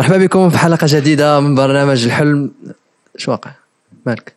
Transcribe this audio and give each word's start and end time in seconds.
مرحبا 0.00 0.16
بكم 0.16 0.50
في 0.50 0.58
حلقة 0.58 0.86
جديدة 0.90 1.40
من 1.40 1.54
برنامج 1.54 2.04
الحلم. 2.04 2.52
شو 3.16 3.30
واقع؟ 3.30 3.50
مالك؟ 4.06 4.34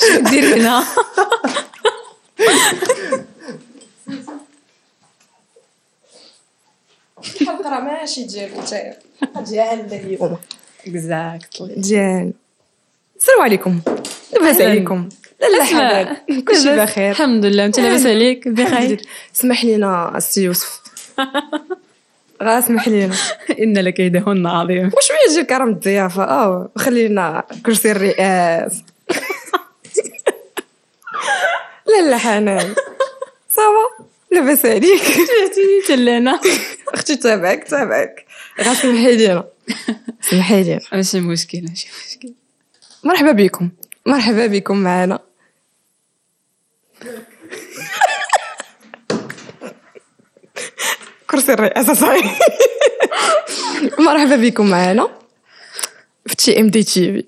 شو 0.00 0.20
دير 0.30 0.56
هنا. 0.56 0.84
الحلقة 7.40 7.70
راه 7.70 7.80
ماشي 7.80 8.24
ديالك 8.24 8.58
نتايا 8.58 8.98
ديالنا 9.40 9.96
اليوم. 9.96 10.36
exactly 10.86 11.74
ديال 11.76 12.32
السلام 13.16 13.40
عليكم. 13.40 13.80
لاباس. 14.32 14.60
عليكم. 14.60 15.08
لالا 15.40 15.64
حباب 15.64 16.16
كلشي 16.48 16.76
بخير. 16.76 17.10
الحمد 17.10 17.44
لله. 17.44 17.64
أنت 17.64 17.80
لاباس 17.80 18.06
عليك. 18.06 18.48
بخير. 18.48 19.02
سمح 19.32 19.64
لينا 19.64 20.16
السي 20.16 20.42
يوسف. 20.42 20.80
غا 22.44 22.60
سمح 22.60 22.88
لينا 22.88 23.14
إن 23.62 23.78
لك 23.78 24.00
يدهن 24.00 24.46
عظيم. 24.46 24.86
وشويه 24.86 25.18
تجي 25.28 25.44
كرم 25.44 25.68
الضيافة. 25.68 26.24
آه 26.24 26.70
وخلينا 26.76 27.44
كرسي 27.66 27.90
الرئاس. 27.92 28.82
لالا 31.86 32.18
حنان. 32.18 32.74
صافا 33.48 34.04
لاباس 34.32 34.66
عليك. 34.66 35.02
جيتي 35.02 35.86
تلانا 35.88 36.40
أختي 36.94 37.16
تابعك 37.16 37.64
تابعك. 37.64 38.26
غا 38.60 38.74
سمحي 38.74 39.16
لينا 39.16 39.44
سمحي 40.20 40.62
لينا 40.62 40.80
ماشي 40.92 41.20
مشكل 41.20 41.62
ماشي 41.68 41.88
مشكل 42.08 42.32
مرحبا 43.04 43.32
بكم. 43.32 43.70
مرحبا 44.06 44.46
بكم 44.46 44.76
معنا. 44.76 45.18
الرئاسة 51.52 51.94
صحيح 51.94 52.38
مرحبا 54.06 54.36
بكم 54.36 54.66
معنا 54.70 55.08
في 56.26 56.36
تي 56.36 56.60
إم 56.60 56.68
دي 56.70 56.82
تي 56.82 57.12
في. 57.12 57.24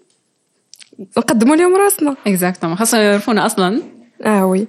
نقدموا 1.18 1.56
لهم 1.56 1.76
راسنا. 1.76 2.16
اكزاكتومون 2.26 2.76
خاصهم 2.76 3.00
يعرفونا 3.00 3.46
أصلا. 3.46 3.82
آه 4.24 4.46
وي. 4.46 4.66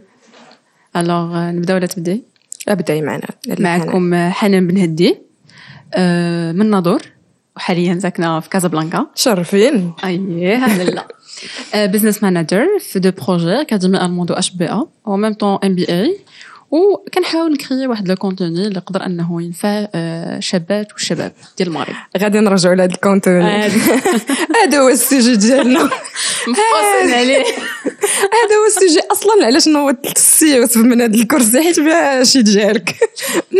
الوغ 0.96 1.38
نبدأ 1.52 1.76
ولا 1.76 1.86
تبداي 1.86 2.24
أبدأي 2.68 3.02
معنا. 3.02 3.28
معكم 3.60 4.16
حنان 4.32 4.68
بن 4.68 4.78
هدي. 4.78 5.18
آه، 5.94 6.52
من 6.52 6.70
ناظور. 6.70 7.02
وحاليا 7.56 8.00
ساكنه 8.00 8.40
في 8.40 8.50
كازابلانكا 8.50 9.08
شرفين. 9.16 9.94
أييه 10.04 10.56
هلا 10.56 11.08
بزنس 11.76 12.24
مانجر 12.24 12.68
في 12.80 13.00
دو 13.00 13.12
بروجي 13.12 13.66
كتجمع 13.66 14.06
ألموندو 14.06 14.34
أش 14.34 14.52
بي 14.52 14.66
أ. 14.66 14.86
أو 15.08 15.18
ميم 15.18 15.34
طون 15.34 15.60
إم 15.64 15.76
بي 15.76 15.90
اي 15.90 16.18
وكنحاول 16.72 17.52
ن 17.54 17.59
créer 17.59 17.88
واحد 17.88 18.08
le 18.08 18.16
contenu 18.16 18.68
اللي 18.68 18.76
يقدر 18.76 19.06
أنه 19.06 19.42
ينفع 19.42 19.88
آه، 19.96 20.40
شابات 20.40 20.94
والشباب 20.94 21.32
ديال 21.58 21.70
المغرب. 21.70 21.96
غادي 22.18 22.40
نرجعوا 22.40 22.76
لهذا 22.76 22.94
ال 22.94 22.99
contenu. 22.99 23.44
هذا 23.64 24.02
هذا 24.64 24.80
هو 24.80 24.90
ال 24.90 24.97
sujet 24.97 25.36
ديالنا. 25.36 25.84
مفصل 26.48 27.14
عليه. 27.14 27.44
هذا 28.38 28.56
هو 28.60 28.66
ال 28.68 28.73
sujet 28.73 29.00
أصلا 29.12 29.46
علاش 29.46 29.68
نوضت 29.68 30.18
السي 30.18 30.56
يوسف 30.56 30.78
من 30.78 31.02
هذا 31.02 31.16
الكرسي؟ 31.16 31.64
حيت 31.64 31.80
ماشي 31.80 32.42
ديالك. 32.42 32.96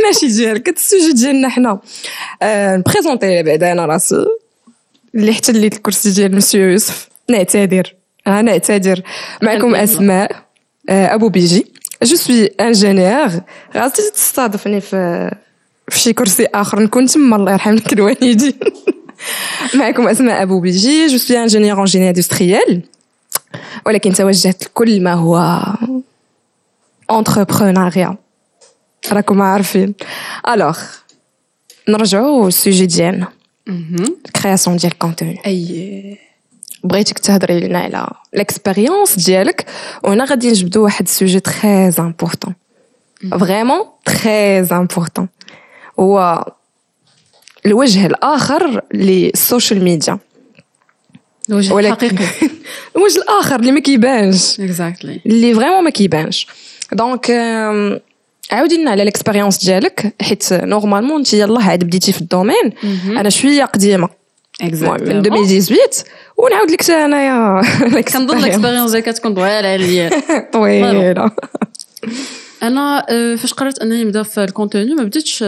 ماشي 0.06 0.28
ديالك. 0.28 0.70
ال 0.70 0.77
sujet 0.77 1.14
ديالنا 1.14 1.50
حنا. 1.50 1.80
آه 2.42 2.78
ن 2.78 2.84
présenter 2.84 3.44
بعدا 3.44 3.72
أنا 3.72 3.86
راسي. 3.86 4.26
اللي 5.16 5.32
احتليت 5.32 5.74
الكرسي 5.74 6.12
ديال 6.12 6.36
مسيو 6.36 6.70
يوسف. 6.70 7.10
نعتذر. 7.30 7.96
آه 8.28 8.42
نعتذر. 8.42 9.02
معكم. 9.42 9.76
أسماء 9.76 10.32
آه 10.90 11.14
أبو 11.16 11.30
بيجي. 11.30 11.77
je 12.04 12.16
suis 12.16 12.46
ingénieur 12.46 13.30
غادي 13.76 14.12
تستضيفني 14.16 14.82
في 14.82 15.32
في 15.90 16.00
شي 16.00 16.14
كرسي 16.14 16.46
اخر 16.46 16.80
نكون 16.80 17.06
تما 17.06 17.36
الله 17.36 17.52
يرحم 17.52 17.74
لك 17.74 17.94
الوالدين 17.94 18.54
معكم 19.74 20.08
اسماء 20.08 20.44
ابو 20.44 20.60
بيجي 20.60 21.08
je 21.08 21.18
suis 21.18 21.42
ingénieur 21.42 21.80
en 21.80 21.86
génie 21.86 22.10
industriel 22.10 22.82
ولكن 23.86 24.14
توجهت 24.14 24.64
لكل 24.64 25.02
ما 25.02 25.14
هو 25.14 25.62
entrepreneuriat. 27.12 28.16
راكم 29.12 29.42
عارفين 29.42 29.94
alors 30.50 30.80
نرجعوا 31.90 32.46
لل 32.46 32.57
sujet 32.57 32.86
ديالنا 32.86 33.28
création 34.42 34.78
ديال 34.78 34.98
contenu 34.98 35.42
et 35.46 36.27
بغيتك 36.84 37.20
تهضري 37.20 37.60
لنا 37.60 37.80
على 37.80 38.08
l'expérience 38.34 39.16
ديالك. 39.26 39.66
وهنا 40.04 40.26
غادي 40.26 40.50
نجبدوا 40.50 40.84
واحد 40.84 41.06
ال 41.06 41.11
sujet 41.11 41.40
très 41.40 41.92
important 42.00 42.54
vraiment 43.40 43.80
très 44.06 44.60
important 44.60 45.28
هو 46.00 46.46
الوجه 47.66 48.06
الآخر 48.06 48.82
لل 48.94 49.16
social 49.16 49.84
media. 49.84 50.20
الوجه 51.50 51.74
ولكن- 51.74 51.90
الحقيقي. 52.08 52.50
الوجه 52.98 53.18
الآخر 53.18 53.56
اللي 53.60 53.72
ما 53.72 53.80
كيبانش. 53.80 54.60
exactly 54.60 55.22
اللي 55.26 55.54
vraiment 55.54 55.84
ما 55.84 55.90
كيبانش. 55.90 56.48
donc 56.94 57.32
آم، 57.32 58.00
عاودي 58.52 58.78
لنا 58.78 58.92
على 58.92 59.06
l'expérience 59.06 59.66
ديالك. 59.66 60.14
حيت 60.22 60.54
normalement 60.54 61.18
انت 61.18 61.34
يلاه 61.34 61.62
عاد 61.64 61.84
بديتي 61.84 62.12
في 62.14 62.22
ال 62.22 62.28
domaine 62.28 62.72
أنا 63.06 63.30
شوية 63.30 63.66
قديمة. 63.66 63.96
المهم 63.98 64.17
من 64.62 65.12
2018 65.12 66.04
ونعاود 66.38 66.72
لك 66.72 66.90
انايا 66.90 67.62
كنظن 68.02 68.38
ال 68.38 68.43
expérience 68.43 68.92
ديالك 68.92 69.06
تكون 69.06 69.34
طويله 69.34 69.68
عليا 69.68 70.10
طويله 70.54 71.32
أنا 72.64 73.06
فاش 73.36 73.54
قررت 73.54 73.80
انني 73.80 74.04
نبدا 74.04 74.24
في 74.24 74.44
ال 74.44 74.50
contenu 74.50 74.96
ما 74.96 75.04
بديتش 75.04 75.44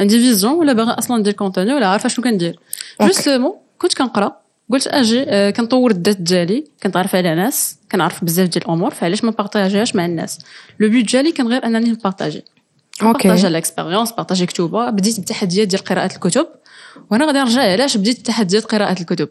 عندي 0.00 0.18
vision 0.18 0.52
ولا 0.52 0.72
باغا 0.72 0.98
أصلا 0.98 1.18
ندير 1.18 1.32
contenu 1.32 1.74
ولا 1.74 1.86
عارفه 1.86 2.08
شنو 2.08 2.24
كندير. 2.24 2.58
justement 3.00 3.52
كنت 3.78 3.94
كنقرا 3.94 4.36
قلت 4.72 4.86
أجي 4.86 5.52
كنطور 5.52 5.90
الذات 5.90 6.16
ديالي 6.16 6.64
كنتعرف 6.82 7.14
على 7.16 7.34
ناس 7.34 7.76
كنعرف 7.92 8.24
بزاف 8.24 8.48
ديال 8.48 8.64
الأمور 8.64 8.90
فعلاش 8.90 9.24
ما 9.24 9.30
ن 9.30 9.35
partager 9.35 9.78
هاش 9.78 9.94
مع 9.96 10.04
الناس 10.04 10.38
le 10.80 10.88
but 10.88 11.10
ديالي 11.10 11.32
كان 11.32 11.48
غير 11.48 11.66
انني 11.66 11.90
ن 11.90 11.96
partager 11.96 12.44
partager 13.02 13.32
okay 13.32 13.48
ال 13.48 13.54
expérience 13.54 14.12
partager 14.12 14.46
كتوبه 14.46 14.90
بديت 14.90 15.16
بالتحديات 15.16 15.68
ديال 15.68 15.84
قراءه 15.84 16.14
الكتب 16.14 16.46
وأنا 17.10 17.26
غادي 17.26 17.38
نرجع 17.38 17.60
علاش 17.60 17.96
بديت 17.96 18.26
تحديات 18.26 18.64
قراءة 18.64 19.00
الكتب. 19.00 19.28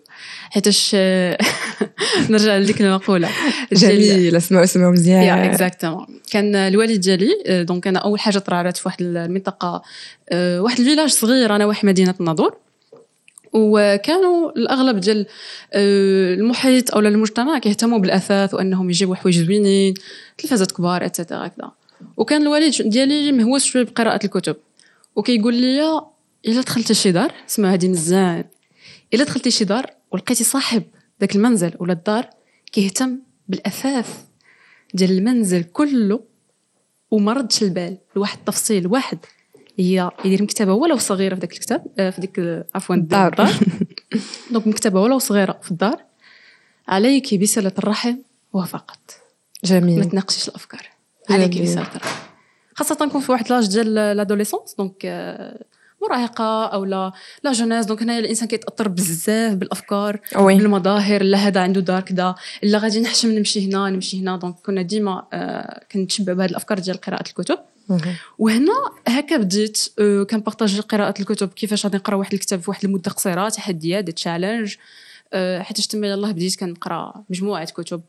حيتاش 0.49 0.91
آه، 0.95 1.37
نرجع 2.29 2.57
لديك 2.57 2.81
المقولة. 2.81 3.29
جميل 3.73 4.35
اسمعوا 4.35 4.63
اسمعوا 4.63 4.87
يا 4.87 4.91
مزيان 4.91 5.39
exactement 5.39 6.07
كان 6.31 6.55
الوالد 6.55 6.99
ديالي 6.99 7.43
آه، 7.45 7.63
donc 7.63 7.87
أنا 7.87 7.99
أول 7.99 8.19
حاجة 8.19 8.39
ترعرعت 8.39 8.77
في 8.77 8.83
واحد 8.85 9.01
المنطقة 9.01 9.81
آه، 10.29 10.61
واحد 10.61 10.79
ال 10.79 10.83
village 10.83 11.09
صغير 11.09 11.55
أنا 11.55 11.65
واحد 11.65 11.85
مدينة 11.85 12.15
الناظور. 12.19 12.57
وكانوا 13.53 14.51
الأغلب 14.51 14.99
ديال 14.99 15.25
المحيط 15.73 16.93
أو 16.93 16.99
المجتمع 16.99 17.59
كيهتموا 17.59 17.99
بالأثاث 17.99 18.53
وأنهم 18.53 18.89
يجيبوا 18.89 19.15
حوايج 19.15 19.43
زوينين 19.43 19.93
تلفازات 20.37 20.71
كبار 20.71 21.05
et 21.05 21.17
cetera 21.17 21.51
وكان 22.17 22.41
الوالد 22.41 22.81
ديالي 22.81 23.31
مهووس 23.31 23.63
شوية 23.63 23.83
بقراءة 23.83 24.25
الكتب. 24.25 24.55
وكيقول 25.15 25.55
لي 25.55 26.01
إلا 26.45 26.61
دخلتي 26.61 26.93
شي 26.93 27.11
دار 27.11 27.33
اسمها 27.49 27.73
هادي 27.73 27.87
مزيان. 27.87 28.43
إلا 29.13 29.23
دخلتي 29.23 29.51
شي 29.51 29.65
دار 29.65 29.91
ولقيتي 30.11 30.43
صاحب 30.43 30.83
ذاك 31.21 31.35
المنزل 31.35 31.73
ولا 31.79 31.93
الدار 31.93 32.29
كيهتم 32.71 33.19
بالأثاث 33.47 34.23
ديال 34.93 35.11
المنزل 35.11 35.63
كله 35.63 36.23
وما 37.11 37.33
ردش 37.33 37.63
البال. 37.63 37.97
لواحد 38.15 38.37
التفصيل 38.37 38.87
واحد 38.87 39.17
هي 39.79 40.11
يدير 40.25 40.43
مكتبة 40.43 40.73
ولو 40.73 40.97
صغيره 40.97 41.35
في 41.35 41.41
ذاك 41.41 41.53
الكتاب 41.53 41.85
آه، 41.99 42.09
في 42.09 42.21
ديك 42.21 42.39
آه، 42.39 42.65
عفوا 42.75 42.95
الدار. 42.95 43.49
donc 44.51 44.67
مكتبة 44.67 45.01
ولو 45.01 45.19
صغيره 45.19 45.59
في 45.61 45.71
الدار 45.71 46.03
عليك 46.87 47.35
بصلة 47.35 47.71
الرحم 47.77 48.15
وفقط. 48.53 48.99
ما 49.63 49.69
جميل 49.69 50.09
تناقشيش 50.09 50.49
الأفكار. 50.49 50.89
عليك. 51.29 51.61
بصلة 51.61 51.95
الرحم. 51.95 52.27
خاصة 52.75 53.05
نكون 53.05 53.21
في 53.21 53.31
واحد 53.31 53.49
l'âge 53.49 53.67
ديال 53.67 53.93
l'adolescence 53.93 54.75
donc 54.77 55.01
آه، 55.05 55.65
مراهقة 56.01 56.65
أو 56.65 56.85
لا. 56.85 57.11
la 57.43 57.51
jeunesse 57.51 57.85
donc 57.85 58.01
هنايا 58.01 58.19
الإنسان 58.19 58.47
كيتأثر 58.47 58.87
بزاف 58.87 59.53
بالأفكار 59.53 60.19
oui. 60.35 60.57
بالمظاهر. 60.57 61.23
لا 61.23 61.37
هذا 61.37 61.61
عنده 61.61 61.81
دار 61.81 62.01
كذا 62.01 62.35
لا 62.63 62.77
غادي 62.77 63.01
نحشم 63.01 63.31
نمشي 63.31 63.67
هنا 63.67 63.89
نمشي 63.89 64.21
هنا. 64.21 64.37
donc 64.37 64.55
كنا 64.65 64.81
ديما 64.81 65.27
آه 65.33 65.85
كنتشبع 65.91 66.33
بهذه 66.33 66.49
الأفكار 66.49 66.79
ديال 66.79 66.97
قراءة 67.01 67.29
الكتب. 67.29 67.59
وهنا 68.37 68.73
هكا 69.07 69.37
بديت 69.37 69.87
آه 69.99 70.23
كن 70.23 70.35
partager 70.35 70.79
قراءة 70.79 71.13
الكتب 71.19 71.47
كيفاش 71.47 71.85
غادي 71.85 71.97
نقرأ 71.97 72.15
واحد 72.15 72.33
الكتاب 72.33 72.59
في 72.59 72.69
واحد 72.69 72.85
المدة 72.85 73.11
قصيرة 73.11 73.49
تحديات 73.49 74.03
des 74.03 74.11
challenges 74.11 74.75
آه 75.33 75.61
حيت 75.61 75.81
تما 75.81 76.07
يلاه 76.07 76.31
بديت 76.31 76.59
كنقرأ 76.59 77.23
مجموعة 77.29 77.65
كتب 77.65 78.01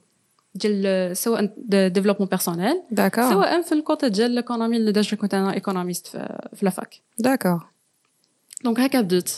ديال 0.55 0.83
آه، 0.87 1.13
سواء 1.13 1.55
développement 1.89 2.29
personnel 2.29 2.83
سواء 3.31 3.63
في 3.63 3.73
ال 3.73 3.80
côté 3.80 4.09
ديال 4.09 4.31
ال 4.31 4.36
économie 4.36 4.77
اللي 4.77 4.93
déjà 4.93 5.15
كنت 5.15 5.35
أنا 5.35 5.55
économiste 5.55 6.07
في, 6.07 6.49
في 6.55 6.65
la 6.65 6.77
fac 6.77 6.95
d'accord 7.19 7.67
donc 8.65 8.81
هكا 8.81 9.01
بديت 9.01 9.31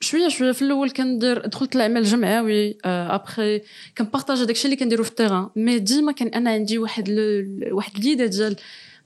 شوية 0.00 0.28
شوية 0.28 0.52
في 0.52 0.62
الأول 0.62 0.90
كندير 0.90 1.46
دخلت 1.46 1.76
العمل 1.76 1.96
الجمعوي 1.96 2.78
après 2.84 3.62
كن 3.98 4.07
partager 4.07 4.44
داكشي 4.44 4.64
اللي 4.64 4.76
كنديرو 4.76 5.04
في 5.04 5.10
ال 5.10 5.15
terrain 5.15 5.48
mais 5.56 5.78
ديما 5.78 6.12
كان 6.12 6.28
أنا 6.28 6.50
عندي 6.50 6.78
واحد 6.78 7.08
ل... 7.08 7.44
واحد 7.72 7.96
l'idée 7.96 8.26
ديال 8.26 8.56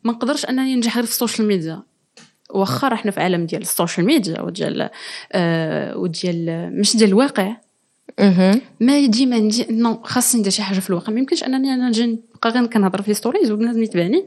ما 0.05 0.13
نقدرش 0.13 0.45
انني 0.45 0.75
ننجح 0.75 0.95
غير 0.97 1.05
في 1.05 1.11
ال 1.13 1.18
social 1.18 1.49
media 1.49 1.83
واخا 2.51 2.89
رحنا 2.89 3.11
في 3.11 3.21
عالم 3.21 3.47
ديال 3.47 3.63
ال 3.63 3.69
social 3.69 4.07
media 4.07 4.41
وديال 4.41 4.91
آه 5.33 5.97
وديال 5.97 6.71
مش 6.81 6.97
ديال 6.97 7.09
الواقع. 7.09 7.57
mais 8.81 9.07
ديما 9.07 9.39
عندي 9.39 9.67
non 9.71 10.03
خاصني 10.03 10.41
ندير 10.41 10.53
شي 10.53 10.63
حاجة 10.63 10.79
في 10.79 10.91
الواقع 10.91 11.13
ما 11.13 11.21
يمكنش 11.21 11.45
انني 11.45 11.75
أنا 11.75 11.89
نجي 11.89 12.07
نبقى 12.07 12.51
غير 12.51 12.67
كنهضر 12.67 13.03
في 13.03 13.15
stories 13.15 13.51
وبنادم 13.51 13.83
يتبعني 13.83 14.27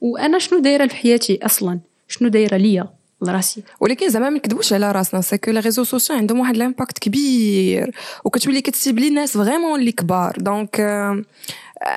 وأنا 0.00 0.38
شنو 0.38 0.58
دايره 0.58 0.86
في 0.86 0.96
حياتي 0.96 1.38
أصلا 1.42 1.80
شنو 2.08 2.28
دايره 2.28 2.56
ليا 2.56 2.97
لراسي 3.22 3.62
ولكن 3.80 4.08
زعما 4.08 4.30
ما 4.30 4.36
نكذبوش 4.36 4.72
على 4.72 4.92
راسنا 4.92 5.20
c'est 5.20 5.38
que 5.38 5.50
les 5.50 5.60
réseaux 5.60 5.84
sociaux 5.84 6.16
عندهم 6.16 6.40
واحد 6.40 6.54
ال 6.54 6.60
impact 6.60 6.98
كبير. 6.98 7.90
وكتولي 8.24 8.60
كت 8.60 8.72
cibler 8.72 9.08
الناس 9.08 9.36
vraiment 9.36 9.80
اللي 9.80 9.92
كبار. 9.92 10.36
donc 10.38 10.80
آه، 10.80 11.24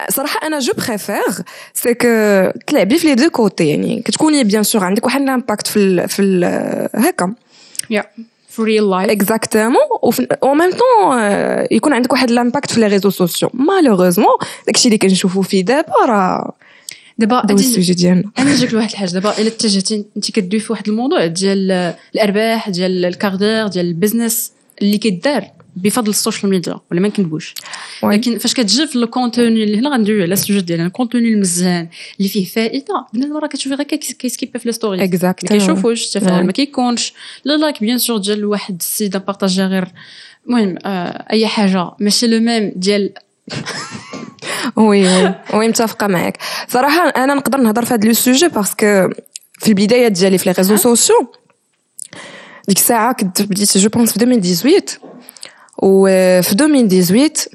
صراحة 0.10 0.48
أنا 0.48 0.60
je 0.60 0.74
préfère 0.74 1.24
c'est 1.74 1.94
que 1.94 2.60
تلعبي 2.68 2.98
في 2.98 3.08
les 3.08 3.16
deux 3.16 3.30
côtés 3.30 3.70
يعني 3.70 4.02
كتكوني 4.02 4.44
bien 4.44 4.64
sûr 4.64 4.84
عندك 4.84 5.06
واحد 5.06 5.22
ال 5.22 5.28
impact 5.28 5.68
في 5.68 5.80
ال 5.80 6.10
في 6.10 6.22
ال 6.22 6.44
هكا. 6.96 7.34
يا 7.90 8.06
في 8.50 8.62
real 8.62 8.90
life 8.90 9.12
exactement 9.12 9.82
en 10.44 10.54
même 10.54 10.72
temps 10.72 11.20
يكون 11.72 11.94
عندك 11.94 12.12
واحد 12.12 12.32
ال 12.32 12.38
impact 12.38 12.72
في 12.72 12.80
les 12.80 12.88
réseaux 12.88 13.10
sociaux 13.10 13.50
malheureusement 13.54 14.38
داكشي 14.66 14.88
اللي 14.88 14.98
كنشوفو 14.98 15.42
فيه 15.42 15.66
دابا 15.66 16.06
راه 16.06 16.54
دابا 17.22 17.46
هذا 17.46 17.54
ال 17.54 17.61
sujet 17.61 17.94
ديالنا. 17.94 18.32
أنا 18.40 18.52
نجيك 18.54 18.74
لواحد 18.74 18.90
الحاجة. 18.92 19.10
دابا 19.12 19.38
إلا 19.40 19.48
اتجهتي 19.48 20.06
أنت 20.18 20.32
كدوي 20.32 20.60
في 20.60 20.72
واحد 20.74 20.88
الموضوع 20.90 21.26
ديال 21.26 21.72
الأرباح 22.16 22.70
ديال 22.70 23.06
ال 23.06 23.13
carrière 23.13 23.68
ديال 23.68 23.86
ال 23.86 23.93
business 23.93 24.52
اللي 24.82 24.98
كيدار 24.98 25.48
بفضل 25.76 26.10
ال 26.10 26.15
social 26.15 26.50
media 26.52 26.76
ولا 26.92 27.00
ما 27.02 27.08
نكذبوش 27.08 27.54
oui. 28.04 28.16
لكن 28.16 28.38
فاش 28.38 28.54
كتجي 28.54 28.88
في 28.88 28.96
ال 28.96 29.04
contenu 29.04 29.64
اللي 29.64 29.78
هنا 29.78 29.90
غندوي 29.90 30.22
على 30.24 30.34
ال 30.34 30.38
sujet 30.38 30.62
ديالنا 30.62 30.86
ال 30.88 30.94
contenu 30.94 31.34
المزيان 31.34 31.88
اللي 32.18 32.30
فيه 32.30 32.46
فائدة 32.46 33.06
بنادم 33.14 33.38
راه 33.38 33.48
كتشوفي 33.48 33.76
غير 33.76 33.88
كي- 33.88 34.14
كي 34.14 34.24
skipper 34.24 34.60
في 34.60 34.70
ال 34.70 34.75
story 34.75 34.98
ما 34.98 35.04
exactement 35.04 35.60
كيشوفوش 35.62 36.16
التفاعل. 36.16 36.46
ما 36.46 36.52
كيكونش. 36.52 37.14
لا 37.46 37.58
like 37.58 37.80
bien 37.82 37.98
sûr 37.98 38.18
ديال 38.18 38.46
واحد 38.46 38.76
السيده 38.80 39.20
partager 39.20 39.62
غير 39.64 39.88
المهم 40.48 40.76
آه 40.86 41.26
أي 41.32 41.48
حاجة. 41.48 41.92
ماشي 42.00 42.28
le 42.28 42.40
même 42.40 42.72
ديال 42.76 43.14
oui 44.76 45.08
oui 45.08 45.36
oui 45.54 45.68
متفقه 45.68 46.08
معك 46.08 46.38
صراحة 46.68 47.10
أنا 47.10 47.34
نقدر 47.34 47.58
نهضر 47.58 47.86
في 47.86 47.94
هذا 47.94 48.08
le 48.08 48.14
sujet 48.14 48.48
parce 48.48 48.87
que 48.87 49.10
في 49.60 49.68
البدايات 49.68 50.12
ديالي 50.12 50.38
في 50.38 50.50
les 50.50 50.56
réseaux 50.58 50.76
sociaux 50.76 51.34
ديك 52.68 52.78
الساعة 52.78 53.14
كنت 53.14 53.42
بديت 53.42 53.78
je 53.78 53.90
pense 53.90 54.12
في 54.12 54.24
2018 54.24 55.00
وفي 55.78 56.52
2018 56.52 57.48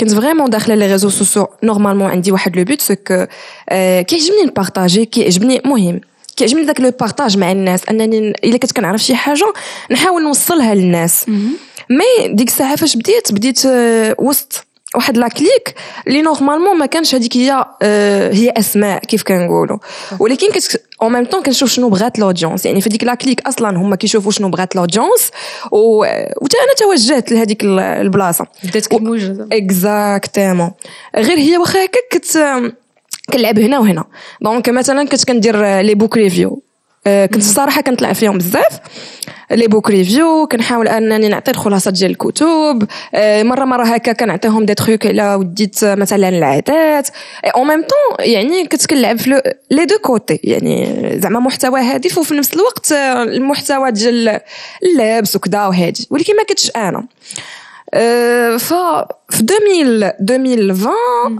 كنت 0.00 0.14
vraiment 0.14 0.50
داخله 0.50 0.74
les 0.74 0.92
réseaux 0.92 1.08
sociaux 1.08 1.48
normalement 1.62 2.10
عندي 2.10 2.32
واحد 2.32 2.56
le 2.56 2.64
but 2.64 2.80
c'est 2.80 2.94
que 2.94 3.26
آه، 3.68 4.02
كيعجبني 4.02 4.42
ن 4.42 4.49
partager 4.49 5.04
كيعجبني 5.04 5.58
المهم 5.58 6.00
كيعجبني 6.36 6.64
داك 6.64 6.80
le 6.80 6.90
partage 6.90 7.38
مع 7.38 7.52
الناس 7.52 7.88
انني 7.90 8.30
الا 8.44 8.56
كنت 8.56 8.72
كنعرف 8.72 9.02
شي 9.02 9.14
حاجة 9.14 9.52
نحاول 9.90 10.22
نوصلها 10.22 10.74
للناس 10.74 11.28
mais 11.90 12.28
ديك 12.28 12.48
الساعة 12.48 12.76
فاش 12.76 12.96
بديت 12.96 13.32
بديت 13.32 13.62
وسط 14.18 14.66
واحد 14.94 15.16
la 15.16 15.28
clique 15.28 15.74
اللي 16.06 16.22
normalement 16.22 16.78
ما 16.78 16.86
كانش 16.86 17.14
هذيك 17.14 17.36
هي 17.36 17.64
آه، 17.82 18.32
هي 18.32 18.50
أسماء 18.56 18.98
كيف 18.98 19.22
كنقولوا. 19.22 19.78
ولكن 20.20 20.52
كنت 20.52 20.62
en 21.02 21.12
même 21.12 21.24
temps 21.24 21.42
كنشوف 21.42 21.70
شنو 21.70 21.88
بغات 21.88 22.18
ال 22.18 22.23
audience 22.23 22.66
يعني 22.66 22.80
في 22.80 22.88
ديك 22.88 23.04
la 23.04 23.14
clique 23.14 23.40
أصلا 23.46 23.76
هما 23.76 23.96
كيشوفوا 23.96 24.30
شنو 24.32 24.48
بغات 24.48 24.74
ال 24.74 24.80
audience 24.80 25.30
و 25.72 25.98
وتا 26.42 26.58
أنا 26.58 26.74
توجهت 26.78 27.32
لهذيك 27.32 27.64
ال- 27.64 27.78
البلاصة. 27.80 28.46
بدات 28.64 28.86
كموجه. 28.86 29.48
exactement 29.52 30.70
غير 31.16 31.38
هي 31.38 31.56
واخا 31.58 31.84
هكا 31.84 32.00
كنت 32.12 32.38
كنلعب 33.32 33.58
هنا 33.58 33.78
وهنا. 33.78 34.04
donc 34.40 34.68
مثلا 34.68 35.04
كنت 35.08 35.24
كندير 35.24 35.80
les 35.80 35.94
book 35.94 36.16
reviews 36.16 36.62
كنت 37.06 37.36
الصراحه 37.36 37.80
كنطلع 37.80 38.12
فيهم 38.12 38.38
بزاف. 38.38 38.80
les 39.50 39.66
book 39.68 39.90
reviews 39.90 40.46
كنحاول 40.46 40.88
أنني 40.88 41.28
نعطي 41.28 41.50
الخلاصة 41.50 41.90
ديال 41.90 42.10
الكتب. 42.10 42.88
آه، 43.14 43.42
مرة 43.42 43.64
مرة 43.64 43.84
هكا 43.84 44.12
كنعطيهم 44.12 44.64
des 44.64 44.74
trucs 44.74 45.06
على 45.06 45.34
وديت 45.34 45.84
مثلا 45.84 46.28
العادات. 46.28 47.08
en 47.44 47.68
même 47.68 47.80
temps 47.80 48.26
يعني 48.26 48.66
كنت 48.66 48.86
كنلعب 48.86 49.18
في 49.18 49.42
les 49.70 49.84
deux 49.84 49.98
côtés 49.98 50.40
يعني 50.44 50.98
زعما 51.20 51.40
محتوى 51.40 51.80
هادف 51.80 52.18
وفي 52.18 52.34
نفس 52.34 52.54
الوقت 52.54 52.92
آه، 52.92 53.22
المحتوى 53.22 53.90
ديال 53.90 54.40
اللبس 54.82 55.36
وكذا 55.36 55.66
وهادي. 55.66 56.06
ولكن 56.10 56.36
ما 56.36 56.42
كنتش 56.42 56.70
أنا. 56.76 57.06
آه، 57.94 58.56
ف 58.56 58.74
في 59.28 59.40
2000 59.40 59.56
2020 60.30 60.94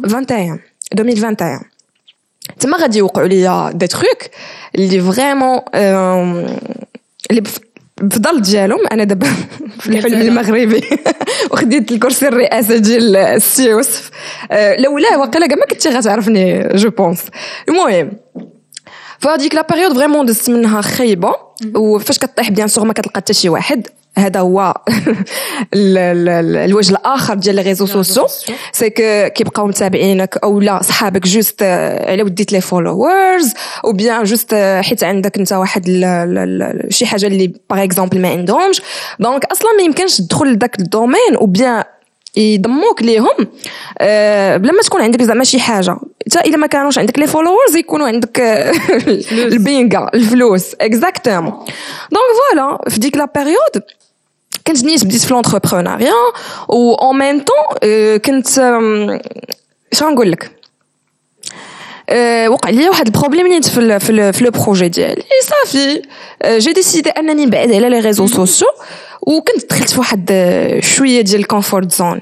21 0.04 0.60
2021 0.98 1.71
تما 2.60 2.76
غادي 2.78 2.98
يوقعوا 2.98 3.28
ليا 3.28 3.70
des 3.74 3.86
trucs 3.86 4.18
اللي 4.74 5.00
vraiment 5.12 5.60
اللي 7.30 7.40
بف- 7.40 7.58
بفضل 8.00 8.42
ديالهم. 8.42 8.86
أنا 8.92 9.04
دابا 9.04 9.26
في 9.80 9.86
الحلم 9.86 10.20
المغربي. 10.20 10.82
وخديت 11.50 11.92
الكرسي 11.92 12.28
الرئاسة 12.28 12.76
ديال 12.76 13.16
السي 13.16 13.68
يوسف. 13.68 14.10
آه، 14.50 14.76
لولا 14.80 15.16
واقيلا 15.16 15.46
كاع 15.46 15.56
ما 15.56 15.66
كنتي 15.66 15.88
غتعرفني 15.88 16.68
je 16.74 16.90
pense. 16.90 17.22
المهم 17.68 18.12
فهاديك 19.18 19.54
la 19.54 19.66
période 19.70 19.92
vraiment 19.96 20.26
دزت 20.26 20.50
منها 20.50 20.80
خايبة. 20.80 21.34
وفاش 21.74 22.18
كطيح 22.18 22.50
bien 22.50 22.68
sûr 22.68 22.84
ما 22.84 22.92
كتلقى 22.92 23.16
حتى 23.20 23.32
شي 23.32 23.48
واحد. 23.48 23.86
هذا 24.18 24.40
هو 24.40 24.74
ال- 25.74 25.98
ال- 25.98 26.28
ال- 26.28 26.56
الوجه 26.56 26.90
الآخر 26.90 27.34
ديال 27.34 27.54
les 27.56 27.62
réseaux 27.62 27.86
sociaux 27.86 28.26
c'est 28.72 28.90
que 28.90 29.28
كيبقاو 29.34 29.66
متابعينك 29.66 30.36
أو 30.44 30.60
لا 30.60 30.82
صحابك 30.82 31.26
juste 31.26 31.62
آه، 31.62 32.10
على 32.10 32.22
وديت 32.22 32.52
les 32.52 32.60
followers 32.60 33.52
ou 33.84 33.92
bien 33.92 34.24
juste 34.24 34.52
آه، 34.54 34.80
حيت 34.80 35.04
عندك 35.04 35.38
أنت 35.38 35.52
واحد 35.52 35.86
شي 36.88 37.06
حاجة 37.06 37.26
اللي 37.26 37.52
par 37.70 37.82
exemple 37.84 38.20
ما 38.20 38.28
عندهمش. 38.30 38.82
donc 39.20 39.44
أصلا 39.44 39.68
ما 39.76 39.82
يمكنش 39.82 40.16
تدخل 40.16 40.46
لذاك 40.52 40.78
ال 40.80 40.87
domaine 40.87 41.34
ou 41.40 41.46
bien 41.46 41.84
يضموك 42.36 43.02
ليهم. 43.02 43.46
آه 43.98 44.56
بلا 44.56 44.72
ما 44.72 44.82
تكون 44.82 45.02
عندك 45.02 45.22
زعما 45.22 45.44
شي 45.44 45.60
حاجة. 45.60 45.96
حتى 46.30 46.48
إلا 46.48 46.56
ما 46.56 46.66
كانوش 46.66 46.98
عندك 46.98 47.18
les 47.18 47.26
followers 47.26 47.76
يكونوا 47.76 48.06
عندك 48.06 48.40
البينغا 49.32 50.10
الفلوس. 50.14 50.74
exactement 50.80 51.50
donc 52.12 52.22
voilà 52.54 52.78
في 52.90 53.00
ديك 53.00 53.16
la 53.16 53.28
période 53.34 53.82
كنت 54.66 54.84
نيت 54.84 55.04
بديت 55.04 55.20
في 55.22 55.34
l'entrepreneuriat 55.34 56.12
و 56.68 56.94
en 56.94 57.18
même 57.18 57.44
temps 57.44 58.16
كنت 58.18 58.58
آم، 58.58 59.20
شنو 59.92 60.10
نقول 60.10 60.32
لك؟ 60.32 60.50
آه، 62.08 62.48
وقع 62.48 62.70
لي 62.70 62.88
واحد 62.88 63.06
ال 63.06 63.11
problème 63.11 63.46
نيت 63.46 63.68
في 63.68 64.00
في 64.00 64.32
في 64.32 64.44
le 64.44 64.50
projet 64.50 64.88
ديالي 64.88 65.22
صافي. 65.42 66.02
آه، 66.42 66.58
j'ai 66.58 66.72
décidé 66.72 67.10
انني 67.10 67.46
نبعد 67.46 67.72
على 67.72 67.88
les 67.88 68.00
réseaux 68.00 68.26
sociaux 68.26 68.68
وكنت 69.22 69.70
دخلت 69.70 69.90
في 69.90 69.98
واحد 69.98 70.28
آه، 70.32 70.80
شوية 70.80 71.20
ديال 71.20 71.40
ال 71.40 71.47
comfort 71.47 71.92
zone 71.92 72.20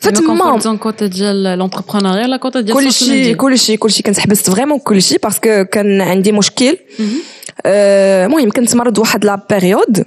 فتما 0.00 0.58
zone 0.58 0.76
côté 0.78 1.08
ديال 1.08 1.58
l'entrepreneuriat 1.58 2.26
لا 2.26 2.36
côté 2.36 2.62
ديال 2.62 2.76
كل 2.76 2.86
ال 2.86 2.89
social 2.89 3.08
شيء 3.08 3.18
ميديا. 3.18 3.34
كل 3.36 3.58
شيء 3.58 3.76
كل 3.78 3.90
شيء 3.90 4.04
كنت 4.06 4.20
حبست 4.20 4.50
vraiment 4.50 4.78
كل 4.78 5.02
شيء 5.02 5.18
parce 5.18 5.47
que 5.47 5.64
كان 5.64 6.00
عندي 6.00 6.32
مشكل. 6.32 6.76
آه، 7.66 8.26
المهم 8.26 8.50
كنت 8.50 8.76
مرض 8.76 8.98
واحد 8.98 9.24
la 9.24 9.40
période 9.50 10.04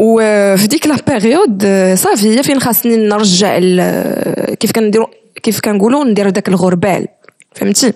وفي 0.00 0.66
ديك 0.66 0.86
la 0.86 0.96
période 1.08 1.62
آه، 1.64 1.94
صافي 1.94 2.38
هي 2.38 2.42
فين 2.42 2.60
خاصني 2.60 2.96
نرجع 2.96 3.56
ال- 3.62 4.54
كيف 4.54 4.72
كنديرو 4.72 5.10
كيف 5.42 5.60
كنقولوا 5.60 6.04
ندير 6.04 6.30
داك 6.30 6.48
الغربال 6.48 7.06
فهمتي؟ 7.54 7.92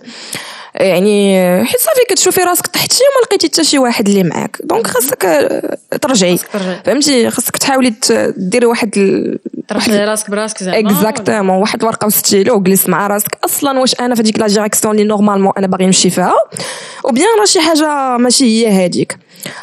يعني 0.74 1.38
آه، 1.40 1.62
حيت 1.62 1.80
صافي 1.80 2.00
كتشوفي 2.10 2.40
راسك 2.40 2.66
تحتي 2.66 2.94
وما 2.96 3.26
لقيتي 3.26 3.46
حتى 3.46 3.64
شي 3.64 3.78
واحد 3.78 4.08
اللي 4.08 4.22
معاك 4.22 4.56
donc 4.64 4.86
خاصك 4.86 5.24
آه، 5.24 5.76
ترجعي. 6.02 6.38
فهمتي؟ 6.84 7.30
خاصك 7.30 7.56
تحاولي 7.56 7.94
ديري 8.36 8.66
واحد 8.66 8.90
ال- 8.98 9.38
ترجعي 9.68 10.04
راسك 10.04 10.30
براسك 10.30 10.62
زعما. 10.62 10.78
exactement 10.78 11.56
واحد 11.56 11.80
الورقة 11.82 12.06
وستيلو 12.06 12.54
وجلس 12.56 12.88
مع 12.88 13.06
راسك. 13.06 13.38
أصلا 13.44 13.78
واش 13.80 13.94
أنا 14.00 14.14
في 14.14 14.22
هذيك 14.22 14.38
la 14.38 14.46
direction 14.46 14.94
اللي 14.94 15.04
normalement 15.04 15.52
أنا 15.58 15.66
باغي 15.66 15.86
نمشي 15.86 16.10
فيها؟ 16.10 16.34
ou 17.04 17.12
bien 17.12 17.26
راه 17.38 17.44
شي 17.44 17.60
حاجة 17.60 18.16
ماشي 18.16 18.44
هي 18.44 18.84
هذيك 18.84 19.16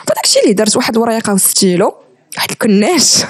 فداك 0.08 0.24
الشيء 0.26 0.44
اللي 0.44 0.54
درت 0.54 0.78
واحد 0.78 0.96
الورقة 0.96 1.34
وستيلو 1.34 1.94
واحد 2.38 2.52
الكناش 2.52 3.24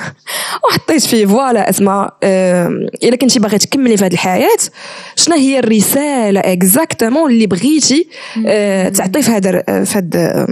وحطيت 0.70 1.03
فيه 1.05 1.25
voilà 1.25 1.69
اسماء 1.70 2.17
آم، 2.24 2.88
إلا 3.03 3.15
كنتي 3.15 3.39
باغي 3.39 3.58
تكملي 3.58 3.98
في 3.98 4.05
هذه 4.05 4.13
الحياة 4.13 4.58
شنو 5.15 5.36
هي 5.36 5.60
الرسالة 5.60 6.39
exactement 6.39 7.31
اللي 7.31 7.48
بغيتي 7.48 8.08
آه، 8.48 8.89
تعطي 8.89 9.22
في 9.22 9.31
هذا 9.31 9.84
في 9.84 9.98
هذا 9.98 10.48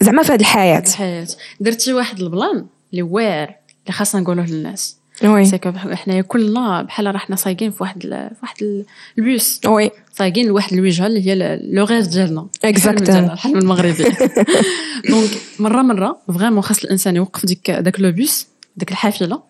زعما 0.00 0.22
في 0.22 0.32
هذه 0.32 0.40
الحياة؟ 0.40 0.82
الحياة. 0.86 1.26
درتي 1.60 1.92
واحد 1.92 2.20
البلان 2.20 2.66
اللي 2.92 3.02
واعر 3.02 3.48
اللي 3.82 3.92
خاصنا 3.92 4.20
نقولوه 4.20 4.46
للناس. 4.46 4.97
oui 5.24 5.44
c'est 5.44 5.61
que 5.61 5.72
حنايا 5.72 6.22
كلنا 6.22 6.82
بحال 6.82 7.06
راه 7.06 7.18
حنا 7.18 7.36
صايقين 7.36 7.70
في 7.70 7.82
واحد 7.82 8.04
ال- 8.04 8.30
في 8.30 8.36
واحد 8.42 8.56
ال- 8.62 8.84
ال 9.18 9.26
bus. 9.26 9.60
Oui 9.66 9.90
صايقين 10.14 10.46
لواحد 10.46 10.72
الوجهة 10.72 11.06
اللي 11.06 11.26
هي 11.26 11.58
le 11.62 11.84
rêve 11.84 12.06
ديالنا 12.06 12.46
Exactement. 12.66 13.10
الحلم 13.10 13.58
المغربي. 13.58 14.04
Donc 15.10 15.30
مرة 15.58 15.82
مرة 15.82 16.18
vraiment 16.38 16.62
خاص 16.62 16.84
الإنسان 16.84 17.16
يوقف 17.16 17.46
ديك 17.46 17.70
داك 17.70 18.00
le 18.00 18.12
bus 18.12 18.46
ديك 18.76 18.90
الحافلة 18.90 19.42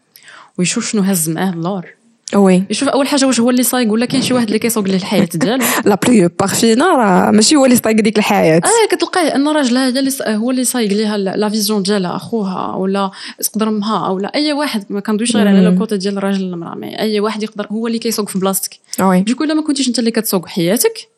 ويشوف 0.59 0.91
شنو 0.91 1.03
هز 1.03 1.31
معاه 1.31 1.51
اللور 1.53 1.87
oui 2.35 2.63
يشوف 2.71 2.89
اول 2.89 3.09
حاجة 3.09 3.27
واش 3.27 3.41
هو 3.41 3.51
اللي 3.51 3.63
صايق 3.63 3.93
ولا 3.93 4.07
كاين 4.07 4.23
شي 4.23 4.35
واحد 4.35 4.47
اللي 4.47 4.59
كيسوق 4.59 4.85
ليه 4.85 4.97
الحياة 4.97 5.29
ديالو 5.35 5.65
la 5.85 5.95
plupart 6.07 6.49
فينا 6.49 6.85
راه 6.97 7.31
ماشي 7.31 7.57
هو 7.57 7.65
اللي 7.65 7.77
صايق 7.77 8.01
ديك 8.01 8.19
الحياة 8.19 8.57
آه 8.57 8.97
كتلقاه 8.97 9.35
ان 9.35 9.49
راجلها 9.49 9.87
هي 9.87 9.89
اللي 9.99 10.11
هو 10.21 10.51
اللي 10.51 10.65
صايق 10.65 10.93
ليها 10.93 11.17
la 11.17 11.49
vision 11.49 11.83
ديالها 11.83 12.17
اخوها 12.17 12.75
ولا 12.77 13.11
تقدر 13.43 13.69
امها 13.69 14.09
ولا 14.09 14.35
اي 14.35 14.53
واحد 14.53 14.85
ما 14.91 15.01
كندويش 15.01 15.37
غير 15.37 15.49
على 15.49 15.61
مم. 15.61 15.67
ال 15.75 15.79
côté 15.79 15.97
ديال 15.97 16.19
الراجل 16.19 16.45
المراه 16.45 16.75
mais 16.75 16.99
اي 16.99 17.21
واحد 17.21 17.43
يقدر 17.43 17.67
هو 17.73 17.87
اللي 17.87 17.99
كيسوق 17.99 18.29
في 18.29 18.39
بلاصتك 18.39 18.79
Oui 19.01 19.21
donc 19.21 19.45
الا 19.45 19.55
ما 19.55 19.63
كنتيش 19.63 19.89
انت 19.89 19.99
اللي 19.99 20.11
كتسوق 20.11 20.49
حياتك 20.49 21.09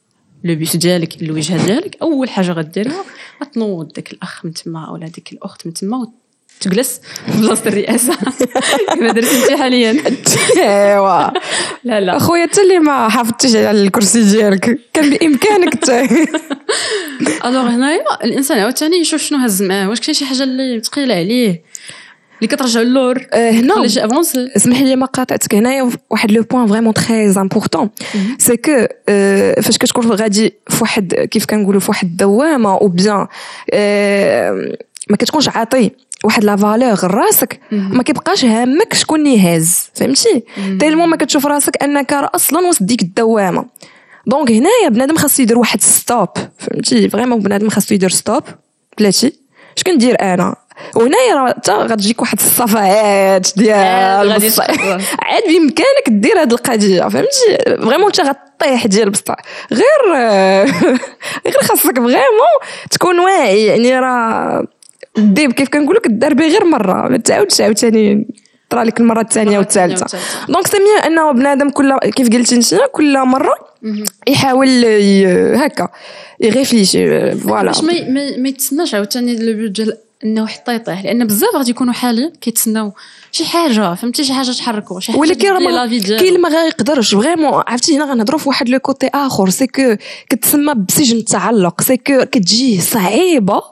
le 0.44 0.54
bus 0.54 0.76
ديالك 0.76 1.22
الوجهه 1.22 1.66
ديالك 1.66 1.96
اول 2.02 2.28
حاجة 2.28 2.52
غديرها 2.52 3.04
غتنوض 3.42 3.92
داك 3.92 4.12
الاخ 4.12 4.44
من 4.44 4.52
تما 4.54 4.90
ولا 4.90 5.08
ديك 5.08 5.32
الاخت 5.32 5.66
من 5.66 5.72
تما 5.72 6.06
وتجلس 6.60 7.00
في 7.32 7.40
بلاصه 7.40 7.62
الرئاسة. 7.66 8.14
كما 8.94 9.12
درتي 9.12 9.42
أنت 9.42 9.60
حاليا. 9.60 10.02
ايوا 10.56 11.30
لا 11.84 12.00
لا. 12.00 12.16
أخويا 12.16 12.44
انت 12.44 12.58
اللي 12.58 12.78
ما 12.78 13.08
حافظتيش 13.08 13.56
على 13.56 13.82
الكرسي 13.82 14.22
ديالك 14.24 14.78
كان 14.92 15.10
بإمكانك 15.10 15.90
Alors 17.44 17.68
هنايا 17.68 18.04
الإنسان 18.24 18.58
عاوتاني 18.58 18.96
يشوف 18.96 19.22
شنو 19.22 19.38
هز 19.38 19.62
معاه 19.62 19.88
واش 19.88 20.00
كاين 20.00 20.14
شي 20.14 20.24
حاجة 20.24 20.42
اللي 20.42 20.80
ثقيله 20.80 21.14
عليه 21.14 21.62
اللي 22.36 22.48
كترجع 22.56 22.80
اللور 22.80 23.26
آه، 23.32 23.50
هنا. 23.50 23.86
اسمح 24.56 24.80
لي 24.80 24.96
ما 24.96 25.06
قاطعتك. 25.06 25.54
هنايا 25.54 25.90
واحد 26.10 26.30
le 26.30 26.42
point 26.42 26.66
vraiment 26.66 26.94
très 26.94 27.30
important 27.30 27.90
c'est 28.38 28.56
que 28.56 28.86
فاش 29.62 29.78
كتكون 29.78 30.12
غادي 30.12 30.54
في 30.68 30.82
واحد 30.82 31.14
كيف 31.14 31.46
كنقولوا 31.46 31.80
في 31.80 31.90
واحد 31.90 32.06
الدوامة 32.06 32.70
ou 32.70 32.88
bien 32.88 33.26
ما 35.10 35.16
كتكونش 35.18 35.48
عاطي. 35.48 35.90
واحد 36.24 36.44
la 36.44 36.56
valeur 36.56 37.14
راسك 37.14 37.60
ما 37.70 38.02
كيبقاش 38.02 38.44
هامك 38.44 38.94
شكون 38.94 39.20
اللي 39.20 39.40
هاز 39.40 39.90
فهمتي 39.94 40.44
tellement 40.80 41.08
ما 41.08 41.16
كتشوف 41.16 41.46
راسك 41.46 41.82
أنك 41.82 42.12
راه 42.12 42.30
أصلا 42.34 42.68
وسط 42.68 42.82
ديك 42.82 43.02
الدوامة. 43.02 43.64
Donc 44.26 44.50
هنايا 44.50 44.88
بنادم 44.88 45.16
خاصو 45.16 45.42
يدير 45.42 45.58
واحد 45.58 45.80
stop 45.80 46.28
فهمتي؟ 46.58 47.08
vraiment 47.08 47.40
بنادم 47.40 47.68
خاصو 47.68 47.94
يدير 47.94 48.10
stop 48.10 48.42
بلاتي. 48.98 49.32
اش 49.76 49.82
كندير 49.82 50.16
أنا؟ 50.20 50.56
وهنايا 50.96 51.34
راه 51.34 51.48
حتى 51.48 51.72
غتجيك 51.72 52.20
واحد 52.20 52.38
الصفايات 52.40 53.48
ديال. 53.56 54.40
تقرر. 54.40 55.02
عاد 55.22 55.42
بإمكانك 55.48 56.08
دير 56.08 56.40
هاد 56.40 56.52
القضية 56.52 57.02
فهمتي؟ 57.02 57.58
vraiment 57.66 58.06
انت 58.06 58.20
غطيح 58.20 58.86
ديال 58.86 59.10
بصح 59.10 59.36
غير 59.72 60.14
غير 61.46 61.62
خاصك 61.62 61.94
vraiment 61.94 62.54
تكون 62.90 63.18
واعي 63.18 63.66
يعني 63.66 63.98
راه 63.98 64.66
الديب 65.20 65.52
كيف 65.52 65.68
كنقولوا 65.68 66.00
كدربي 66.00 66.48
غير 66.48 66.64
مرة. 66.64 67.08
ما 67.08 67.16
تعاودش 67.16 67.60
عاوتاني 67.60 68.26
طرا 68.70 68.84
لك 68.84 69.00
المرة 69.00 69.20
الثانية 69.20 69.58
والثالثة. 69.58 70.18
Donc 70.48 70.66
c'est 70.66 70.78
mieux 70.78 71.06
إنه 71.06 71.32
بنادم 71.32 71.70
كل 71.70 71.98
كيف 71.98 72.28
قلتي 72.32 72.56
أنت 72.56 72.80
كل 72.92 73.18
مرة 73.18 73.54
يحاول 74.28 74.84
هكا 75.56 75.88
يréfléchir 76.40 77.30
voilà 77.34 77.66
باش 77.66 77.82
ما 78.38 78.48
يتسناش 78.48 78.94
عاوتاني 78.94 79.36
لو 79.36 79.66
ديال 79.66 79.96
إنه 80.24 80.46
حتى 80.46 80.74
يطيح 80.74 81.04
لأن 81.04 81.26
بزاف 81.26 81.56
غادي 81.56 81.70
يكونوا 81.70 81.92
حاليا 81.92 82.32
كيتسناو 82.40 82.92
شي 83.32 83.44
حاجة 83.44 83.94
فهمتي؟ 83.94 84.24
شي 84.24 84.32
حاجة 84.32 84.50
تحركوا 84.50 85.00
شي 85.00 85.12
حاجة 85.12 85.20
ولكن 85.20 85.48
راه. 85.48 85.86
كاين 85.86 86.28
اللي 86.28 86.38
ما 86.38 86.48
غيقدرش. 86.48 87.14
vraiment 87.14 87.62
عرفتي 87.66 87.96
هنا 87.96 88.04
غنهضروا 88.04 88.38
في 88.38 88.48
واحد 88.48 88.68
le 88.68 88.78
côté 88.78 89.10
آخر 89.14 89.48
c'est 89.48 89.66
que 89.66 89.96
كتسمى 90.28 90.74
بسجن 90.74 91.16
التعلق 91.16 91.80
c'est 91.80 91.96
que 91.96 92.24
كتجيه 92.24 92.80
صعيبة. 92.80 93.62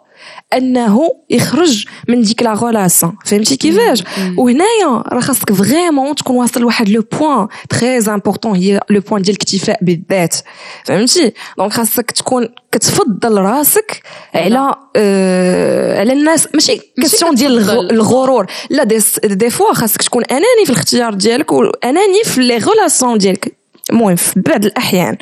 أنه 0.54 1.00
يخرج 1.30 1.86
من 2.08 2.22
ديك 2.22 2.42
la 2.42 2.54
relation 2.54 3.16
فهمتي 3.24 3.56
كيفاش؟ 3.56 4.04
وهنايا 4.36 5.02
راه 5.12 5.20
خاصك 5.20 5.52
vraiment 5.52 6.14
تكون 6.14 6.36
واصل 6.36 6.60
لواحد 6.60 6.88
le 6.88 7.04
point 7.12 7.46
très 7.68 7.98
important 7.98 8.54
هي 8.56 8.80
le 8.90 9.00
point 9.00 9.22
ديال 9.22 9.36
الاكتفاء 9.36 9.78
بالذات. 9.82 10.36
فهمتي؟ 10.84 11.32
Donc 11.58 11.72
خاصك 11.72 12.10
تكون 12.10 12.48
كتفضل 12.72 13.38
راسك 13.38 14.02
على 14.34 14.74
آه 14.96 16.00
على 16.00 16.12
الناس. 16.12 16.48
ماشي 16.54 16.80
question 17.00 17.34
ديال. 17.34 17.70
الغرور. 17.90 18.46
Là 18.70 18.84
des, 18.84 18.98
des 19.24 19.50
fois 19.50 19.74
خاصك 19.74 20.02
تكون 20.02 20.24
أناني 20.24 20.64
في 20.64 20.70
الاختيار 20.70 21.14
ديالك 21.14 21.52
وأناني 21.52 22.24
في 22.24 22.40
les 22.40 22.58
relations 22.58 23.18
ديالك. 23.18 23.58
المهم 23.90 24.16
في 24.16 24.40
بعض 24.40 24.64
الأحيان. 24.64 25.16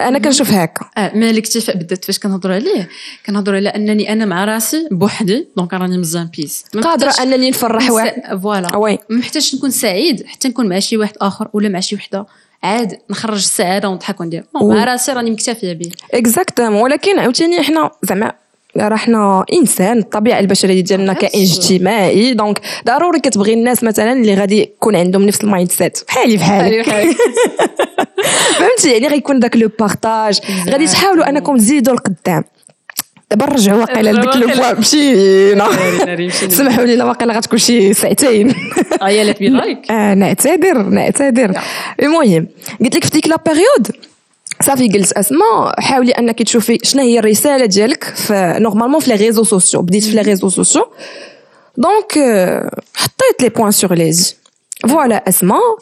أنا 0.00 0.18
كنشوف 0.18 0.50
هكا. 0.50 0.90
آه 0.98 1.12
ما 1.14 1.30
الاكتفاء 1.30 1.76
بالذات 1.76 2.04
فاش 2.04 2.18
كنهضروا 2.18 2.54
عليه 2.54 2.88
كنهضروا 3.26 3.56
على 3.56 3.68
أنني 3.68 4.12
أنا 4.12 4.24
مع 4.24 4.44
راسي 4.44 4.88
بوحدي 4.90 5.48
donc 5.56 5.74
راني 5.74 5.98
مزيان 5.98 6.26
بيس 6.36 6.64
قادرة 6.82 7.14
أنني 7.22 7.50
نفرح 7.50 7.90
واحد. 7.90 8.38
Voilà. 8.42 8.76
Oui. 8.76 8.98
ما 9.08 9.18
محتاجش 9.18 9.54
نكون 9.54 9.70
سعيد 9.70 10.26
حتى 10.26 10.48
نكون 10.48 10.68
مع 10.68 10.78
شي 10.78 10.96
واحد 10.96 11.14
آخر 11.20 11.48
ولا 11.52 11.68
مع 11.68 11.80
شي 11.80 11.94
وحدة. 11.96 12.26
عاد 12.62 12.98
نخرج 13.10 13.36
السعادة 13.36 13.88
ونضحك 13.88 14.20
وندير. 14.20 14.44
مع 14.62 14.84
راسي 14.84 15.12
راني 15.12 15.30
مكتفية 15.30 15.72
به 15.72 15.90
Exactement 16.14 16.82
ولكن 16.82 17.18
عاوتاني 17.18 17.62
حنا 17.62 17.90
زعما 18.02 18.32
راه 18.78 18.96
حنا 18.96 19.44
إنسان 19.52 19.98
الطبيعة 19.98 20.38
البشرية 20.40 20.80
ديالنا 20.80 21.12
كائن. 21.12 21.42
اجتماعي 21.42 22.34
donc 22.34 22.60
ضروري 22.86 23.20
كتبغي 23.20 23.54
الناس 23.54 23.84
مثلا 23.84 24.12
اللي 24.12 24.34
غادي 24.34 24.60
يكون 24.60 24.96
عندهم 24.96 25.22
نفس 25.22 25.44
ال 25.44 25.72
mindset 25.72 25.98
بحالي 26.08 26.36
بحالك. 26.36 26.84
فهمتي؟ 28.58 28.92
يعني 28.92 29.08
غيكون 29.08 29.40
داك 29.40 29.56
le 29.56 29.70
partage. 29.78 30.40
غادي 30.68 30.86
تحاولوا 30.86 31.28
أنكم 31.28 31.56
تزيدوا 31.56 31.94
القدام 31.94 32.44
دابا 33.30 33.46
نرجعوا 33.46 33.80
واقيلا 33.80 34.10
لديك 34.10 34.36
le 34.36 34.46
point 34.46 34.80
مشينا. 34.80 35.68
سمحوا 36.48 36.84
لي 36.84 36.96
لا 36.96 37.04
واقيلا 37.04 37.34
غتكون 37.36 37.58
شي 37.58 37.94
ساعتين. 37.94 38.54
يا 39.02 39.24
ليت 39.24 39.38
بي 39.38 39.48
لايك. 39.58 39.90
آه 39.90 40.14
نعتذر 40.14 40.82
نعتذر. 40.82 41.60
المهم 42.02 42.46
قلت 42.80 42.96
لك 42.96 43.04
في 43.04 43.10
ديك 43.10 43.28
la 43.28 43.36
période 43.46 43.90
صافي 44.64 44.88
قلت 44.88 45.12
أسماء 45.12 45.80
حاولي 45.80 46.12
أنك 46.12 46.42
تشوفي 46.42 46.78
شنو 46.82 47.02
هي 47.02 47.18
الرسالة 47.18 47.66
ديالك 47.66 48.04
في 48.04 48.56
normalement 48.58 49.00
في 49.00 49.10
les 49.10 49.16
réseaux 49.16 49.44
sociaux 49.44 49.82
بديت 49.82 50.04
في 50.04 50.10
les 50.10 50.22
réseaux 50.22 50.48
sociaux 50.48 50.86
Donc 51.76 52.12
حطيت 52.94 53.42
les 53.42 53.48
points 53.48 53.70
sur 53.70 53.94
les 53.94 54.12
voilà 54.88 55.28
أسماء. 55.28 55.78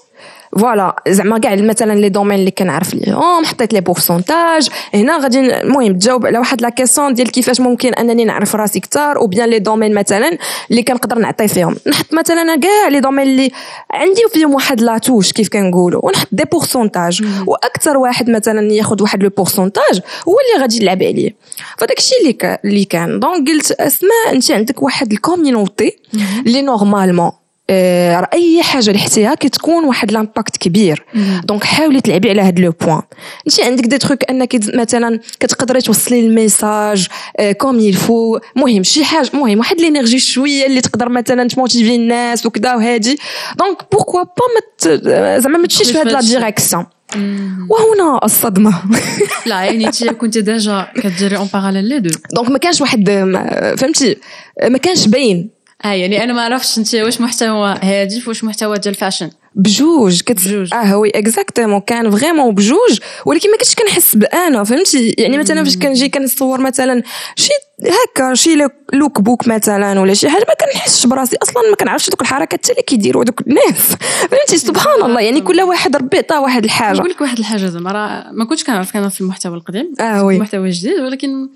Voilà 0.59 1.03
زعما 1.09 1.39
كاع 1.39 1.55
مثلا 1.55 1.93
les 1.93 2.09
domaines 2.09 2.39
اللي 2.39 2.51
كنعرف 2.51 2.95
ليهم 2.95 3.45
حطيت 3.45 3.73
les 3.73 3.81
pourcentages 3.81 4.69
هنا 4.95 5.19
غادي 5.19 5.41
المهم 5.41 5.93
تجاوب 5.93 6.27
على 6.27 6.39
واحد 6.39 6.63
la 6.63 6.69
question 6.69 7.15
ديال 7.15 7.31
كيفاش 7.31 7.61
ممكن 7.61 7.95
أنني 7.95 8.25
نعرف 8.25 8.57
راسي 8.57 8.81
كثار 8.81 9.17
ou 9.17 9.27
bien 9.27 9.49
les 9.49 9.59
domaines 9.59 9.95
مثلا 9.95 10.39
اللي 10.71 10.83
كنقدر 10.83 11.19
نعطي 11.19 11.49
فيهم. 11.49 11.77
نحط 11.87 12.15
مثلا 12.15 12.61
كاع 12.61 12.89
les 12.89 13.01
domaines 13.01 13.27
اللي 13.27 13.51
عندي 13.91 14.21
فيهم 14.33 14.55
واحد 14.55 14.81
la 14.81 14.94
touche 14.94 15.33
كيف 15.33 15.49
كنقولوا. 15.49 16.07
ونحط 16.07 16.29
des 16.33 16.45
pourcentages 16.45 17.23
وأكثر 17.47 17.97
واحد 17.97 18.31
مثلا 18.31 18.73
ياخذ 18.73 19.03
واحد 19.03 19.23
le 19.23 19.31
pourcentage 19.31 20.01
هو 20.29 20.37
اللي 20.41 20.63
غادي 20.63 20.77
يلعب 20.77 21.03
عليه. 21.03 21.37
فداك 21.79 21.99
الشيء 21.99 22.19
اللي 22.21 22.59
اللي 22.65 22.85
كان. 22.85 23.21
Donc 23.21 23.49
قلت 23.49 23.73
أسماء 23.73 24.33
أنت 24.33 24.51
عندك 24.51 24.83
واحد 24.83 25.13
ال 25.13 25.21
community 25.21 25.97
اللي 26.47 26.63
normalement 26.63 27.31
أي 27.71 28.63
حاجة 28.63 28.93
لحتيها 28.93 29.35
كتكون 29.35 29.85
واحد 29.85 30.13
l'impact 30.13 30.57
كبير. 30.57 31.05
Donc 31.45 31.65
حاولي 31.65 32.01
تلعبي 32.01 32.31
على 32.31 32.43
هاد 32.43 32.61
le 32.61 32.73
point 32.81 33.01
انت 33.47 33.61
عندك 33.61 33.85
des 33.85 33.99
trucs 33.99 34.31
أنك 34.31 34.57
مثلا 34.75 35.21
كتقدري 35.41 35.81
توصلي 35.81 36.21
ال 36.21 36.31
message 36.32 37.07
comme 37.59 37.81
il 37.81 38.00
faut 38.00 38.39
المهم 38.57 38.83
شي 38.83 39.05
حاجة 39.05 39.31
المهم 39.35 39.59
واحد 39.59 39.81
l'énergie 39.81 40.19
شوية 40.19 40.67
اللي 40.67 40.81
تقدر 40.81 41.09
مثلا 41.09 41.49
تmotiver 41.49 41.95
الناس 41.95 42.47
وكذا 42.47 42.75
وهادي. 42.75 43.19
Donc 43.59 43.79
pourquoi 43.93 44.23
pas 44.23 45.39
زعما 45.39 45.59
ما 45.59 45.67
تمشيش 45.69 45.91
في 45.91 45.99
هاد 45.99 46.09
la. 46.09 46.21
direction 46.21 46.87
وهنا 47.71 48.21
الصدمة. 48.25 48.83
لا 49.47 49.63
يعني 49.65 49.87
انت 49.87 50.05
كنت 50.21 50.39
déjà 50.39 50.89
كديري 51.03 51.37
en 51.37 51.49
parallèle 51.55 51.85
les 51.85 51.99
deux. 51.99 52.11
Donc 52.35 52.51
ما 52.51 52.59
كانش 52.59 52.81
واحد 52.81 53.11
فهمتي؟ 53.79 54.17
ما 54.69 54.79
كانش 54.79 55.07
باين. 55.07 55.51
آه 55.85 55.89
يعني 55.93 56.25
أنا 56.25 56.33
ما 56.33 56.43
عرفتش 56.43 56.79
أنت 56.79 56.95
واش 56.95 57.21
محتوى 57.21 57.79
هادف 57.83 58.29
واش 58.29 58.45
محتوى 58.45 58.79
ديال 58.79 58.95
ال 58.95 58.99
fashion. 58.99 59.31
بجوج 59.55 60.21
كت... 60.21 60.49
بجوج. 60.49 60.75
آه 60.75 60.97
Oui 60.99 61.11
exactement 61.11 61.81
كان 61.81 62.11
vraiment 62.11 62.55
بجوج 62.55 62.99
ولكن 63.27 63.51
ما 63.51 63.57
كنتش 63.57 63.75
كنحس 63.75 64.17
بأنا 64.17 64.65
فهمتي؟ 64.65 65.15
يعني 65.19 65.39
مثلا 65.39 65.65
فاش 65.65 65.77
كنجي 65.77 66.09
كنصور 66.09 66.61
مثلا 66.61 67.03
شي 67.37 67.51
هكا 67.83 68.35
شي 68.35 68.55
look- 68.93 69.21
book 69.21 69.49
مثلا 69.49 70.01
ولا 70.01 70.15
شي 70.15 70.29
حاجة 70.31 70.47
ما 70.49 70.55
كنحسش 70.67 71.07
براسي 71.07 71.37
أصلا 71.43 71.63
ما 71.71 71.77
كنعرفش 71.77 72.11
دوك 72.11 72.21
الحركات 72.23 72.61
حتى 72.65 72.73
اللي 72.73 72.83
كيديروا 72.83 73.25
دوك 73.25 73.41
الناس. 73.41 73.97
فهمتي؟ 74.31 74.59
سبحان 74.59 75.03
الله 75.03 75.21
يعني 75.21 75.41
كل 75.41 75.61
واحد 75.61 75.97
ربي 75.97 76.17
عطاه 76.19 76.41
واحد 76.43 76.65
الحاجة. 76.65 76.97
نقول 76.97 77.11
لك 77.11 77.21
واحد 77.21 77.39
الحاجة 77.39 77.67
زعما 77.67 77.93
راه 77.93 78.31
ما 78.33 78.45
كنتش 78.45 78.65
كنعرف 78.65 78.91
كان 78.93 79.09
في 79.09 79.21
المحتوى 79.21 79.55
القديم 79.57 79.93
آه 80.01 80.25
oui. 80.25 80.35
المحتوى 80.37 80.67
الجديد 80.69 81.01
ولكن 81.01 81.49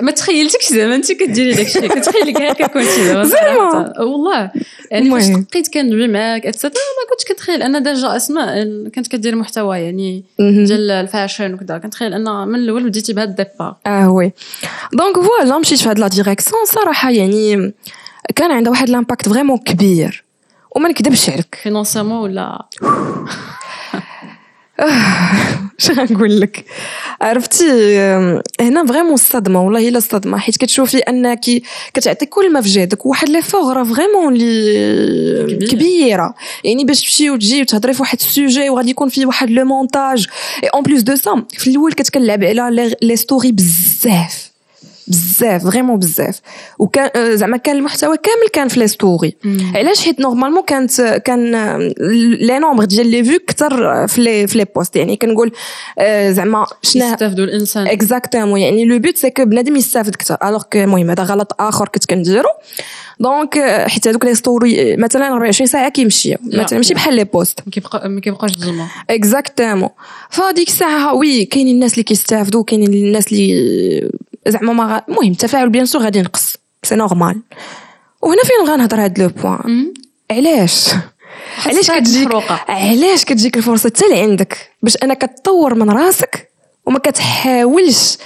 ما 0.00 0.10
تخيلتكش 0.12 0.68
زعما 0.72 0.94
انت 0.94 1.12
كديري 1.12 1.54
داك 1.54 1.66
الشيء 1.66 1.88
كتخيلك 1.88 2.42
هكا 2.42 2.66
كنتي 2.66 3.24
زعما. 3.24 3.92
والله. 4.10 4.50
يعني 4.90 5.10
فاش. 5.10 5.28
بقيت 5.28 5.68
كندوي 5.74 6.08
معاك 6.08 6.46
et 6.46 6.55
cetera 6.55 6.82
ما 7.02 7.10
كنتش 7.10 7.24
كنتخيل 7.28 7.62
ان 7.62 7.82
déjà 7.82 8.16
أسماء 8.16 8.64
كانت 8.88 9.06
كدير 9.06 9.36
محتوى 9.36 9.78
يعني. 9.78 10.24
ديال 10.38 10.90
ال 10.90 10.98
fashion 10.98 11.54
وكذا 11.54 11.78
كنتخيل 11.78 12.14
أن 12.14 12.48
من 12.48 12.54
الأول 12.54 12.88
بديتي 12.88 13.12
بهذا 13.12 13.30
ال 13.30 13.37
départ 13.37 13.76
آه 13.86 14.10
oui. 14.10 14.32
Donc 14.92 15.16
voilà 15.16 15.58
مشيت 15.58 15.78
في 15.78 15.88
هاد 15.88 15.98
la 15.98 16.08
direction 16.08 16.64
صراحة 16.64 17.10
يعني 17.10 17.72
كان 18.36 18.50
عندها 18.52 18.70
واحد 18.70 18.90
l'impact 18.90 19.28
vraiment 19.28 19.58
كبير. 19.58 20.24
وما 20.76 20.88
نكذبش 20.88 21.30
عليك. 21.30 21.58
financièrement 21.62 22.18
ولا؟ 22.18 22.64
اش 25.80 25.90
غنقول 25.90 26.40
لك؟ 26.40 26.64
عرفتي 27.20 27.98
هنا 28.60 28.86
vraiment 28.86 29.14
الصدمة 29.14 29.64
والله 29.64 29.88
إلا 29.88 29.98
الصدمة 29.98 30.38
حيت 30.38 30.56
كتشوفي 30.56 30.98
أنك 30.98 31.40
كتعطي 31.94 32.26
كل 32.26 32.52
ما 32.52 32.60
في 32.60 32.68
جهدك 32.68 33.06
واحد 33.06 33.28
لي 33.28 33.42
راه 33.54 33.84
vraiment 33.84 34.34
لي 34.34 35.56
كبير. 35.56 35.68
كبيرة. 35.68 36.34
يعني 36.64 36.84
باش 36.84 37.00
تمشي 37.00 37.30
وتجي 37.30 37.60
وتهضري 37.60 37.92
في 37.92 38.02
واحد 38.02 38.18
ال 38.20 38.28
sujet 38.28 38.70
وغادي 38.70 38.90
يكون 38.90 39.08
فيه 39.08 39.26
واحد 39.26 39.50
le 39.50 39.64
montage 39.64 40.26
et 40.62 40.68
en 40.68 40.82
plus 40.82 41.02
de 41.02 41.16
ça 41.16 41.44
في 41.50 41.70
الأول 41.70 41.92
كنت 41.92 42.10
كنلعب 42.10 42.44
على 42.44 42.94
les 43.02 43.16
stories 43.16 43.52
بزاف. 43.52 44.49
بزاف 45.10 45.64
vraiment 45.64 45.98
بزاف. 45.98 46.40
وكان 46.78 47.10
آه، 47.16 47.34
زعما 47.34 47.56
كان 47.56 47.76
المحتوى 47.76 48.16
كامل 48.16 48.48
كان 48.52 48.68
في 48.68 48.80
les 48.80 48.88
stories. 48.88 49.36
علاش؟ 49.74 50.04
حيت 50.04 50.20
normalement 50.20 50.62
كانت 50.62 51.00
كان 51.24 51.52
les 52.40 52.58
nombres 52.58 52.84
ديال 52.84 53.06
les 53.06 53.24
vues 53.24 53.38
كثر 53.46 54.06
في 54.06 54.20
les 54.20 54.46
في 54.46 54.58
les 54.58 54.66
posts. 54.76 54.96
يعني 54.96 55.16
كنقول 55.16 55.52
آه، 55.98 56.30
زعما 56.30 56.66
شنا 56.82 57.12
يستافدوا 57.12 57.44
الإنسان. 57.44 57.86
exactement 57.86 58.60
يعني 58.60 58.84
le 58.84 58.98
but 58.98 59.16
c'est 59.16 59.30
que 59.30 59.44
بنادم 59.44 59.76
يستافد 59.76 60.14
أكثر 60.14 60.36
alors 60.44 60.62
que 60.62 60.78
المهم 60.78 61.10
هذا 61.10 61.22
غلط 61.22 61.52
آخر 61.60 61.88
كنت 61.88 62.04
كنديرو. 62.04 62.48
donc 63.20 63.56
آه، 63.58 63.88
حيت 63.88 64.08
هذوك 64.08 64.24
les 64.24 64.34
stories 64.34 64.96
مثلا 64.96 65.28
24 65.32 65.66
ساعة 65.66 65.88
كيمشيو. 65.88 66.38
لا. 66.44 66.62
مثلا 66.62 66.78
ماشي 66.78 66.94
بحال 66.94 67.14
لي 67.14 67.24
بوست. 67.24 67.60
ما 67.66 67.72
كيبقى 67.72 68.08
ما 68.08 68.20
كيبقاش 68.20 68.50
الظلمه 68.50 68.88
exactement 69.10 69.88
فهاديك 70.30 70.68
الساعة 70.68 71.14
oui 71.14 71.44
كاينين 71.44 71.74
الناس 71.74 71.92
اللي 71.92 72.02
كيستافدوا 72.02 72.64
كاينين 72.64 72.94
الناس 72.94 73.32
اللي 73.32 74.10
زعما 74.48 74.72
ما 74.72 75.02
المهم 75.08 75.30
التفاعل 75.30 75.68
bien 75.68 75.86
sûr 75.86 76.02
غادي 76.02 76.18
ينقص. 76.18 76.56
c'est 76.82 76.94
normal 76.94 77.40
وهنا 78.22 78.42
فين 78.42 78.72
غنهضر 78.74 79.04
هاد 79.04 79.18
le 79.18 79.28
point 79.28 79.94
علاش؟ 80.30 80.88
علاش 81.66 81.90
كتجيك. 81.90 82.28
علاش 82.68 83.24
كتجيك 83.24 83.56
الفرصة 83.56 83.88
حتى 83.96 84.04
لعندك 84.10 84.70
باش 84.82 84.96
انك 84.96 85.20
تطور 85.22 85.74
من 85.74 85.90
راسك 85.90 86.50
وما 86.86 86.98
كتحاولش 86.98 88.18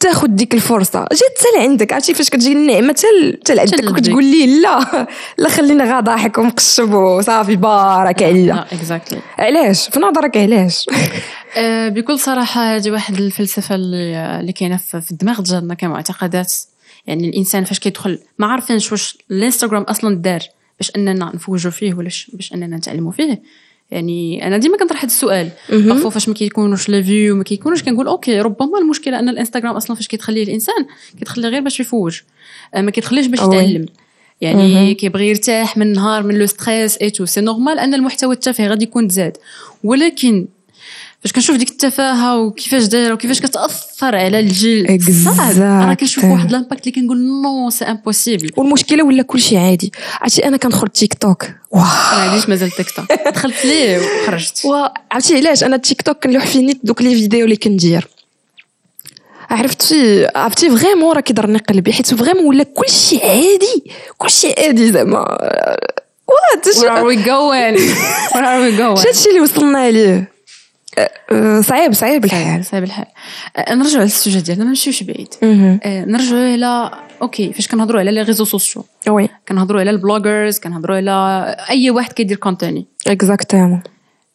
تاخذ 0.00 0.26
ديك 0.26 0.54
الفرصة. 0.54 1.00
جات 1.00 1.20
حتى 1.38 1.58
لعندك 1.58 1.92
عرفتي 1.92 2.14
فاش 2.14 2.30
كتجي 2.30 2.52
النعمة؟ 2.52 2.88
حتى 2.88 3.38
حتى 3.40 3.54
لعندك 3.54 3.74
لديك. 3.74 3.90
وكتقول 3.90 4.24
لي 4.24 4.60
لا 4.60 5.06
لا 5.38 5.48
خلينا 5.48 5.84
غا 5.84 6.00
ضاحك 6.00 6.38
ومقشب 6.38 6.92
وصافي 6.92 7.56
بارك 7.56 8.22
عليا 8.22 8.54
لا 8.54 8.66
exactly 8.72 9.18
علاش؟ 9.38 9.88
في 9.88 10.00
نظرك 10.00 10.36
علاش؟ 10.36 10.86
آه، 11.56 11.88
بكل 11.88 12.18
صراحة 12.18 12.76
هذه 12.76 12.90
واحد 12.90 13.14
الفلسفة 13.14 13.74
اللي 13.74 14.40
اللي 14.40 14.52
كاينة 14.52 14.76
في 14.76 15.10
الدماغ 15.10 15.40
ديالنا 15.40 15.74
كمعتقدات. 15.74 16.52
يعني 17.06 17.28
الإنسان 17.28 17.64
فاش 17.64 17.78
كيدخل 17.78 18.18
ما 18.38 18.46
عارفينش 18.46 18.92
واش 18.92 19.18
الإنستغرام 19.30 19.82
أصلا 19.82 20.14
دار 20.16 20.40
باش 20.78 20.92
أننا 20.96 21.32
نفوجوا 21.34 21.70
فيه 21.70 21.94
ولا 21.94 22.10
باش 22.32 22.52
أننا 22.54 22.76
نتعلموا 22.76 23.12
فيه. 23.12 23.42
يعني 23.92 24.46
أنا 24.46 24.56
ديما 24.56 24.76
كنطرح 24.76 24.98
هذا 24.98 25.06
السؤال. 25.06 25.48
parfois 25.70 26.10
فاش 26.10 26.28
ما 26.28 26.34
كيكونوش 26.34 26.88
les 26.88 27.02
vues 27.02 27.36
ما 27.36 27.44
كيكونوش 27.44 27.82
كنقول 27.82 28.06
okay 28.06 28.40
ربما 28.40 28.78
المشكلة 28.78 29.18
أن 29.18 29.28
الإنستغرام 29.28 29.76
أصلا 29.76 29.96
فاش 29.96 30.08
كيتخليه 30.08 30.42
الإنسان 30.42 30.86
كيتخليه 31.18 31.48
غير 31.48 31.60
باش 31.60 31.80
يفوج. 31.80 32.20
آه، 32.74 32.80
ما 32.80 32.90
كيتخليش 32.90 33.26
باش. 33.26 33.38
يتعلم. 33.38 33.86
يعني 34.40 34.94
كيبغي 34.94 35.28
يرتاح 35.28 35.76
من 35.76 35.86
النهار 35.86 36.22
من 36.22 36.38
le 36.38 36.46
stress 36.46 36.96
et 36.96 37.10
tout 37.10 37.24
c'est 37.24 37.40
normal 37.40 37.78
أن 37.78 37.94
المحتوى 37.94 38.34
التافه 38.34 38.66
غادي 38.66 38.84
يكون 38.84 39.08
تزاد 39.08 39.36
ولكن 39.84 40.46
فاش 41.22 41.32
كنشوف 41.32 41.56
ديك 41.56 41.70
التفاهه 41.70 42.36
وكيفاش 42.38 42.84
دايره 42.84 43.14
وكيفاش 43.14 43.40
كتاثر 43.40 44.16
على 44.16 44.40
الجيل 44.40 45.02
صعب 45.24 45.56
أنا 45.56 45.94
كنشوف. 45.94 46.24
واحد 46.24 46.52
l'impact 46.52 46.86
اللي 46.86 47.00
كنقول 47.00 47.18
non 47.42 47.70
c'est 47.70 47.84
impossible 47.84 48.50
والمشكلة 48.56 49.04
ولا 49.04 49.22
كلشي 49.22 49.56
عادي 49.56 49.92
عرفتي 50.20 50.48
أنا 50.48 50.56
كندخل 50.56 50.88
تيك 50.88 51.14
توك 51.14 51.44
واه 51.70 51.80
ما 51.80 52.22
عنديش 52.22 52.48
مازال 52.48 52.70
تيك 52.70 52.90
توك 52.90 53.12
دخلت 53.34 53.64
ليه 53.64 53.98
وخرجت 53.98 54.62
وعرفتي 54.64 55.36
علاش 55.36 55.64
أنا 55.64 55.76
التيك 55.76 56.02
توك 56.02 56.24
كنلوح 56.24 56.46
فيه 56.46 56.60
نيت 56.60 56.80
دوك 56.84 57.02
les 57.02 57.14
vidéos 57.14 57.44
اللي 57.44 57.56
كندير 57.56 58.08
عرفتي 59.50 60.26
عرفتي 60.36 60.76
vraiment 60.76 61.14
راه 61.14 61.20
كيضرني 61.20 61.58
قلبي 61.58 61.92
حيت 61.92 62.14
vraiment 62.14 62.44
ولا 62.44 62.64
كلشي 62.64 63.20
عادي 63.22 63.84
كلشي 64.18 64.54
عادي 64.58 64.92
زعما 64.92 65.18
What 66.28 66.68
where 66.68 66.90
are 66.90 67.04
we 67.04 67.16
going? 67.16 67.76
Where 68.32 68.44
are 68.44 68.60
we 68.60 68.78
going? 68.78 69.06
هادشي 69.06 69.28
اللي 69.28 69.40
وصلنا 69.40 69.90
ليه 69.90 70.31
صعيب 71.60 71.92
صعيب 71.92 72.24
الحال. 72.24 72.64
صعيب 72.64 72.84
الحال. 72.84 73.06
آه، 73.56 73.74
نرجعوا 73.74 74.04
لل 74.04 74.14
sujet 74.14 74.40
ديالنا 74.40 74.64
ما 74.64 74.70
نمشيوش 74.70 75.02
بعيد. 75.02 75.34
مهم. 75.42 75.80
آه، 75.82 76.04
نرجعوا 76.04 76.52
على 76.52 76.90
okay 77.22 77.52
فاش 77.52 77.68
كنهضروا 77.68 78.00
على 78.00 78.10
les 78.10 78.22
réseaux 78.22 78.44
sociaux 78.44 78.84
oui. 79.08 79.28
كنهضروا 79.48 79.80
على 79.80 79.90
ال 79.90 79.98
bloggers 79.98 80.58
كنهضروا 80.58 80.96
على 80.96 81.56
أي 81.70 81.90
واحد 81.90 82.12
كيدير 82.12 82.36
كونتوني 82.36 82.86
اكزاكتومون 83.06 83.82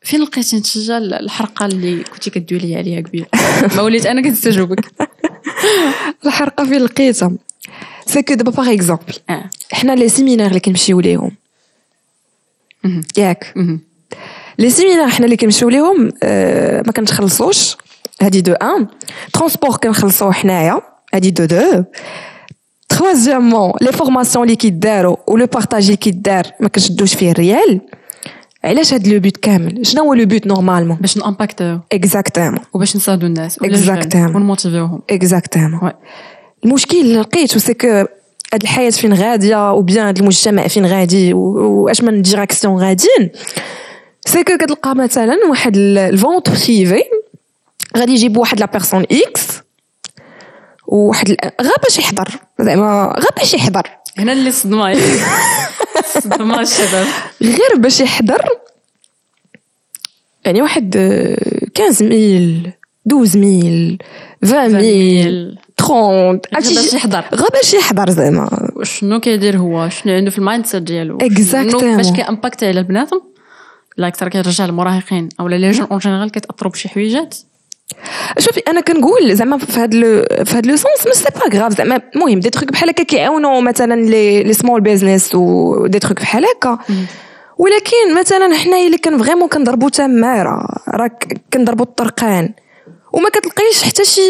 فين 0.01 0.21
لقيتي 0.21 0.57
انت 0.57 0.89
الحرقة 0.89 1.65
اللي 1.65 2.03
كنتي 2.03 2.29
كدوي 2.29 2.59
لي 2.59 2.75
عليها 2.75 3.01
قبيل 3.01 3.25
ما 3.75 3.81
وليت 3.81 4.05
أنا 4.05 4.21
كنستجوبك. 4.21 4.79
الحرقة 6.25 6.65
فين 6.65 6.81
لقيتها؟ 6.81 7.31
c'est 8.05 8.21
que 8.21 8.33
دابا 8.33 8.51
par 8.51 8.73
exemple 8.73 9.13
حنا 9.71 9.95
les 9.95 10.09
séminaires 10.09 10.47
اللي 10.47 10.59
كنمشيو 10.59 10.99
ليهم. 10.99 11.31
ياك. 13.17 13.53
les 14.59 14.69
séminaires 14.69 15.09
حنا 15.09 15.25
اللي 15.25 15.37
كنمشيو 15.37 15.69
ليهم 15.69 16.11
آه، 16.23 16.83
ما 16.85 16.91
كنتخلصوش. 16.91 17.77
هادي 18.21 18.41
d'un. 18.41 18.87
transport 19.33 19.77
كنخلصوه 19.77 20.31
حنايا. 20.31 20.81
هادي 21.13 21.31
de 21.31 21.45
deux. 21.45 21.83
troisièmement 22.89 23.71
les 23.81 23.91
formations 23.91 24.43
اللي 24.45 24.55
كيداروا 24.55 25.15
و 25.27 25.33
le 25.33 25.45
partage 25.45 25.83
اللي 25.83 25.97
كيدار 25.97 26.43
ما 26.59 26.67
كنشدوش 26.67 27.13
فيه 27.15 27.31
الريال. 27.31 27.81
علاش 28.63 28.93
هاد 28.93 29.07
le 29.07 29.19
but 29.19 29.37
كامل؟ 29.37 29.85
شنو 29.85 30.03
هو 30.03 30.13
le 30.13 30.25
but 30.25 30.47
normalement؟ 30.47 30.97
باش 30.97 31.17
نامباكتو. 31.17 31.77
exactement 31.91 32.59
وباش 32.73 32.95
نساعدوا 32.95 33.27
الناس 33.27 33.59
Exactement. 33.59 34.35
ونموتيفيوهم. 34.35 35.01
exactement 35.09 35.91
المشكل 36.65 36.97
اللي 37.01 37.17
لقيته 37.19 37.59
c'est 37.59 37.73
que 37.73 37.87
هاد 38.53 38.61
الحياة 38.63 38.89
فين 38.89 39.13
غادية 39.13 39.73
و 39.73 39.80
bien 39.80 40.05
هاد 40.05 40.17
المجتمع 40.19 40.67
فين 40.67 40.85
غادي 40.85 41.33
واش 41.33 42.01
من 42.01 42.21
direction 42.21 42.77
غاديين؟ 42.77 43.29
c'est 44.27 44.43
que 44.43 44.57
كتلقى 44.57 44.95
مثلا 44.95 45.37
واحد 45.49 45.77
ال 45.77 45.89
event 45.89 46.49
privé 46.49 47.03
غادي 47.97 48.11
يجيب 48.11 48.37
واحد 48.37 48.59
la 48.59 48.65
personne 48.65 49.05
X 49.11 49.47
وواحد 50.87 51.29
غا 51.61 51.73
باش 51.83 51.99
يحضر. 51.99 52.27
زعما 52.59 53.15
غا 53.19 53.27
باش 53.37 53.53
يحضر. 53.53 53.87
هنا 54.17 54.33
اللي 54.33 54.51
صدمة. 54.51 54.97
صدمة 56.23 56.61
الشباب 56.61 57.07
غير 57.41 57.77
باش 57.77 58.01
يحضر. 58.01 58.41
يعني 60.45 60.61
واحد 60.61 60.97
آه، 60.97 61.37
15000 61.77 62.73
12000 63.07 63.97
20000 64.43 65.57
30 65.77 66.39
غير 66.53 66.63
باش 66.65 66.93
يحضر. 66.93 67.25
غا 67.35 67.47
باش 67.53 67.73
يحضر 67.73 68.09
زعما. 68.09 68.71
شنو 68.83 69.19
كيدير 69.19 69.57
هو؟ 69.57 69.89
شنو 69.89 70.13
عنده 70.13 70.31
في 70.31 70.37
ال 70.37 70.65
mindset 70.65 70.83
ديالو. 70.83 71.17
شنو 71.51 71.97
باش 71.97 72.11
كيامباكتي 72.11 72.67
على 72.67 72.79
البناتهم؟ 72.79 73.36
لا 73.97 74.07
أكثر 74.07 74.27
كيرجع 74.27 74.65
المراهقين 74.65 75.29
أو 75.39 75.47
les 75.47 75.71
jeunes 75.71 75.87
en 75.91 75.99
général 75.99 76.31
كيتاثروا 76.31 76.71
بشي 76.71 76.89
حويجات. 76.89 77.35
شوفي 78.39 78.61
أنا 78.67 78.81
كنقول 78.81 79.35
زعما 79.35 79.57
في 79.57 79.79
هاد 79.79 79.93
le 79.93 80.25
في 80.45 80.57
هاد 80.57 80.65
le 80.65 80.75
sens 80.75 81.07
mais 81.07 81.13
c'est 81.13 81.29
pas 81.35 81.57
grave. 81.57 81.77
زعما 81.77 82.01
المهم 82.15 82.39
des 82.39 82.49
trucs 82.49 82.71
بحال 82.71 82.89
هكا 82.89 83.03
كيعاونوا 83.03 83.61
مثلا 83.61 84.01
لي 84.01 84.43
لي 84.43 84.53
سمول 84.53 84.81
بيزنس 84.81 85.35
و 85.35 85.87
دي 85.87 85.99
تروك 85.99 86.21
بحال 86.21 86.45
هكا. 86.45 86.79
ولكن 87.57 88.19
مثلا 88.19 88.55
حنايا 88.55 88.85
اللي 88.85 88.97
كان 88.97 89.23
vraiment 89.23 89.49
كنضربوا 89.49 89.89
تماره 89.89 90.67
راك 90.87 91.41
كنضربوا 91.53 91.85
الطرقان. 91.85 92.53
وما 93.13 93.29
كتلقايش 93.29 93.83
حتى 93.83 94.05
شي 94.05 94.21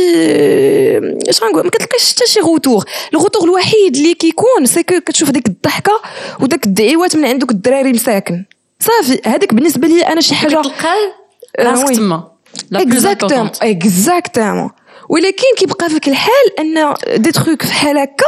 اش 1.29 1.43
غنقول 1.43 1.63
ما 1.63 1.69
كتلقايش 1.69 2.13
حتى 2.13 2.27
شي 2.27 2.39
retour. 2.39 2.85
ال 3.13 3.17
retour 3.17 3.43
الوحيد 3.43 3.95
اللي 3.95 4.13
كيكون 4.13 4.65
c'est 4.65 4.83
كتشوف 4.83 5.29
ديك 5.29 5.47
الضحكة 5.47 6.01
وداك 6.39 6.65
الدعيوات 6.65 7.15
من 7.15 7.25
عندك 7.25 7.51
الدراري 7.51 7.91
مساكن. 7.91 8.45
صافي 8.87 9.21
هذيك 9.25 9.53
بالنسبة 9.53 9.87
لي 9.87 10.01
أنا 10.07 10.21
شي 10.21 10.35
حاجة 10.35 10.61
كتلقى 10.61 10.95
آه، 11.59 11.63
راسك. 11.63 11.95
تما. 11.95 12.31
exactement 12.73 13.49
exactement 13.61 14.69
ولكن 15.09 15.43
كيبقى 15.57 15.89
فيك 15.89 16.07
الحال 16.07 16.59
أن 16.59 16.93
des 17.21 17.31
trucs 17.31 17.65
بحال 17.65 17.97
هكا 17.97 18.25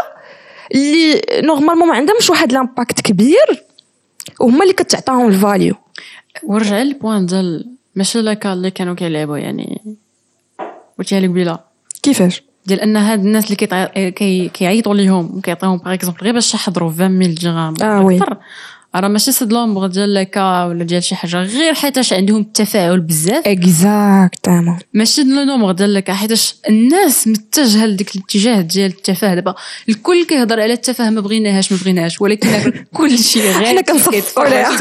اللي 0.75 1.21
normalement 1.41 1.87
ما 1.87 1.93
عندهمش 1.93 2.29
واحد 2.29 2.51
l'impact 2.51 3.01
كبير 3.01 3.65
وهما 4.39 4.63
اللي 4.63 4.73
كتعطاهم 4.73 5.27
ال 5.27 5.35
value 5.35 5.75
ورجع 6.43 6.81
لل 6.81 6.94
point 6.94 7.25
ديال 7.25 7.69
ماشي 7.95 8.21
ال 8.21 8.37
K 8.37 8.53
اللي 8.53 8.71
كانوا 8.71 8.95
كيلعبوا 8.95 9.37
يعني 9.37 9.81
قلتيها 10.99 11.19
لي 11.19 11.27
قبيله 11.27 11.59
كيفاش؟ 12.03 12.43
ديال 12.65 12.81
أن 12.81 12.97
هاد 12.97 13.19
الناس 13.19 13.45
اللي 13.45 13.55
كيتع... 13.55 13.85
كي... 14.09 14.49
كيعيطوا 14.49 14.95
ليهم 14.95 15.37
وكيعطيهم 15.37 15.77
par 15.77 15.93
exemple 15.93 16.19
غير 16.21 16.33
باش 16.33 16.53
يحضروا 16.53 16.91
20000 16.91 17.41
درهم 17.43 17.75
آه 17.83 18.01
oui. 18.01 18.17
أكثر، 18.17 18.37
راه 18.95 19.07
ماشي 19.07 19.31
c'est 19.31 19.45
le 19.45 19.56
nombre 19.56 19.87
ديال 19.87 20.13
ال 20.13 20.38
K 20.38 20.63
ولا 20.63 20.83
ديال 20.83 21.03
شي 21.03 21.15
حاجة 21.15 21.37
غير 21.43 21.73
حيتاش 21.73 22.13
عندهم 22.13 22.41
التفاعل 22.41 22.99
بزاف. 22.99 23.47
exactement 23.47 24.79
ماشي 24.93 25.23
le 25.23 25.43
nombre 25.43 25.71
ديال 25.71 25.93
ال 25.93 26.03
K 26.03 26.13
حيتاش 26.13 26.55
الناس 26.69 27.27
متجهة 27.27 27.85
لديك 27.85 28.15
الاتجاه 28.15 28.61
ديال 28.61 28.91
التفاهه 28.91 29.35
دابا 29.35 29.55
الكل 29.89 30.25
كيهضر 30.25 30.59
على 30.61 30.73
التفاهه 30.73 31.09
ما 31.09 31.21
بغيناهاش 31.21 31.71
ما 31.71 31.77
بغيناهاش 31.77 32.21
ولكن 32.21 32.49
كل 32.97 33.19
شيء 33.19 33.43
غير 33.43 33.65
حنا 33.65 33.81
كنصفوا 33.81 34.45
ليها 34.45 34.77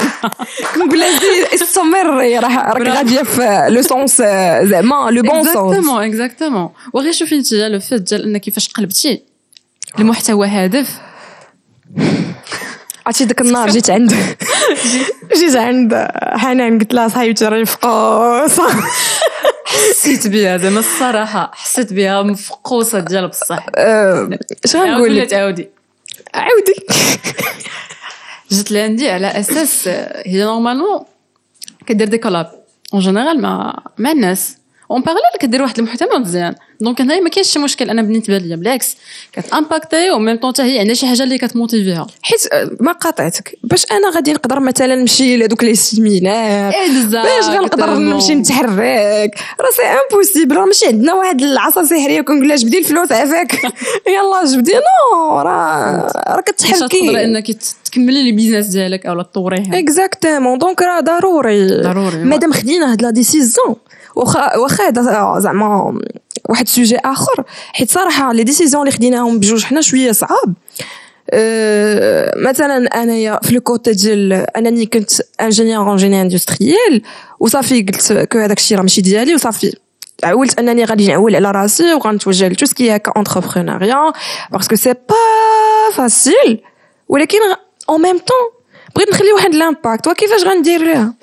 كنقول 0.75 1.01
لها 1.01 1.55
استمري 1.55 2.38
راه 2.38 2.73
راك. 2.73 2.88
غاديه 2.88 3.23
في 3.23 3.66
لو 3.71 3.83
سونس 3.83 4.16
زعما 4.62 5.11
لو 5.11 5.23
بون 5.23 5.44
سونس 5.44 5.57
اكزاكتومون 5.57 6.05
اكزاكتومون 6.05 6.68
وغير 6.92 7.12
شوفي 7.12 7.35
انت 7.35 7.53
le 7.55 7.81
fait 7.81 8.01
ديال 8.01 8.23
انك 8.25 8.40
كيفاش 8.40 8.68
قلبتي. 8.68 9.23
المحتوى 9.99 10.49
هادف. 10.49 11.01
عرفتي 13.09 13.25
ديك 13.25 13.40
النهار 13.40 13.71
جيت 13.71 13.90
عند 13.90 14.14
جيت. 15.40 15.57
عند 15.57 16.09
حنان 16.21 16.79
قلت 16.79 16.94
لها 16.94 17.09
صاحبتي 17.09 17.44
راني 17.49 17.64
مفقوصه 17.66 18.68
حسيت 19.66 20.27
بها 20.27 20.57
زعما 20.57 20.79
الصراحة 20.81 21.51
حسيت 21.55 21.92
بها 21.92 22.23
مفقوصه 22.23 23.01
ديال 23.01 23.29
بصح. 23.29 23.66
أه، 23.77 24.38
غنقول 24.77 24.90
عاودي 24.90 25.21
لك؟ 25.21 25.31
تعاودي؟ 25.31 25.68
عاودي. 26.35 26.75
جات 28.51 28.73
لعندي 28.73 29.11
على 29.11 29.27
أساس 29.27 29.88
هي 30.27 30.44
normalement 30.44 31.05
كدير 31.87 32.09
des 32.09 32.18
collabs 32.18 32.53
en 32.94 33.03
général 33.03 33.40
مع 33.40 33.83
مع 33.99 34.11
الناس. 34.11 34.58
en 34.90 35.01
parallèle 35.01 35.22
كدير 35.40 35.62
واحد 35.62 35.79
المحتوى 35.79 36.18
مزيان 36.18 36.55
donc 36.81 37.01
هنايا 37.01 37.20
ما 37.20 37.29
كاينش 37.31 37.48
شي 37.48 37.59
مشكل 37.59 37.90
أنا 37.90 38.03
بالنسبة 38.03 38.38
ليا 38.38 38.57
بالعكس 38.57 38.96
كت 39.33 39.48
impacter 39.48 40.11
en 40.11 40.18
même 40.18 40.37
temps 40.37 40.53
حتى 40.53 40.62
هي 40.62 40.79
عندها 40.79 40.94
شي 40.94 41.07
حاجة 41.07 41.22
اللي 41.22 41.38
كت 41.38 41.52
motiver 41.52 42.00
ها 42.00 42.07
حيت 42.22 42.40
ما 42.81 42.92
قاطعتك 42.92 43.59
باش 43.64 43.85
أنا 43.92 44.11
غادي 44.11 44.33
نقدر 44.33 44.61
مثلا 44.61 44.94
نمشي 44.94 45.37
لهذوك 45.37 45.64
les 45.64 45.74
séminaires 45.74 46.72
باش 47.22 47.44
غنقدر 47.48 47.94
نمشي 47.94 48.35
نتحرك 48.35 49.31
راه 49.61 49.70
c'est 49.77 49.83
impossible 49.83 50.57
راه 50.57 50.64
ماشي 50.64 50.87
عندنا 50.87 51.14
واحد 51.14 51.42
العصا 51.42 51.85
سحريه 51.85 52.20
وكنقول 52.20 52.48
لها 52.48 52.57
جبدي 52.57 52.79
الفلوس 52.79 53.12
عافاك 53.12 53.55
يلا 54.09 54.44
جبدي 54.53 54.72
non 54.72 55.38
راه 55.38 55.42
راه 56.29 56.40
تقدري 56.40 56.42
كتحركي 56.42 57.24
انك 57.24 57.51
ت- 57.51 57.74
تكملي 57.85 58.22
le 58.22 58.33
business 58.33 58.66
ديالك 58.66 59.07
اولا 59.07 59.22
تطوريه 59.22 59.79
exactement 59.79 60.59
donc 60.59 60.83
راه 60.83 61.01
ضروري 61.01 61.66
ضروري، 61.83 62.16
مادام 62.16 62.53
خدينا 62.53 62.92
هاد 62.92 63.03
la 63.03 63.11
décision 63.11 63.77
واخا 64.16 64.57
واخا 64.57 64.88
هذا 64.88 65.35
زعما 65.38 66.01
واحد 66.49 66.68
sujet 66.68 66.96
آخر 66.97 67.44
حيت 67.73 67.90
صراحة 67.90 68.33
les 68.33 68.44
décisions 68.44 68.83
اللي 68.83 68.92
خديناهم 68.92 69.38
بجوج 69.38 69.64
حنا 69.64 69.81
شوية 69.81 70.12
صعاب. 70.12 70.55
أه 71.31 72.35
مثلا 72.37 73.03
أنايا 73.03 73.40
في 73.42 73.55
le 73.55 73.61
côté 73.61 73.92
ديال 73.92 74.33
انني 74.33 74.87
كنت 74.87 75.11
ingénieur 75.40 75.90
en 75.90 75.96
génie 75.96 76.22
industriel 76.22 77.03
وصافي 77.40 77.83
قلت 77.83 78.12
que 78.12 78.38
هذاك 78.38 78.59
الشيء 78.59 78.77
راه 78.77 78.83
ماشي 78.83 79.01
ديالي 79.01 79.35
وصافي 79.35 79.77
عولت 80.25 80.59
انني 80.59 80.85
غادي 80.85 81.07
نعول 81.07 81.37
على 81.37 81.51
راسي 81.51 81.94
وغنتوجه 81.94 82.49
ل 82.48 82.52
tout 82.52 82.66
ce 82.66 82.79
qui 82.79 82.96
هكا 82.97 83.12
entrepreneuriat 83.16 84.12
parce 84.53 84.67
que 84.67 84.77
c'est 84.77 84.92
pas 84.92 85.16
facile 85.94 86.62
ولكن 87.09 87.38
en 87.90 88.03
même 88.03 88.18
temps 88.18 88.51
بغيت 88.97 89.09
نخلي 89.09 89.33
واحد 89.33 89.55
l'impact 89.55 90.09
وكيفاش 90.09 90.44
غندير 90.44 90.81
ليها 90.81 91.14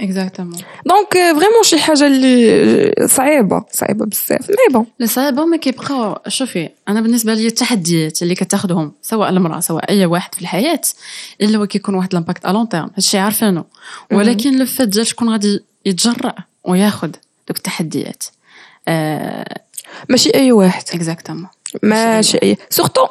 exactement 0.00 0.58
donc 0.86 1.12
vraiment 1.12 1.62
شي 1.62 1.78
حاجة 1.78 2.06
اللي 2.06 3.06
صعيبه 3.06 3.64
صعيبه 3.70 4.06
بزاف 4.06 4.50
mais 4.50 4.72
bon 4.72 4.86
صعيبه 5.04 5.44
ما 5.44 5.56
كيبقاو 5.56 6.18
شوفي 6.28 6.68
أنا 6.88 7.00
بالنسبة 7.00 7.34
لي 7.34 7.46
التحديات 7.46 8.22
اللي 8.22 8.34
كتاخذهم 8.34 8.92
سواء 9.02 9.30
المرأة 9.30 9.60
سواء 9.60 9.90
أي 9.90 10.06
واحد 10.06 10.34
في 10.34 10.42
الحياة 10.42 10.80
إلا 11.40 11.58
هو 11.58 11.66
كيكون 11.66 11.94
واحد 11.94 12.14
l'impact 12.14 12.46
à 12.46 12.50
long 12.50 12.68
terme 12.68 12.90
هادشي 12.94 13.18
عارفينه 13.18 13.64
ولكن 14.12 14.58
le 14.58 14.66
fait 14.66 14.88
ديال 14.88 15.06
شكون 15.06 15.30
غادي 15.30 15.64
يتجرأ 15.86 16.34
وياخذ 16.64 17.10
دوك 17.48 17.56
التحديات؟ 17.56 18.24
آه 18.88 19.60
ماشي 20.08 20.34
أي 20.34 20.52
واحد. 20.52 20.82
exactement 20.94 21.48
ماشي 21.82 22.38
أي. 22.42 22.56
surtout 22.70 23.06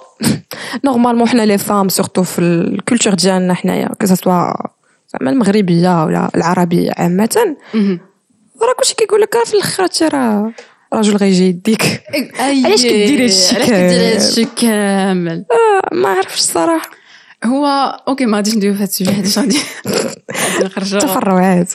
normalement 0.85 1.27
حنا 1.29 1.41
les 1.41 1.57
femmes 1.57 1.89
surtout 1.89 2.23
في 2.23 2.39
ال 2.39 2.48
culture 2.48 3.13
ديالنا 3.13 3.53
حنايا 3.53 3.89
que 4.01 4.05
ce 4.05 4.21
soit 4.21 4.53
زعما 5.13 5.31
المغربية 5.31 6.03
ولا 6.05 6.29
العربية 6.35 6.91
عامة. 6.97 7.55
راه 8.61 8.73
كلشي 8.79 8.95
كيقول 8.95 9.21
لك 9.21 9.43
في 9.45 9.53
الأخر 9.53 9.83
هادشي 9.83 10.07
راه 10.07 10.53
راجل 10.93 11.15
غيجي 11.15 11.43
يديك. 11.47 12.01
علاش 12.39 12.83
كديري 12.83 13.23
هادشي 13.23 13.55
علاش 13.55 13.67
كديري 13.69 14.13
هادشي 14.13 14.45
كامل؟ 14.45 15.45
آه، 15.51 15.95
ما 15.95 16.09
عرفتش 16.09 16.39
الصراحة. 16.39 16.89
هو 17.45 17.65
OK 18.07 18.25
ما 18.25 18.37
غاديش 18.37 18.55
ندويو 18.55 18.73
في 18.73 18.79
هاد 18.83 18.87
ال 18.87 18.91
sujet 18.91 19.11
حيت 19.11 19.37
غادي 19.39 19.57
نخرجوا 20.65 20.99
تفرعات. 20.99 21.73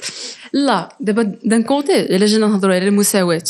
لا 0.53 0.89
دابا 1.01 1.35
d'un 1.45 1.63
côté 1.63 2.01
إلا 2.01 2.27
جينا 2.27 2.47
نهضروا 2.47 2.75
على 2.75 2.89
المساواة. 2.89 3.43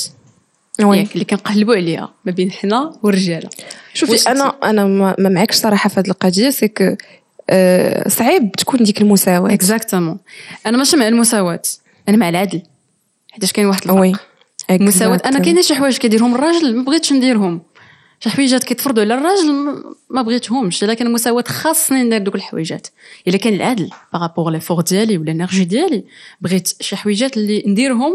oui. 0.83 0.99
ياك 0.99 1.13
اللي 1.13 1.25
كنقلبوا 1.25 1.75
عليها 1.75 2.15
ما 2.25 2.33
بين 2.33 2.53
حنا 2.53 2.93
والرجاله 3.03 3.49
شوفي 3.95 4.31
أنا 4.31 4.55
أنا 4.65 4.85
ما 4.87 5.15
معكش 5.19 5.55
صراحة 5.55 5.89
في 5.89 6.01
هذه 6.01 6.07
القضية 6.09 6.51
c'est 6.51 6.69
صعيب 8.09 8.53
تكون 8.53 8.83
ديك 8.83 9.01
المساواة. 9.01 9.55
exactement 9.55 10.19
أنا 10.67 10.77
ماشي 10.79 10.97
مع 10.97 11.09
المساواة. 11.09 11.63
أنا 12.09 12.17
مع 12.17 12.29
العدل. 12.29 12.63
حيتاش 13.31 13.53
كاين 13.53 13.67
واحد 13.67 13.91
الفرق. 13.91 14.21
المساواه 14.71 15.21
أنا 15.25 15.39
كاينين 15.39 15.63
شي 15.63 15.75
حوايج 15.75 15.97
كيديرهم 15.97 16.35
الراجل 16.35 16.77
ما 16.77 16.83
بغيتش 16.83 17.13
نديرهم. 17.13 17.63
شي 18.21 18.31
حويجات 18.31 18.65
كيتفرضوا 18.65 19.03
على 19.03 19.15
الراجل 19.15 19.53
ما 20.11 20.23
بغيتهمش 20.23 20.85
لكن 20.85 21.07
المساواه 21.07 21.45
خاصني 21.49 22.03
ندير 22.03 22.19
دوك 22.19 22.35
الحويجات. 22.35 22.87
إلا 23.29 23.37
كان 23.37 23.55
العدل 23.55 23.91
par 24.13 24.51
rapport 24.51 24.61
l'effort 24.61 24.81
ديالي 24.81 25.19
ولا 25.19 25.33
l'énergie 25.33 25.65
ديالي 25.65 26.05
بغيت 26.41 26.69
شي 26.81 26.97
حويجات 26.97 27.37
اللي 27.37 27.65
نديرهم 27.67 28.15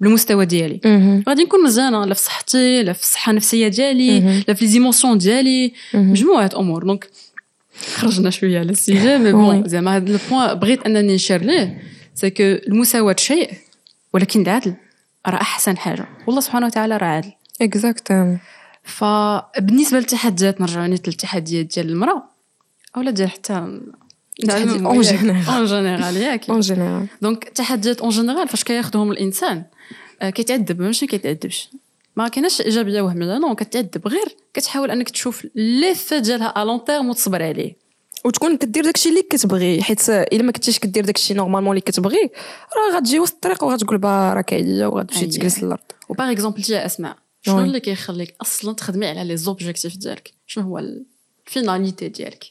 بالمستوى 0.00 0.44
ديالي. 0.46 0.80
غادي 1.28 1.44
نكون 1.44 1.64
مزيانة 1.64 2.04
لا 2.04 2.14
في 2.14 2.22
صحتي 2.22 2.82
لا 2.82 2.92
في 2.92 3.02
الصحة 3.02 3.30
النفسية 3.30 3.68
ديالي. 3.68 4.42
لا 4.48 4.54
في 4.54 4.66
لي 4.66 5.18
ديالي. 5.18 5.72
مجموعة 5.94 6.50
أمور. 6.56 6.84
donc 6.84 7.10
خرجنا 7.94 8.30
شوية 8.30 8.58
على 8.58 8.70
ال 8.70 8.78
sujet 8.78 9.18
mais. 9.18 9.32
bon 9.32 9.68
زعما 9.68 9.96
هذا 9.96 10.10
ال 10.10 10.17
point 10.17 10.54
بغيت 10.54 10.86
أنني 10.86 11.14
نشير 11.14 11.42
ليه 11.42 11.82
c'est 12.14 12.30
que 12.30 12.42
المساواة 12.42 13.16
شيء 13.18 13.52
ولكن 14.14 14.42
العدل 14.42 14.74
راه 15.26 15.40
أحسن 15.40 15.76
حاجة. 15.76 16.08
والله 16.26 16.40
سبحانه 16.40 16.66
وتعالى 16.66 16.96
راه 16.96 17.06
عادل 17.06 17.32
exactement 17.62 18.38
فبالنسبه 18.84 19.98
للتحديات 19.98 20.60
نرجعوا 20.60 20.86
نيت 20.86 21.08
للتحديات 21.08 21.66
ديال 21.74 21.88
المرأة. 21.88 22.22
اولا 22.96 23.10
ديال 23.10 23.30
حتى 23.30 23.80
en 24.46 24.46
général. 24.46 24.86
en 24.86 25.64
général 25.64 26.16
ياك. 26.16 26.50
en 26.50 26.60
général 26.60 27.06
donc 27.22 27.48
التحديات 27.48 28.00
en 28.00 28.10
général 28.10 28.48
فاش 28.48 28.64
كياخذهم 28.64 29.12
الإنسان 29.12 29.64
آه، 30.22 30.30
كيتعذب 30.30 30.80
ماشي 30.80 31.06
كيتعذبش. 31.06 31.70
ما 32.18 32.28
كايناش 32.28 32.60
إيجابية 32.60 33.02
وهميه 33.02 33.38
non 33.38 33.54
كتعذب 33.54 34.08
غير 34.08 34.36
كتحاول 34.54 34.90
أنك 34.90 35.10
تشوف 35.10 35.46
les 35.54 35.94
effets 35.94 36.20
ديالها 36.20 36.62
à 36.62 36.66
long 36.66 36.84
terme 36.84 37.08
وتصبر 37.08 37.42
عليه. 37.42 37.76
وتكون 38.24 38.56
كدير 38.56 38.84
داكشي 38.84 39.08
اللي 39.08 39.22
كتبغي 39.22 39.82
حيت 39.82 40.10
إلا 40.10 40.42
ما 40.42 40.52
كنتيش 40.52 40.78
كدير 40.78 41.04
داكشي 41.04 41.34
normalement 41.34 41.70
اللي 41.70 41.80
كتبغي 41.80 42.30
راه 42.76 42.96
غتجي 42.96 43.18
وسط 43.20 43.34
الطريق 43.34 43.64
وغتقول 43.64 43.98
بارك 43.98 44.52
عليا 44.52 44.86
وغتمشي 44.86 45.20
أييه. 45.20 45.30
تجلس 45.30 45.62
للأرض. 45.62 45.80
و 46.08 46.14
par 46.14 46.32
exemple 46.32 46.62
toi 46.62 46.86
أسماء 46.86 47.16
شنو. 47.42 47.60
اللي 47.60 47.80
كيخليك 47.80 48.34
أصلا 48.40 48.74
تخدمي 48.74 49.06
على 49.06 49.24
les 49.24 49.36
objectifs 49.36 49.96
ديالك؟ 49.96 50.32
شنو 50.46 50.64
هو 50.64 50.78
ال 50.78 50.92
finalité 50.92 52.08
ديالك؟ 52.08 52.44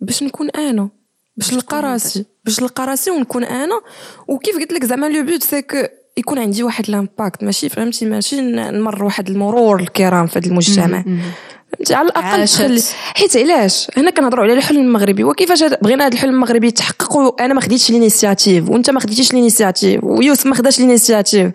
باش 0.00 0.22
نكون 0.22 0.50
أنا 0.50 0.88
باش 1.36 1.52
نلقى 1.52 1.82
راسي 1.82 2.24
باش 2.44 2.60
نلقى 2.60 2.86
راسي 2.86 3.10
ونكون 3.10 3.44
أنا. 3.44 3.80
وكيف 4.28 4.56
قلت 4.56 4.72
لك 4.72 4.84
زعما 4.84 5.06
le 5.06 5.26
but 5.26 5.42
c'est 5.42 5.62
que 5.62 5.76
يكون 6.16 6.38
عندي 6.38 6.62
واحد 6.62 6.90
l'impact 6.90 7.42
ماشي 7.44 7.68
فهمتي؟ 7.68 8.06
ماشي 8.06 8.40
نمر 8.40 9.04
واحد 9.04 9.30
المرور 9.30 9.80
الكرام 9.80 10.26
في 10.26 10.38
هذا 10.38 10.46
المجتمع. 10.46 11.02
فهمتي؟ 11.02 11.94
على 11.94 12.08
الأقل. 12.08 12.48
تخلي 12.48 12.82
حيت 13.14 13.36
علاش؟ 13.36 13.88
هنا 13.96 14.10
كنهضروا 14.10 14.44
على 14.44 14.52
الحلم 14.52 14.80
المغربي. 14.80 15.24
وكيفاش 15.24 15.62
بغينا 15.62 16.06
هذا 16.06 16.14
الحلم 16.14 16.34
المغربي 16.34 16.66
يتحقق 16.66 17.16
وأنا 17.16 17.54
ما 17.54 17.60
خديتش 17.60 17.90
l'initiative 17.90 18.68
وأنت 18.68 18.90
ما 18.90 19.00
خديتيش 19.00 19.34
l'initiative 19.34 20.04
ويوسف 20.04 20.46
ما 20.46 20.54
خداش 20.54 20.80
l'initiative 20.80 21.50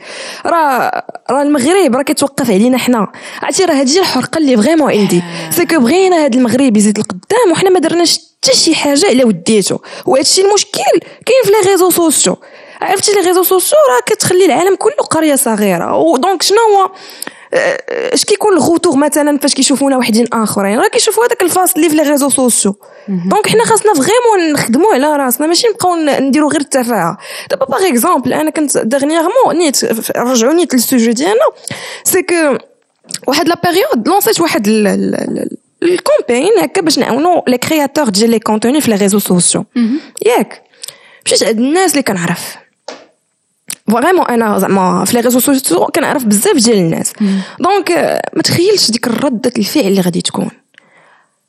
راه 0.45 1.05
راه 1.29 1.41
المغرب 1.41 1.95
راه 1.95 2.01
كيتوقف 2.01 2.51
علينا 2.51 2.77
حنا. 2.77 3.07
عرفتي 3.41 3.65
راه 3.65 3.73
هذه 3.73 3.99
الحرقة 3.99 4.37
اللي 4.37 4.57
vraiment 4.57 4.91
عندي. 4.91 5.23
c'est 5.49 5.65
que 5.65 5.79
بغينا 5.79 6.25
هذا 6.25 6.37
المغرب 6.37 6.77
يزيد 6.77 6.99
لقدام 6.99 7.51
وحنا 7.51 7.69
ما 7.69 7.79
درناش 7.79 8.19
حتى 8.47 8.57
شي 8.57 8.75
حاجة 8.75 9.07
على 9.07 9.23
وديته 9.23 9.79
وهذا 10.05 10.21
الشيء 10.21 10.45
المشكل 10.47 10.99
كاين 11.25 11.43
في 11.43 11.51
les 11.51 11.71
réseaux 11.71 11.89
sociaux 11.89 12.37
عرفتي 12.81 13.11
les 13.11 13.19
réseaux 13.21 13.43
sociaux 13.43 13.77
راه 13.89 13.99
كتخلي 14.05 14.45
العالم 14.45 14.75
كله 14.75 14.93
قرية 14.95 15.35
صغيرة. 15.35 15.95
و 15.97 16.07
donc 16.07 16.43
شنو 16.43 16.57
هو؟ 16.57 16.91
آه، 17.53 18.13
اش 18.13 18.25
كيكون 18.25 18.53
ال 18.53 18.59
retour 18.59 18.95
مثلا 18.97 19.37
فاش 19.39 19.53
كيشوفونا 19.53 19.97
وحدين 19.97 20.27
آخرين؟ 20.33 20.79
راه 20.79 20.87
كيشوفوا 20.87 21.25
هذاك 21.25 21.41
الفاصل 21.43 21.73
اللي 21.75 21.89
في 21.89 21.95
les 21.95 22.03
réseaux 22.03 22.29
sociaux. 22.29 22.75
donc 23.07 23.47
حنا 23.49 23.65
خاصنا 23.65 23.93
vraiment 23.93 24.53
نخدموا 24.53 24.93
على 24.93 25.15
راسنا 25.15 25.47
ماشي 25.47 25.67
نبقاو 25.67 25.95
نديروا 25.95 26.49
غير 26.51 26.61
التفاهة. 26.61 27.17
دابا 27.49 27.65
par 27.65 27.87
exemple 27.87 28.33
أنا 28.33 28.49
كنت 28.49 28.77
dernièrement 28.77 29.55
نيت 29.57 29.83
رجعوا 30.17 30.53
نيت 30.53 30.73
لل 30.73 30.84
sujet 30.84 31.11
ديالنا. 31.13 31.45
c'est 32.03 32.21
que 32.21 32.57
واحد 33.27 33.47
la 33.47 33.61
période 33.63 34.07
lancé 34.07 34.36
ت 34.36 34.41
واحد 34.41 34.67
ال- 34.67 34.87
ال- 34.87 35.15
ال- 35.15 35.57
ال 35.83 35.92
campagne 35.92 36.59
هكا 36.59 36.81
باش 36.81 36.99
نعاونوا 36.99 37.41
les 37.47 37.57
créateurs 37.57 38.09
ديال 38.09 38.29
les 38.29 38.39
contenus 38.39 38.81
في 38.81 38.91
les 38.91 38.97
réseaux 38.97 39.19
sociaux 39.19 39.65
ياك. 40.25 40.63
مشيت 41.25 41.43
عند 41.43 41.57
الناس 41.57 41.91
اللي 41.91 42.03
كنعرف. 42.03 42.55
vraiment 43.91 44.25
أنا 44.25 44.59
زعما 44.59 45.05
في 45.05 45.13
les 45.13 45.21
réseaux 45.21 45.39
sociaux 45.39 45.85
كنعرف 45.85 46.25
بزاف 46.25 46.55
ديال 46.57 46.77
الناس. 46.77 47.13
donc 47.59 47.91
ما 48.35 48.41
تخيلش 48.41 48.91
ديك 48.91 49.07
الردة 49.07 49.51
الفعل 49.57 49.85
اللي 49.85 50.01
غادي 50.01 50.21
تكون. 50.21 50.49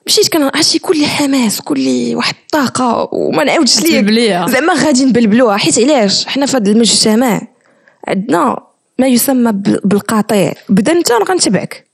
مشيت 0.07 0.29
كان 0.29 0.42
عرفتي 0.42 0.79
كل 0.79 1.07
حماس 1.07 1.61
كل 1.61 2.12
واحد 2.14 2.35
الطاقه 2.44 3.09
وما 3.12 3.44
نعاودش 3.44 3.81
ليك. 3.81 4.05
زعما 4.48 4.72
غادي 4.74 5.05
نبلبلوها 5.05 5.57
حيت 5.57 5.79
علاش؟ 5.79 6.27
حنا 6.27 6.46
في 6.46 6.57
هذا 6.57 6.70
المجتمع 6.70 7.40
عندنا 8.09 8.61
ما 8.98 9.07
يسمى 9.07 9.53
بالقطيع. 9.85 10.53
بدا 10.68 10.92
أنت 10.92 11.12
غنتبعك. 11.12 11.88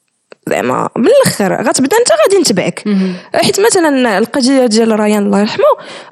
زعما 0.49 0.89
من 0.97 1.07
الأخر 1.07 1.63
غتبدا 1.69 1.97
أنت 1.99 2.09
غادي 2.23 2.39
نتبعك. 2.39 2.85
حيت 3.35 3.61
مثلا 3.61 4.19
القضية 4.19 4.67
ديال 4.67 5.01
ريان 5.01 5.27
الله 5.27 5.41
يرحمه 5.41 5.65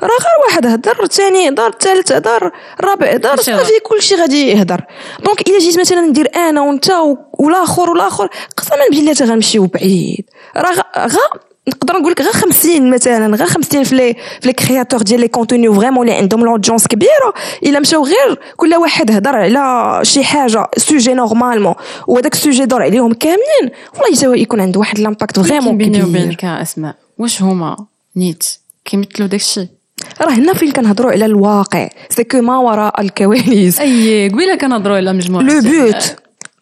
راه 0.03 0.09
غير 0.09 0.47
واحد 0.49 0.67
هضر 0.67 1.03
الثاني 1.03 1.49
هضر 1.49 1.67
الثالث 1.67 2.13
هضر 2.13 2.51
الرابع 2.81 3.07
هضر 3.13 3.37
صافي 3.37 3.81
كلشي 3.83 4.15
غادي 4.15 4.51
يهضر 4.51 4.81
دونك 5.25 5.49
إلا 5.49 5.59
جيت 5.59 5.81
مثلا 5.81 6.01
ندير 6.01 6.31
أنا 6.37 6.61
وأنت 6.63 6.91
والآخر 7.33 7.91
والآخر 7.91 8.29
قسما 8.57 8.89
بالله 8.91 9.13
تا 9.13 9.25
غنمشيو 9.25 9.67
بعيد 9.67 10.25
راه 10.57 10.75
غا 10.99 11.52
نقدر 11.69 11.95
نقول 11.95 12.13
لك 12.13 12.21
غير 12.21 12.33
50 12.33 12.91
مثلا 12.91 13.37
غير 13.37 13.47
50 13.47 13.85
في 13.85 13.95
لي 13.95 14.15
في 14.41 14.47
les 14.49 14.53
créateurs 14.53 15.03
ديال 15.03 15.21
les 15.21 15.29
contenus 15.29 15.75
vraiment 15.75 16.09
اللي 16.09 16.19
عندهم 16.19 16.45
l'audience 16.45 16.87
كبيرة. 16.87 17.35
إلا 17.63 17.81
مشاو 17.81 18.05
غير 18.05 18.41
كل 18.57 18.75
واحد 18.75 19.11
هضر 19.11 19.37
على 19.37 20.05
شي 20.05 20.25
حاجة 20.25 20.69
sujet 20.77 21.15
normalement 21.15 21.75
وهذاك 22.07 22.35
ال 22.35 22.40
sujet 22.40 22.65
دار 22.65 22.83
عليهم 22.83 23.13
كاملين. 23.13 23.77
والله 23.95 24.37
يكون 24.37 24.61
عنده 24.61 24.81
واحد 24.81 24.99
l'impact 24.99 25.41
vraiment 25.41 25.77
بيني 25.77 25.99
كبير. 25.99 26.07
وبينك 26.09 26.45
يا 26.45 26.63
أسماء 26.63 26.95
واش 27.19 27.43
هما؟ 27.43 27.77
نيت 28.17 28.45
كيمثلوا 28.85 29.29
داكشي 29.29 29.69
راه 30.21 30.31
هنا 30.31 30.55
فين 30.55 30.73
كنهضروا 30.73 31.13
على 31.13 31.25
الواقع؟ 31.25 31.89
c'est 32.09 32.25
que 32.25 32.41
ما 32.41 32.59
وراء 32.59 33.01
الكواليس 33.01 33.81
أي 33.81 34.29
قبيلة 34.29 34.55
كنهضروا 34.55 34.97
على 34.97 35.13
مجموعة 35.13 35.43
le 35.43 35.61
but 35.61 36.17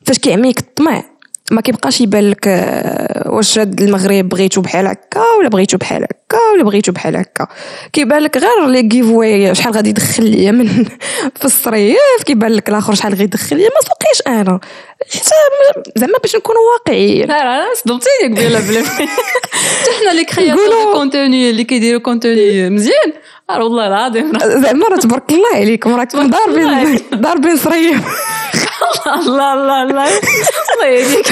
فاش 0.07 0.19
كيعميك 0.19 0.59
الطمع. 0.59 1.05
ما 1.51 1.61
كيبقاش 1.61 2.01
يبان 2.01 2.31
لك 2.31 2.49
آه، 2.49 3.31
واش 3.31 3.59
هاد 3.59 3.83
المغرب 3.83 4.29
بغيتو 4.29 4.61
بحال 4.61 4.87
هكا 4.87 5.21
ولا 5.39 5.49
بغيتو 5.49 5.79
بحال 5.79 6.03
هكا 6.03 6.39
ولا 6.55 6.65
بغيتو 6.65 6.93
بحال 6.93 7.17
هكا. 7.17 7.47
كيبان 7.93 8.23
لك 8.23 8.37
غير 8.37 8.67
les 8.67 8.83
giveaway 8.83 9.55
شحال 9.55 9.73
غادي 9.73 9.91
يدخل 9.91 10.25
ليا 10.25 10.51
من 10.53 10.67
في 11.39 11.45
الصريف 11.45 12.23
كيبان 12.27 12.53
لك 12.53 12.69
الآخر 12.69 12.95
شحال 12.95 13.13
غادي 13.13 13.25
يدخل 13.25 13.57
ليا 13.57 13.69
ما 13.69 13.81
سوقيش 13.89 14.41
أنا. 14.41 14.61
حتى 15.15 15.91
زعما 15.97 16.19
باش 16.23 16.37
نكونوا 16.37 16.61
واقعيين. 16.79 17.29
لا 17.29 17.45
لا 17.45 17.67
صدمتيني 17.75 18.35
قبيلة 18.37 18.61
بلا 18.69 18.83
حتى 18.83 19.91
حنا 20.01 20.11
les 20.15 20.25
créateurs 20.25 20.93
contenu 20.95 21.51
اللي 21.51 21.65
كيديروا 21.65 22.01
contenu 22.01 22.71
مزيان. 22.71 23.13
راه 23.51 23.65
والله 23.65 23.87
العظيم. 23.87 24.33
زعما 24.39 24.87
راه 24.89 24.97
تبارك 24.97 25.31
الله 25.33 25.49
عليكم 25.55 25.95
راكم 25.95 26.31
ضاربين 26.31 26.99
ضاربين 27.15 27.57
صريف. 27.57 28.01
الله 29.17 29.53
الله 29.55 29.83
الله 29.83 30.09
الله 30.75 30.87
يهديك 30.87 31.27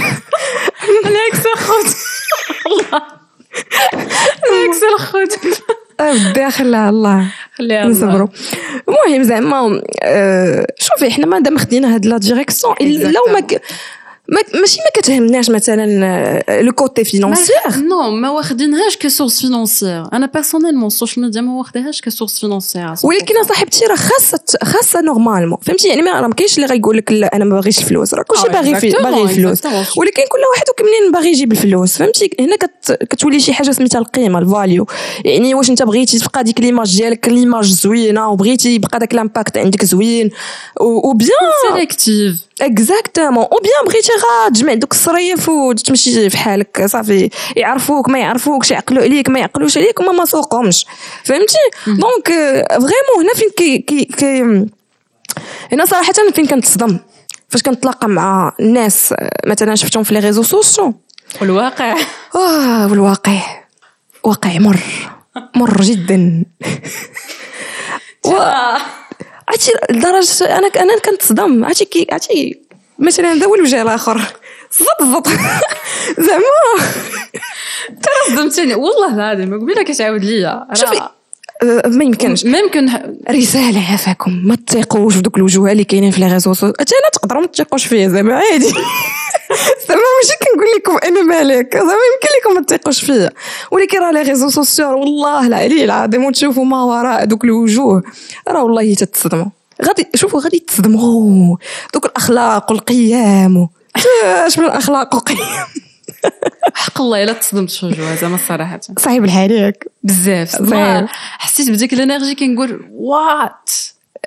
عليك 1.04 1.34
خوت 1.58 1.86
الله 2.66 3.02
عليك 4.46 4.74
الخوت 4.94 5.38
بدي 6.00 6.50
خليها 6.50 6.88
الله. 6.90 7.26
خليها 7.58 7.82
الله. 7.82 7.92
نصبروا. 7.92 8.28
المهم 8.88 9.22
زعما 9.22 9.82
آه، 10.02 10.66
شوفي 10.78 11.10
حنا 11.10 11.26
ما 11.26 11.38
دام 11.40 11.58
خدينا 11.58 11.94
هاد 11.94 12.06
la 12.06 12.18
direction 12.18 12.74
ك- 12.78 13.32
ما 13.32 13.58
ماشي 14.30 14.78
ما 14.80 14.90
كتهمناش 15.02 15.50
مثلا 15.50 16.62
le 16.62 16.72
côté 16.72 17.04
financier 17.04 17.76
non 17.76 18.10
ما 18.10 18.30
واخدينهاش 18.30 18.96
ك 18.96 19.02
source 19.02 19.40
financière 19.40 20.04
أنا 20.12 20.26
personnellement 20.26 20.86
ال 20.86 20.91
social 20.91 21.24
media 21.24 21.40
ما 21.40 21.52
واخديهاش 21.52 22.00
ك 22.00 22.06
source 22.06 22.40
financière 22.40 22.94
ولكن 23.04 23.34
صاحبتي 23.48 23.84
راه 23.86 23.94
خاصة 23.96 24.40
خاصة 24.64 25.00
normalement 25.00 25.58
فهمتي؟ 25.62 25.88
يعني 25.88 26.02
ما 26.02 26.20
راه 26.20 26.28
ما 26.28 26.34
كاينش 26.34 26.56
اللي 26.56 26.66
غيقول 26.66 26.96
لك 26.96 27.12
لا 27.12 27.36
أنا 27.36 27.44
ما 27.44 27.54
باغيش 27.54 27.78
الفلوس. 27.78 28.14
راه 28.14 28.22
كلشي 28.22 28.46
آه، 28.46 28.50
باغي 28.50 28.72
باغي 28.72 29.22
الفلوس. 29.22 29.66
ولكن 29.96 30.22
كل 30.22 30.38
واحد 30.54 30.64
ومنين 30.80 31.12
باغي 31.12 31.28
يجيب 31.28 31.52
الفلوس. 31.52 31.98
فهمتي؟ 31.98 32.30
هنا 32.40 32.56
كت 32.56 32.92
كتولي 33.10 33.40
شي 33.40 33.52
حاجة 33.52 33.70
سميتها 33.70 33.98
القيمة 33.98 34.38
ال 34.38 34.46
value 34.46 34.86
يعني 35.24 35.54
واش 35.54 35.70
أنت 35.70 35.82
بغيتي 35.82 36.18
تبقى 36.18 36.44
ديك 36.44 36.60
l'image 36.60 36.96
ديالك 36.96 37.28
l'image 37.28 37.64
زوينة 37.64 38.28
وبغيتي 38.30 38.74
يبقى 38.74 38.98
داك 38.98 39.14
l'impact 39.14 39.56
عندك 39.58 39.84
زوين 39.84 40.30
ou 40.80 41.12
bien 41.12 41.30
sélective 41.68 42.48
exactement 42.62 43.44
ou 43.44 43.58
bien 43.62 43.84
بغيتي 43.86 44.12
غا 44.18 44.48
تجمع 44.48 44.74
دوك 44.74 44.92
الصريف 44.92 45.48
وتمشي 45.48 46.30
في 46.30 46.38
حالك 46.38 46.86
صافي. 46.86 47.30
يعرفوك 47.56 48.08
ما 48.08 48.18
يعرفوكش 48.18 48.70
يعقلوا 48.70 49.02
عليك 49.02 49.28
ما 49.28 49.38
يعقلوش 49.40 49.78
عليك 49.78 50.00
وما 50.00 50.12
ما 50.12 50.24
سوقهمش. 50.24 50.86
فهمتي؟ 51.24 51.58
donc 51.86 52.28
vraiment 52.68 53.20
هنا 53.20 53.34
فين 53.34 53.48
كي 53.56 53.78
كي, 53.78 54.04
كي 54.04 54.42
هنا 55.72 55.84
صراحة 55.84 56.12
فين 56.34 56.46
كنتصدم؟ 56.46 56.98
فاش 57.48 57.62
كنتلاقى 57.62 58.08
مع 58.08 58.52
الناس 58.60 59.12
آه، 59.12 59.30
مثلا 59.46 59.74
شفتهم 59.74 60.02
في 60.02 60.14
les 60.14 60.20
réseaux 60.20 60.42
sociaux. 60.42 60.94
والواقع. 61.40 61.96
آه 62.34 62.86
والواقع. 62.90 63.40
واقع 64.24 64.58
مر. 64.58 64.78
مر 65.56 65.80
جدا. 65.80 66.44
و... 68.26 68.32
عرفتي 69.48 69.72
لدرجة 69.90 70.58
أنا 70.58 70.66
أنا 70.66 70.98
كنتصدم. 70.98 71.64
عرفتي 71.64 71.84
كي 71.84 72.06
عرفتي 72.12 72.67
مثلا 72.98 73.32
هذا 73.32 73.46
هو 73.46 73.54
الوجه 73.54 73.82
الآخر؟ 73.82 74.18
زط 74.80 75.08
زط 75.08 75.28
زعما. 76.26 76.84
ترى 78.02 78.36
صدمتيني 78.36 78.74
والله 78.74 79.14
العظيم 79.14 79.60
قبيلة 79.60 79.82
كتعاود 79.82 80.24
ليا. 80.24 80.66
شوفي 80.74 81.00
آه، 81.62 81.82
ما 81.88 82.04
يمكنش. 82.04 82.44
ممكن 82.46 82.88
رسالة 83.30 83.90
عافاكم 83.90 84.42
ما 84.44 84.56
تثيقوش 84.66 85.14
في 85.14 85.20
دوك 85.20 85.36
الوجوه 85.36 85.72
اللي 85.72 85.84
كاينين 85.84 86.10
في 86.10 86.20
les 86.20 86.32
réseaux 86.32 86.54
sociaux 86.54 86.68
حتى 86.80 86.94
أنا 86.94 87.10
تقدروا 87.12 87.40
ما 87.40 87.46
تثيقوش 87.46 87.86
فيا 87.86 88.08
زعما 88.08 88.34
عادي. 88.34 88.64
زعما 89.88 90.02
ماشي 90.22 90.36
كنقول 90.42 90.66
لكم 90.76 90.98
أنا 91.08 91.22
مالك. 91.22 91.76
زعما 91.76 91.90
يمكن 91.92 92.28
لكم 92.40 92.54
ما 92.54 92.62
تثيقوش 92.66 93.04
فيا. 93.04 93.30
ولكن 93.70 93.98
راه 93.98 94.10
les 94.10 94.22
réseaux 94.22 94.48
sociaux 94.50 94.98
والله 94.98 95.46
العلي 95.46 95.84
العظيم 95.84 96.24
وتشوفوا 96.24 96.64
ما 96.64 96.84
وراء 96.84 97.24
دوك 97.24 97.44
الوجوه. 97.44 98.02
راه 98.48 98.64
والله 98.64 98.94
تتصدموا 98.94 99.46
غادي 99.84 100.06
شوفوا 100.14 100.40
غادي 100.40 100.58
تصدموا 100.58 101.56
دوك 101.94 102.06
الأخلاق 102.06 102.70
والقيم. 102.72 103.56
و- 103.56 103.68
اش 104.24 104.58
من 104.58 104.64
اخلاق 104.64 105.14
وقيم 105.14 105.36
حق 106.74 107.00
الله 107.00 107.22
إلا 107.22 107.32
تصدمت 107.32 107.70
في 107.70 107.86
وجهها 107.86 108.16
زعما 108.16 108.38
صراحة. 108.48 108.80
صعيب 108.98 109.24
الحريك 109.24 109.86
بزاف. 110.02 110.56
حسيت 111.38 111.70
بديك 111.70 111.92
ال 111.92 111.98
energy 111.98 112.34
كنقول 112.34 112.86
what 112.90 113.70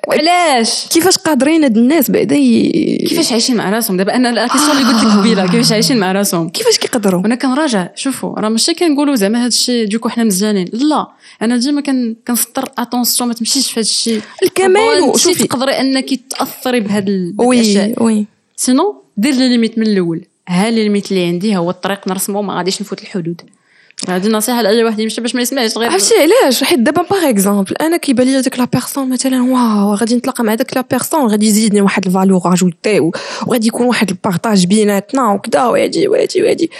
وعلاش 0.08 0.86
كيفاش 0.88 1.16
قادرين 1.18 1.62
هاد 1.64 1.76
الناس 1.76 2.10
بعدا 2.10 2.36
ي- 2.36 3.06
كيفاش 3.08 3.32
عايشين 3.32 3.56
مع 3.56 3.70
راسهم؟ 3.70 3.96
دابا 3.96 4.14
أنا 4.16 4.44
ال 4.44 4.47
question 4.47 4.70
اللي 4.70 4.92
قلت 4.92 5.04
لك 5.04 5.18
قبيلة 5.18 5.46
كيفاش 5.46 5.72
عايشين 5.72 5.98
مع 5.98 6.12
راسهم؟ 6.12 6.48
كيفاش 6.48 6.78
كيقدروا؟ 6.78 7.22
وأنا 7.22 7.34
كنراجع 7.34 7.88
شوفوا 7.94 8.40
راه 8.40 8.48
ماشي 8.48 8.74
كنقولوا 8.74 9.14
زعما 9.14 9.38
هذا 9.38 9.46
الشيء 9.46 9.86
d'écho 9.88 10.08
حنا 10.08 10.24
مزيانين. 10.24 10.68
لا 10.72 11.06
أنا 11.42 11.56
ديما 11.56 11.80
كن 11.80 12.16
كنسطر 12.28 12.68
attention 12.78 13.28
ما 13.28 13.34
تمشيش 13.34 13.66
في 13.70 13.80
هذا 13.80 13.80
الشيء 13.80 14.20
الكمال 14.42 15.20
شوفي 15.20 15.46
تقدري 15.46 15.72
أنك 15.72 16.08
تأثري 16.30 16.80
بهاد 16.80 17.08
ال- 17.08 17.34
oui 17.38 17.94
oui. 18.00 18.26
sinon 18.56 19.02
دير 19.16 19.34
les 19.34 19.48
limites 19.48 19.78
من 19.78 19.86
الأول. 19.86 20.24
ها 20.48 20.70
les 20.70 20.82
limites 20.82 21.10
اللي 21.12 21.24
عندي 21.26 21.56
هو 21.56 21.70
الطريق 21.70 22.08
نرسمو 22.08 22.42
ما 22.42 22.54
غاديش 22.56 22.80
نفوت 22.82 23.02
الحدود. 23.02 23.40
هذه 24.08 24.28
نصيحه 24.28 24.62
لأي 24.62 24.84
واحد 24.84 25.00
يمشي 25.00 25.20
باش 25.20 25.34
ما 25.34 25.42
يسمعش 25.42 25.78
غير 25.78 25.90
عرفتي 25.90 26.14
علاش؟ 26.14 26.64
حيت 26.64 26.78
دابا 26.78 27.02
par 27.02 27.28
exemple 27.28 27.74
أنا 27.80 27.96
كيبان 27.96 28.26
لي 28.26 28.40
ديك 28.42 28.58
la 28.58 28.64
personne 28.64 29.08
مثلا 29.10 29.42
waouh 29.42 29.94
غادي 29.94 30.14
نتلاقى 30.16 30.44
مع 30.44 30.54
داك 30.54 30.76
la 30.76 30.84
personne 30.90 31.26
غادي 31.26 31.46
يزيدني 31.46 31.80
واحد 31.80 32.06
ال 32.06 32.11
valeur 32.11 32.40
ajoutée 32.52 33.10
وغادي 33.46 33.66
يكون 33.66 33.86
واحد 33.86 34.10
ال 34.10 34.17
partage 34.17 34.66
بيناتنا 34.66 35.32
وكذا 35.32 35.64
وهادي 35.64 36.08
وهادي 36.08 36.42
وهادي 36.42 36.70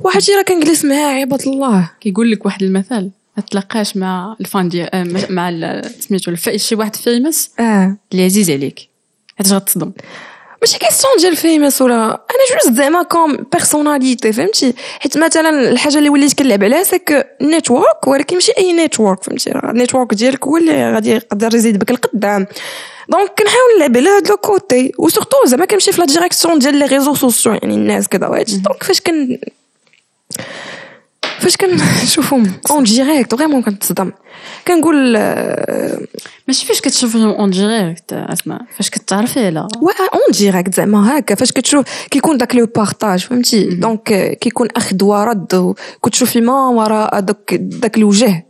واحد 0.00 0.20
راه 0.36 0.42
كنجلس 0.42 0.84
معاه 0.84 1.12
عباد 1.20 1.42
الله. 1.42 1.90
كيقول 2.00 2.30
لك 2.30 2.46
واحد 2.46 2.62
المثل 2.62 3.10
ما 3.36 3.42
تلاقاش 3.50 3.96
مع 3.96 4.36
ال 4.40 4.47
fan 4.47 4.68
ديال 4.68 4.94
آه، 4.94 5.04
مع- 5.30 5.82
سميتو 6.00 6.34
شي 6.56 6.74
واحد 6.74 6.96
famous 6.96 7.50
آه. 7.60 7.96
اللي 8.12 8.24
عزيز 8.24 8.50
عليك. 8.50 8.88
حيت 9.36 9.52
غتصدم 9.52 9.92
ماشي 10.60 10.78
question 10.78 11.12
ديال 11.18 11.36
famous 11.36 11.82
ولا 11.82 12.04
أنا 12.04 12.60
juste 12.60 12.72
زعما 12.72 13.02
comme 13.02 13.36
personnalité 13.52 14.32
فهمتي؟ 14.32 14.74
حيت 15.00 15.18
مثلا 15.18 15.70
الحاجة 15.70 15.98
اللي 15.98 16.08
وليت 16.08 16.38
كنلعب 16.38 16.64
عليها 16.64 16.82
c'est 16.84 17.36
le 17.42 17.56
network 17.56 18.06
ولكن 18.06 18.34
ماشي 18.36 18.52
أي 18.58 18.72
network 18.72 19.22
فهمتي؟ 19.22 19.50
ال 19.50 19.58
network 19.58 20.14
ديالك 20.14 20.44
هو 20.46 20.56
اللي 20.56 20.94
غادي 20.94 21.10
يقدر 21.10 21.54
يزيد 21.54 21.78
بك 21.78 21.90
القدام 21.90 22.46
donc 23.08 23.30
كنحاول 23.38 23.76
نلعب 23.78 23.96
على 23.96 24.08
هاد 24.08 24.28
le 24.28 24.36
côté 24.36 24.92
و 24.98 25.03
surtout 25.03 25.36
زعما 25.44 25.64
كنمشي 25.64 25.92
في 25.92 26.00
la 26.00 26.06
direction 26.06 26.58
ديال 26.58 26.74
les 26.74 26.86
réseaux 26.86 27.14
sociaux 27.14 27.52
يعني 27.52 27.74
الناس 27.74 28.08
كذا 28.08 28.26
وهادشي. 28.26 28.56
donc 28.56 28.82
فاش 28.82 29.00
كن 29.00 29.38
فاش 31.38 31.56
كنشوفهم 31.56 32.52
en 32.70 32.82
direct 32.84 33.34
vraiment 33.34 33.62
كنتصدم 33.62 34.12
كنقول 34.68 35.16
آه، 35.16 36.00
ماشي 36.48 36.66
فاش 36.66 36.80
كتشوفيهم 36.80 37.28
en 37.28 37.50
direct 37.50 38.12
أسماء؟ 38.12 38.60
فاش 38.76 38.90
كتعرفي 38.90 39.50
لا 39.50 39.68
وا 39.80 39.92
en 40.14 40.32
direct 40.32 40.74
زعما 40.74 41.18
هكا. 41.18 41.34
فاش 41.34 41.52
كتشوف 41.52 41.84
كيكون 42.10 42.38
داك 42.38 42.54
le 42.54 42.66
partage 42.66 43.24
فهمتي؟ 43.24 43.64
donc 43.64 44.12
آه، 44.12 44.34
كيكون 44.34 44.68
أخذ 44.76 45.04
ورد 45.04 45.54
وكتشوفي 45.54 46.40
ما 46.40 46.68
وراء 46.68 47.20
داك 47.20 47.54
داك 47.54 47.96
الوجه. 47.96 48.46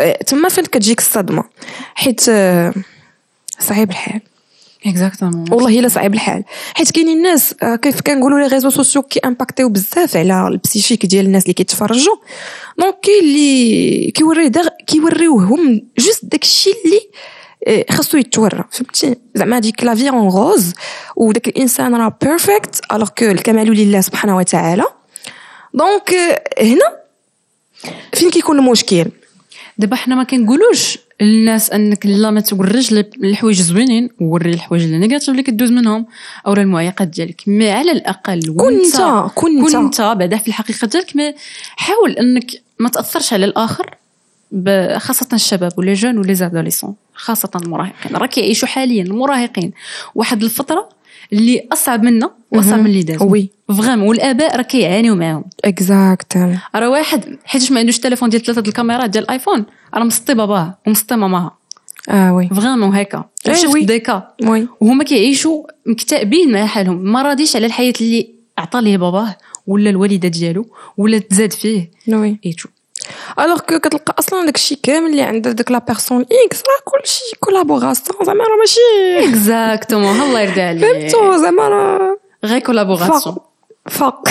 آه، 0.00 0.22
تما 0.26 0.48
فين 0.48 0.64
كتجيك 0.64 0.98
الصدمة. 0.98 1.44
حيت 1.94 2.28
آه، 2.28 2.74
صعيب 3.58 3.90
الحال. 3.90 4.20
exactement 4.86 5.52
والله 5.52 5.78
إلا 5.78 5.88
صعيب 5.88 6.14
الحال. 6.14 6.44
حيت 6.74 6.90
كاينين 6.90 7.16
الناس 7.16 7.54
آه، 7.62 7.76
كيف 7.76 8.00
كنقولوا 8.00 8.40
les 8.40 8.46
réseaux 8.46 8.70
sociaux 8.70 9.02
كي 9.02 9.20
impactيو 9.24 9.68
بزاف 9.68 10.16
على 10.16 10.48
ال 10.48 10.54
psychique 10.54 11.06
ديال 11.06 11.26
الناس 11.26 11.42
اللي 11.42 11.54
كيتفرجوا. 11.54 12.16
donc 12.78 12.96
كاين 13.02 13.24
اللي 13.24 14.10
كيوري 14.10 14.48
دغ... 14.48 14.68
كيوريوهم 14.86 15.88
juste 15.98 16.24
داكشي 16.24 16.70
اللي 16.84 17.00
آه، 17.66 17.84
خاصو 17.90 18.18
يتورى. 18.18 18.64
فهمتي؟ 18.70 19.16
زعما 19.34 19.58
ديك 19.58 19.84
la 19.84 19.94
vie 19.94 20.08
en 20.08 20.28
rose 20.28 20.74
وداك 21.16 21.48
الإنسان 21.48 21.94
راه 21.94 22.16
perfect 22.22 22.80
alors 22.92 23.08
que 23.08 23.24
الكمال 23.24 23.70
لله 23.70 24.00
سبحانه 24.00 24.36
وتعالى. 24.36 24.84
donc 25.74 26.14
آه، 26.14 26.62
هنا 26.62 26.96
فين 28.12 28.30
كيكون 28.30 28.58
المشكل؟ 28.58 29.04
دابا 29.78 29.96
حنا 29.96 30.14
ما 30.14 30.24
كنقولوش 30.24 30.98
للناس 31.20 31.70
انك 31.70 32.06
لا 32.06 32.30
ما 32.30 32.40
توريش 32.40 32.92
الحوايج 32.92 33.62
زوينين 33.62 34.08
وري 34.20 34.50
الحوايج 34.50 34.82
اللي 34.82 34.98
négatives 34.98 35.28
اللي 35.28 35.42
كدوز 35.42 35.70
منهم 35.70 36.06
أو 36.46 36.52
المعيقات 36.52 37.08
ديالك. 37.08 37.42
mais 37.46 37.70
على 37.70 37.92
الأقل 37.92 38.50
وانت 38.50 38.96
كون 39.34 39.58
انت 39.58 39.74
انت 39.74 40.00
بعدا 40.00 40.36
في 40.36 40.48
الحقيقة 40.48 40.86
ديالك 40.86 41.16
mais 41.16 41.34
حاول 41.76 42.12
انك 42.12 42.50
ما 42.78 42.88
تأثرش 42.88 43.32
على 43.32 43.44
الآخر 43.44 43.94
خاصة 44.98 45.28
الشباب 45.32 45.72
و 45.78 45.82
les 45.82 45.94
jeunes 45.94 46.32
و 46.32 46.36
les 46.36 46.48
adolescents 46.48 46.94
خاصة 47.14 47.50
المراهقين. 47.62 48.16
راه 48.16 48.26
كيعيشوا 48.26 48.68
حاليا 48.68 49.02
المراهقين. 49.02 49.72
واحد 50.14 50.42
الفترة 50.42 50.88
اللي 51.32 51.68
أصعب 51.72 52.02
منا 52.02 52.30
وأصعب 52.52 52.78
من 52.80 52.86
اللي 52.86 53.02
دازوا 53.02 53.30
oui. 53.30 53.50
vraiment 53.68 54.08
والآباء 54.08 54.56
راه 54.56 54.62
كيعانيو 54.62 55.14
معاهم. 55.14 55.44
exactement 55.64 56.58
راه 56.74 56.90
واحد 56.90 57.38
حيتاش 57.44 57.72
ما 57.72 57.80
عندوش 57.80 57.98
تليفون 57.98 58.28
ديال 58.28 58.42
ثلاثة 58.42 58.60
د 58.60 58.66
الكاميرات 58.66 59.10
ديال 59.10 59.24
الآيفون 59.24 59.64
راه 59.94 60.04
مسطي 60.04 60.34
باباه 60.34 60.78
ومسطي 60.86 61.16
ماماها. 61.16 61.56
آه 62.10 62.34
oui. 62.34 62.48
vraiment 62.48 62.94
هكا. 62.96 63.24
شفت. 63.52 63.76
des 63.76 63.98
cas؟ 63.98 64.28
oui. 64.42 64.68
وهما 64.80 65.04
كيعيشوا 65.04 65.62
مكتئبين 65.86 66.52
مع 66.52 66.66
حالهم. 66.66 66.98
ما 67.12 67.22
راضيش 67.22 67.56
على 67.56 67.66
الحياة 67.66 67.92
اللي 68.00 68.28
عطى 68.58 68.80
ليه 68.80 68.96
باباه 68.96 69.36
ولا 69.66 69.90
الوالدة 69.90 70.28
ديالو 70.28 70.66
ولا 70.96 71.18
تزاد 71.18 71.52
فيه. 71.52 71.90
oui. 72.08 72.38
et 72.46 72.53
tout 72.53 72.68
alors 73.38 73.58
que 73.60 73.78
كتلقى 73.78 74.14
أصلا 74.18 74.44
داكشي 74.46 74.74
كامل 74.82 75.10
اللي 75.10 75.22
عند 75.22 75.48
داك 75.48 75.70
la 75.70 75.78
personne 75.78 76.26
X 76.46 76.58
راه 76.58 76.98
كلشي 77.00 77.36
collaboration 77.40 78.24
زعما 78.24 78.44
راه 78.44 78.56
ماشي 78.56 79.28
exactement 79.30 80.20
الله 80.20 80.40
يرضي 80.40 80.60
عليك 80.62 81.12
فهمتو 81.12 81.36
زعما 81.36 81.68
راه 81.68 82.18
غير 82.44 82.58
collaboration 82.58 83.36
فا 83.88 84.22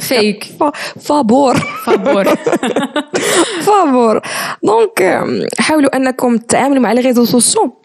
فيك 0.00 0.44
فا 0.60 0.72
فابور 1.00 1.54
فابور 1.86 2.24
فابور 3.62 4.20
donc 4.62 5.24
حاولوا 5.58 5.96
انكم 5.96 6.36
تتعاملوا 6.36 6.82
مع 6.82 6.92
les 6.92 7.00
réseaux 7.00 7.24
sociaux 7.24 7.83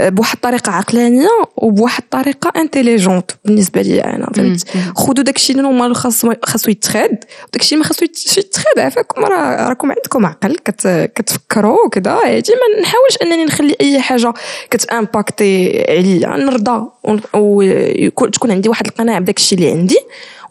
بواحد 0.00 0.34
الطريقة 0.36 0.72
عقلانية 0.72 1.28
وبواحد 1.56 2.02
الطريقة 2.02 2.52
intelligente 2.60 3.30
بالنسبة 3.44 3.82
لي 3.82 4.04
أنا 4.04 4.26
فهمت؟ 4.36 4.64
خذوا 4.96 5.24
داكشي 5.24 5.52
اللي 5.52 5.62
normal 5.62 5.96
خاصو 5.96 6.32
خاصو 6.44 6.70
يتخاد 6.70 7.24
وداكشي 7.48 7.74
اللي 7.74 7.82
ما 7.82 7.88
خاصو 7.88 8.04
يت- 8.04 8.38
يتخاد 8.38 8.78
عافاكم 8.78 9.24
راه 9.24 9.68
راكم 9.68 9.88
عندكم 9.92 10.26
عقل 10.26 10.56
كت 10.64 11.10
كتفكروا 11.16 11.86
وكذا 11.86 12.10
عادي 12.10 12.52
ما 12.52 12.80
نحاولش 12.82 13.16
أنني 13.22 13.44
نخلي 13.44 13.76
أي 13.80 14.00
حاجة 14.00 14.32
كت 14.70 14.95
impacté 14.95 15.84
عليا 15.88 16.28
نرضى 16.44 16.86
ون- 17.04 17.20
ويكون 17.34 18.30
تكون 18.30 18.50
عندي 18.50 18.68
واحد 18.68 18.86
القناعة 18.86 19.18
بداكشي 19.20 19.54
اللي 19.54 19.70
عندي. 19.70 19.98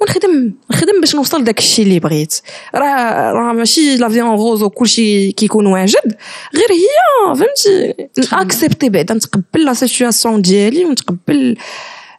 ونخدم 0.01 0.53
نخدم 0.71 0.99
باش 0.99 1.15
نوصل 1.15 1.43
داك 1.43 1.59
الشيء 1.59 1.85
اللي 1.85 1.99
بغيت 1.99 2.39
راه 2.75 3.31
راه 3.31 3.53
ماشي 3.53 3.97
la 3.97 4.09
vie 4.09 4.21
en 4.21 4.29
rose 4.29 4.63
وكلشي 4.63 5.31
كيكون 5.31 5.65
واجد 5.65 6.15
غير 6.55 6.71
هي 6.71 7.35
فهمتي 7.35 7.93
accepter 8.33 8.89
بعدا 8.89 9.13
نتقبل 9.13 9.65
la 9.65 9.73
situation 9.73 10.41
ديالي 10.41 10.85
ونتقبل 10.85 11.57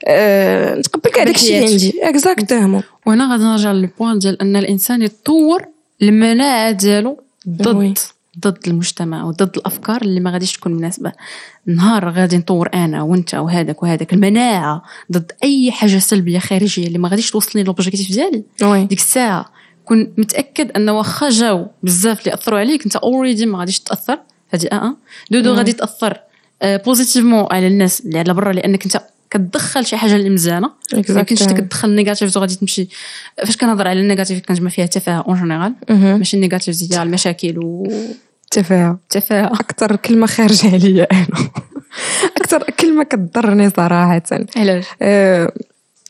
آه 0.04 0.74
نتقبل 0.74 1.10
كاع 1.10 1.24
داكشي 1.24 1.58
اللي. 1.58 1.70
عندي 1.70 1.94
exactement 2.02 2.82
وهنا 3.06 3.32
غادي 3.32 3.44
نرجع 3.44 3.72
لل 3.72 3.86
point 3.86 4.18
ديال 4.18 4.42
أن 4.42 4.56
الإنسان 4.56 5.02
يطور 5.02 5.62
المناعة 6.02 6.70
ديالو. 6.70 7.20
ضد 7.48 7.98
ضد 8.40 8.58
المجتمع 8.66 9.24
وضد 9.24 9.56
الأفكار 9.56 10.02
اللي 10.02 10.20
ما 10.20 10.30
غاديش 10.30 10.52
تكون 10.52 10.74
مناسبة. 10.74 11.12
نهار 11.66 12.10
غادي 12.10 12.36
نطور 12.36 12.70
أنا 12.74 13.02
وأنت 13.02 13.34
وهذاك 13.34 13.82
وهذاك 13.82 14.12
المناعة 14.12 14.82
ضد 15.12 15.32
أي 15.44 15.72
حاجة 15.72 15.98
سلبية 15.98 16.38
خارجية 16.38 16.86
اللي 16.86 16.98
ما 16.98 17.08
غاديش 17.08 17.30
توصلني 17.30 17.64
l'objectif 17.64 18.12
ديالي. 18.12 18.44
ديك 18.86 18.98
الساعة 18.98 19.46
كون 19.84 20.12
متأكد 20.18 20.70
أن 20.70 20.88
واخا 20.88 21.30
جاو 21.30 21.66
بزاف 21.82 22.20
اللي 22.20 22.34
أثروا 22.34 22.58
عليك 22.58 22.84
أنت 22.84 22.96
already 22.96 23.46
ما 23.46 23.58
غاديش 23.58 23.80
تاثر 23.80 24.18
هذه 24.50 24.66
آه 24.72 24.74
آه 24.74 24.96
دو 25.30 25.40
دو. 25.40 25.54
غادي 25.54 25.72
تأثر 25.72 26.18
positivement 26.64 27.46
على 27.50 27.66
الناس 27.66 28.00
اللي 28.00 28.18
على 28.18 28.34
برا 28.34 28.52
لأنك 28.52 28.84
أنت 28.84 29.00
كتدخل 29.30 29.86
شي 29.86 29.96
حاجة 29.96 30.16
اللي 30.16 30.30
مزيانه 30.30 30.70
ما 30.92 30.98
انت 30.98 31.52
كتدخل 31.52 31.88
ال 31.88 31.94
négatif 31.94 32.36
وغادي 32.36 32.54
تمشي. 32.54 32.88
فاش 33.38 33.56
كنهضر 33.56 33.88
على 33.88 34.00
ال 34.00 34.05
négatif 34.05 34.40
كنجمع 34.40 34.70
فيها 34.70 34.84
التفاهه 34.84 35.24
en 35.28 35.36
général 35.36 35.74
ماشي 36.18 36.36
ال 36.36 36.43
négatif 36.43 36.88
ديال 36.88 37.02
المشاكل 37.02 37.84
تفاهم 38.50 38.90
والتفاهه 38.90 39.46
أكثر 39.46 39.96
كلمة 39.96 40.26
خارجة 40.26 40.72
عليا 40.72 41.06
أنا. 41.12 41.50
أكثر 42.36 42.62
كلمة 42.62 43.04
كتضرني 43.04 43.70
صراحة. 43.70 44.22
علاش؟ 44.56 44.84
آه، 45.02 45.52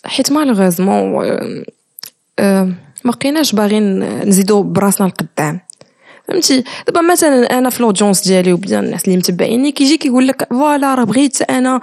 حيت 0.05 0.33
malheureusement 0.33 1.25
ما 3.05 3.13
بقيناش 3.13 3.53
باغيين 3.53 3.99
نزيدو 4.29 4.63
براسنا 4.63 5.07
القدام 5.07 5.61
فهمتي؟ 6.29 6.65
دابا 6.87 7.01
مثلا 7.01 7.59
أنا 7.59 7.71
في 7.71 7.83
l'audience 7.83 8.29
ديالي 8.29 8.53
وبدا 8.53 8.81
الناس 8.81 9.05
اللي 9.05 9.17
متبعيني 9.17 9.73
كيجي 9.73 9.97
كيقول 9.97 10.29
لك 10.29 10.47
voilà 10.51 10.95
راه 10.95 11.05
بغيت 11.05 11.43
أنا 11.43 11.81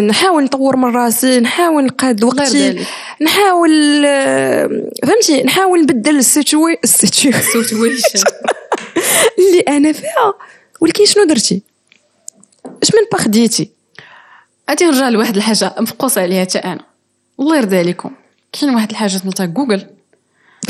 نحاول 0.00 0.44
نطور 0.44 0.76
من 0.76 0.96
راسي 0.96 1.40
نحاول 1.40 1.84
نقاد 1.84 2.24
وقتي 2.24 2.84
نحاول 3.22 4.04
آه، 4.06 4.70
فهمتي؟ 5.06 5.42
نحاول 5.42 5.82
نبدل 5.82 6.16
ال 6.16 6.26
situa 6.26 6.76
ال 6.84 6.94
situa 6.94 7.42
situation 7.52 8.08
اللي 8.14 8.24
أنا 9.76 9.92
فيها. 9.92 10.34
ولكن 10.80 11.04
شنو 11.06 11.24
درتي؟ 11.24 11.62
اش 12.82 12.94
من 12.94 13.00
باخديتي 13.12 13.70
غادي 14.70 14.84
نرجع 14.84 15.08
لواحد 15.08 15.36
الحاجة 15.36 15.74
مفقوس 15.78 16.18
عليها 16.18 16.44
حتى 16.44 16.58
أنا. 16.58 16.84
الله 17.40 17.56
يرضي 17.56 17.78
عليكم. 17.78 18.10
كاين 18.52 18.74
واحد 18.74 18.90
الحاجة 18.90 19.16
سميتها 19.16 19.46
جوجل. 19.46 19.86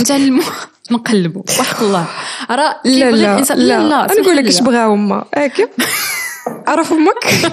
نتعلموا 0.00 0.44
نقلبوا 0.92 1.42
وحق 1.58 1.80
الله. 1.82 2.06
راه 2.50 2.80
لا 2.84 3.10
لا 3.10 3.40
لا, 3.54 3.80
لا. 3.88 4.06
نقول 4.20 4.36
لك 4.36 4.46
اش. 4.46 4.60
بغاو 4.60 4.92
هما. 4.92 5.24
هاكا 5.36 5.68
عرف 6.68 6.92
أمك؟ 6.92 7.24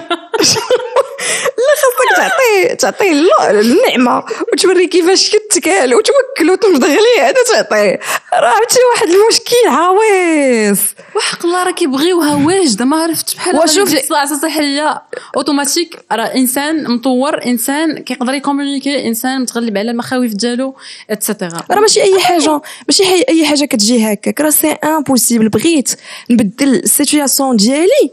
خاصك 1.98 2.16
تعطيه 2.16 2.74
تعطيه 2.74 3.12
النعمة 3.60 4.24
وتوري 4.52 4.86
كيفاش 4.86 5.30
كتكال 5.30 5.94
وتوكل 5.94 6.50
وتمضغلي 6.50 7.20
هذا 7.20 7.36
تعطيه 7.52 8.00
راه 8.32 8.48
عرفتي 8.48 8.78
واحد 8.94 9.08
المشكل؟ 9.08 9.68
عويص 9.68 10.78
وحق 11.16 11.46
الله 11.46 11.64
راه 11.64 11.70
كيبغيوها 11.70 12.34
واجده 12.46 12.84
ما 12.84 12.96
عرفتش 13.02 13.34
بحال 13.34 13.56
وشوف- 13.56 13.90
شوف 13.90 14.08
صلاة 14.08 14.24
صحية. 14.24 15.02
اوتوماتيك 15.36 15.96
راه 16.12 16.24
إنسان 16.36 16.90
مطور 16.90 17.46
إنسان 17.46 17.98
كيقدر 17.98 18.34
ي 18.34 18.40
communiquer 18.40 19.06
إنسان 19.08 19.40
متغلب 19.40 19.78
على 19.78 19.90
المخاوف 19.90 20.32
ديالو 20.32 20.74
et 21.10 21.23
cetera 21.23 21.62
راه 21.70 21.80
ماشي 21.80 22.02
أي 22.02 22.20
حاجة 22.20 22.60
ماشي 22.88 23.04
حي 23.04 23.24
أي 23.28 23.46
حاجة 23.46 23.64
كتجي 23.64 24.12
هكاك. 24.12 24.40
راه 24.40 24.50
c'est 24.50 24.68
impossible 24.72 25.48
بغيت 25.48 25.90
نبدل 26.30 26.74
ال 26.74 26.82
situation 26.82 27.56
ديالي. 27.56 28.10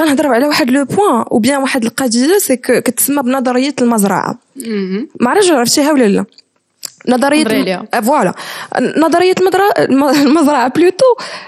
غنهضر 0.00 0.26
على 0.26 0.46
واحد 0.46 0.70
le 0.70 0.84
point 0.84 1.24
ou 1.32 1.38
bien 1.38 1.60
واحد 1.62 1.84
القضية 1.84 2.38
c'est 2.38 2.56
كتسمى 2.56 3.22
بنظرية 3.22 3.74
المزرعة. 3.82 4.38
ما 5.20 5.30
عرفتش 5.30 5.50
عرفتيها 5.50 5.92
ولا 5.92 6.04
لا. 6.04 6.24
نظرية. 7.08 7.44
آه، 7.94 8.00
voilà. 8.00 8.34
نظرية 8.96 9.34
المزرعة 10.22 10.68
plutôt 10.68 11.04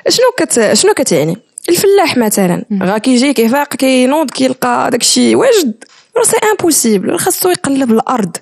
شنو 0.08 0.26
كت 0.36 0.72
شنو 0.72 0.94
كتعني؟ 0.94 1.38
الفلاح 1.68 2.16
مثلا. 2.16 2.64
غا 2.82 2.98
كيجي 2.98 3.32
كيفاق 3.32 3.68
كينوض 3.68 4.30
كيلقى 4.30 4.90
داكشي 4.90 5.34
واجد. 5.34 5.84
راه 6.16 6.22
c'est 6.22 6.36
impossible 6.50 7.18
خاصو 7.18 7.50
يقلب 7.50 7.92
الأرض. 7.92 8.36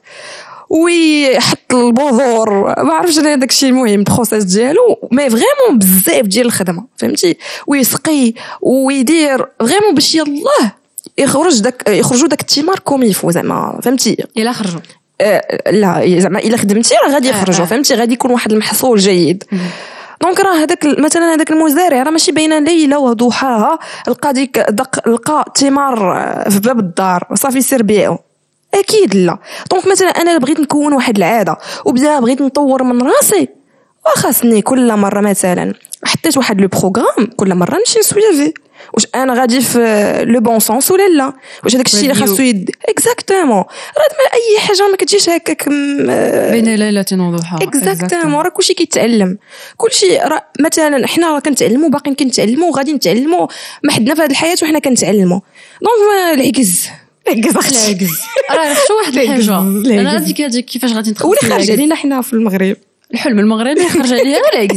ويحط 0.70 1.74
البذور. 1.74 2.50
ما 2.84 2.92
عرفتش 2.94 3.18
أنا 3.18 3.34
داكشي 3.34 3.68
المهم 3.68 3.98
ال 3.98 4.04
process 4.04 4.44
ديالو. 4.44 5.08
mais 5.12 5.30
vraiment 5.30 5.78
بزاف 5.78 6.26
ديال 6.26 6.46
الخدمة 6.46 6.84
فهمتي؟ 6.96 7.36
ويسقي 7.66 8.34
ويدير. 8.62 9.46
vraiment 9.60 9.94
باش 9.94 10.14
يلاه 10.14 10.72
يخرج 11.18 11.60
داك 11.60 11.82
يخرجوا 11.88 12.28
داك 12.28 12.40
الثمار 12.40 12.78
comme 12.78 13.02
il 13.02 13.12
faut 13.12 13.30
زعما 13.30 13.80
فهمتي؟ 13.82 14.16
إلى 14.36 14.52
خرجوا. 14.52 14.80
آه، 15.20 15.70
لا 15.70 16.18
زعما 16.20 16.38
إلا 16.38 16.56
خدمتي 16.56 16.94
راه 17.04 17.12
غادي 17.12 17.28
آه، 17.28 17.30
يخرجوا 17.30 17.64
آه. 17.64 17.68
فهمتي؟ 17.68 17.94
غادي 17.94 18.12
يكون 18.12 18.30
واحد 18.30 18.52
المحصول 18.52 18.98
جيد. 18.98 19.44
donc 20.22 20.40
راه 20.40 20.54
هذاك 20.62 20.86
مثلا 20.98 21.34
هذاك 21.34 21.50
المزارع 21.50 22.02
راه 22.02 22.10
ماشي 22.10 22.32
باينة 22.32 22.58
ليله 22.58 22.98
وضحاها 22.98 23.78
لقى 24.08 24.32
ديك 24.32 24.58
دق 24.58 25.08
لقى 25.08 25.44
ثمار 25.56 25.96
في 26.50 26.60
باب 26.60 26.78
الدار 26.78 27.28
صافي 27.34 27.60
سير 27.60 27.82
بيعو. 27.82 28.18
أكيد 28.74 29.14
لا. 29.16 29.38
donc 29.70 29.86
مثلا 29.86 30.08
أنا 30.08 30.38
بغيت 30.38 30.60
نكون 30.60 30.92
واحد 30.92 31.16
العادة 31.16 31.56
وبدا 31.84 32.20
بغيت 32.20 32.42
نطور 32.42 32.82
من 32.82 33.02
راسي 33.02 33.48
وخاصني 34.06 34.62
كل 34.62 34.96
مرة 34.96 35.20
مثلا 35.20 35.74
حطيت 36.04 36.36
واحد 36.36 36.60
le 36.60 36.68
programme 36.68 37.26
كل 37.36 37.54
مرة 37.54 37.76
نمشي 37.78 37.98
ن 37.98 38.06
suivre 38.06 38.52
واش 38.94 39.06
أنا 39.14 39.34
غادي 39.40 39.60
في 39.60 39.78
le 40.28 40.40
bon 40.40 40.58
sens 40.60 40.90
ولا 40.90 41.08
لا؟ 41.08 41.32
واش 41.64 41.74
هذاك 41.74 41.86
الشيء 41.86 42.02
اللي. 42.02 42.14
خاصو 42.14 42.42
يد 42.42 42.70
exactement 42.88 43.56
راه 43.56 44.34
أي 44.34 44.60
حاجة 44.60 44.88
ما 44.90 44.96
كتجيش 44.96 45.28
هكاك 45.28 45.68
م- 45.68 46.06
بين 46.50 46.74
ليلة 46.74 47.04
وضحى 47.12 47.56
exactement 47.62 48.40
راه 48.44 48.48
كلشي 48.48 48.74
كيتعلم. 48.74 49.38
كلشي 49.76 50.16
راه 50.16 50.46
مثلا 50.60 51.06
حنا 51.06 51.30
راه 51.34 51.40
كنتعلموا 51.40 51.88
باقيين 51.88 52.16
كنتعلموا 52.16 52.68
وغادي 52.68 52.92
نتعلموا 52.92 53.46
ما 53.84 53.92
حدنا 53.92 54.14
في 54.14 54.22
هذه 54.22 54.30
الحياة 54.30 54.56
وحنا 54.62 54.78
كنتعلموا. 54.78 55.40
donc 55.82 56.34
العكز 56.40 56.88
العكز 57.32 57.56
أختي 57.56 57.92
العجز 57.92 58.20
راه 58.50 58.74
شو 58.74 58.98
واحد 58.98 59.16
الحاجة. 59.16 59.58
أنا 60.00 60.16
هذيك 60.16 60.40
هذيك 60.40 60.64
كيفاش 60.64 60.92
غادي 60.92 61.14
ولا 61.24 61.30
من 61.32 61.38
خارج 61.38 61.52
العجز 61.52 61.70
علينا 61.70 61.94
حنا 61.94 62.22
في 62.22 62.32
المغرب. 62.32 62.76
الحلم 63.14 63.38
المغربي 63.38 63.88
خرج 63.88 64.12
عليا 64.12 64.38
ما 64.38 64.60
أي. 64.60 64.68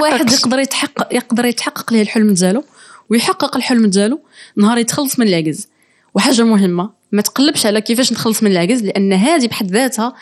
واحد 0.00 0.32
يقدر 0.32 0.58
يتحقق 0.58 1.14
يقدر 1.14 1.44
يتحقق 1.44 1.92
ليه 1.92 2.02
الحلم 2.02 2.34
ديالو 2.34 2.64
ويحقق 3.10 3.56
الحلم 3.56 3.86
ديالو 3.86 4.20
نهار 4.56 4.78
يتخلص 4.78 5.18
من 5.18 5.28
العجز 5.28 5.68
وحاجة 6.14 6.42
مهمة 6.42 6.90
ما 7.12 7.22
تقلبش 7.22 7.66
على 7.66 7.80
كيفاش 7.80 8.12
نتخلص 8.12 8.42
من 8.42 8.50
العجز 8.50 8.82
لأن 8.82 9.12
هذه 9.12 9.46
بحد 9.46 9.70
ذاتها 9.70 10.14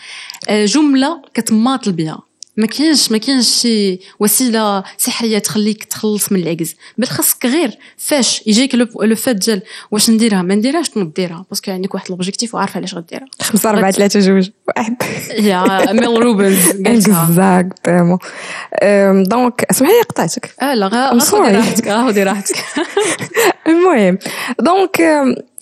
آه، 0.49 0.65
جملة 0.65 1.23
كتماطل 1.35 1.93
بها. 1.93 2.23
ما 2.57 2.67
كاينش 2.67 3.13
ما 3.13 3.19
كاينش 3.19 3.49
شي 3.49 4.01
وسيلة 4.21 4.85
سحريه 4.99 5.39
تخليك 5.39 5.85
تخلص 5.85 6.33
من 6.33 6.41
العجز. 6.41 6.75
بل 6.99 7.07
خاصك 7.07 7.47
غير 7.47 7.79
فاش 7.97 8.43
يجيك 8.47 8.75
le 8.75 8.87
le 9.03 9.17
fait 9.17 9.37
ديال 9.37 9.63
واش 9.91 10.11
نديرها؟ 10.11 10.43
ما 10.43 10.55
نديرهاش 10.55 10.89
تنوض 10.89 11.13
ديرها. 11.13 11.45
parce 11.51 11.63
que 11.63 11.71
عندك 11.71 11.95
واحد 11.95 12.11
l'objectif 12.11 12.55
وعارفه 12.55 12.79
علاش 12.79 12.95
غديرها. 12.95 13.27
خمسة 13.41 13.71
أربعة 13.71 13.91
ثلاثة 13.91 14.21
جوج 14.21 14.51
واحد. 14.69 14.97
يا 15.39 15.93
Mel 15.93 16.23
Robbins 16.23 16.69
exactement 16.87 18.19
donc 19.23 19.67
اسمح 19.71 19.89
لي 19.89 20.01
قطعتك. 20.09 20.55
آه 20.63 20.75
لا 20.75 21.19
sorry. 21.19 21.35
راحتك 21.35 21.93
خدي 21.93 22.23
راحتك. 22.23 22.57
المهم 23.69 24.19
donc 24.61 25.01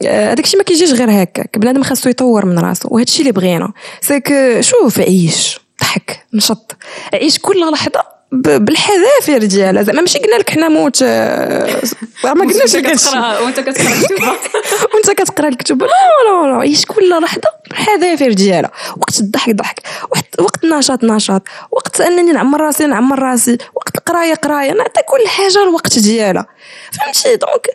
هذاك 0.02 0.44
الشيء 0.44 0.58
ما 0.58 0.64
كيجيش 0.64 0.92
غير 0.92 1.22
هكاك. 1.22 1.58
بنادم 1.58 1.82
خاصو 1.82 2.10
يطور 2.10 2.46
من 2.46 2.58
راسو 2.58 2.88
وهذا 2.90 3.04
الشيء 3.04 3.20
اللي 3.20 3.32
بغينا. 3.32 3.72
سيك 4.00 4.32
شوف 4.60 5.00
عيش. 5.00 5.63
ضحك 5.80 6.26
نشط. 6.32 6.76
عيش 7.14 7.38
كل 7.38 7.70
لحظة 7.70 8.14
بالحذافير 8.32 9.44
ديالها 9.44 9.82
زعما 9.82 10.00
ماشي 10.00 10.18
قلنا 10.18 10.36
لك 10.36 10.50
حنا 10.50 10.68
موت 10.68 11.02
ما 11.02 12.30
قلناش 12.40 12.76
لك 12.76 12.84
وانت 13.42 13.60
كتقرأ 13.60 14.02
كتبها 14.02 14.36
وانت 14.94 15.10
كتقرأ 15.10 15.48
الكتب. 15.48 15.82
لا 15.82 15.88
لا 16.26 16.46
لا 16.48 16.56
عيش 16.60 16.84
كل 16.86 17.08
لحظة 17.22 17.48
بالحذافير 17.70 18.32
ديالها 18.32 18.70
وقت 18.96 19.20
الضحك 19.20 19.54
ضحك. 19.54 19.80
وقت 20.38 20.64
النشاط 20.64 21.04
نشاط 21.04 21.42
وقت 21.70 22.00
أنني 22.00 22.32
نعمر 22.32 22.60
راسي 22.60 22.86
نعمر 22.86 23.18
راسي. 23.18 23.58
وقت 23.74 23.96
القرايه 23.98 24.34
قراية. 24.34 24.72
نعطي 24.72 25.02
كل 25.02 25.28
حاجة 25.28 25.62
الوقت 25.62 25.98
ديالها. 25.98 26.46
فهمتي؟ 26.92 27.36
donc 27.36 27.66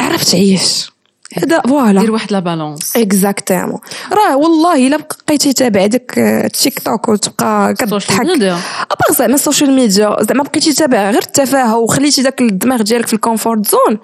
عرفت 0.00 0.34
عيش. 0.34 0.93
هذا 1.42 1.60
voilà 1.60 2.00
دير 2.00 2.10
واحد 2.12 2.32
la 2.32 2.38
balance 2.38 2.96
exactement 2.96 3.78
راه 4.12 4.36
والله 4.36 4.86
الا 4.86 4.98
بقيتي 5.28 5.52
تابع 5.52 5.86
داك 5.86 6.18
التيك 6.18 6.78
توك 6.78 7.08
وتبقى 7.08 7.74
média 8.20 8.58
à 8.90 8.96
part 8.96 9.18
زعما 9.18 9.34
ال 9.34 9.39
social 9.39 9.70
media 9.72 10.16
زعما 10.20 10.42
بقيتي 10.42 10.72
تابع 10.72 11.10
غير 11.10 11.22
التفاهة 11.22 11.78
وخليتي 11.78 12.22
داك 12.22 12.40
الدماغ 12.40 12.82
ديالك 12.82 13.06
في 13.06 13.12
ال 13.14 13.21
comfort 13.21 13.70
zone. 13.70 13.98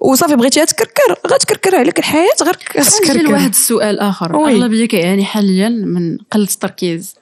وصافي 0.00 0.36
بغيتي 0.36 0.66
تكركر 0.66 1.16
غتكركر 1.26 1.76
عليك 1.76 1.98
الحياة 1.98 2.28
غير 2.42 2.56
نجي 2.76 2.90
تكركر. 2.90 3.22
لواحد 3.22 3.48
السؤال 3.48 4.00
آخر. 4.00 4.34
أغلبية 4.34 4.88
كيعاني 4.88 5.24
حاليا 5.24 5.68
من 5.68 6.18
قلة 6.32 6.44
التركيز. 6.44 7.14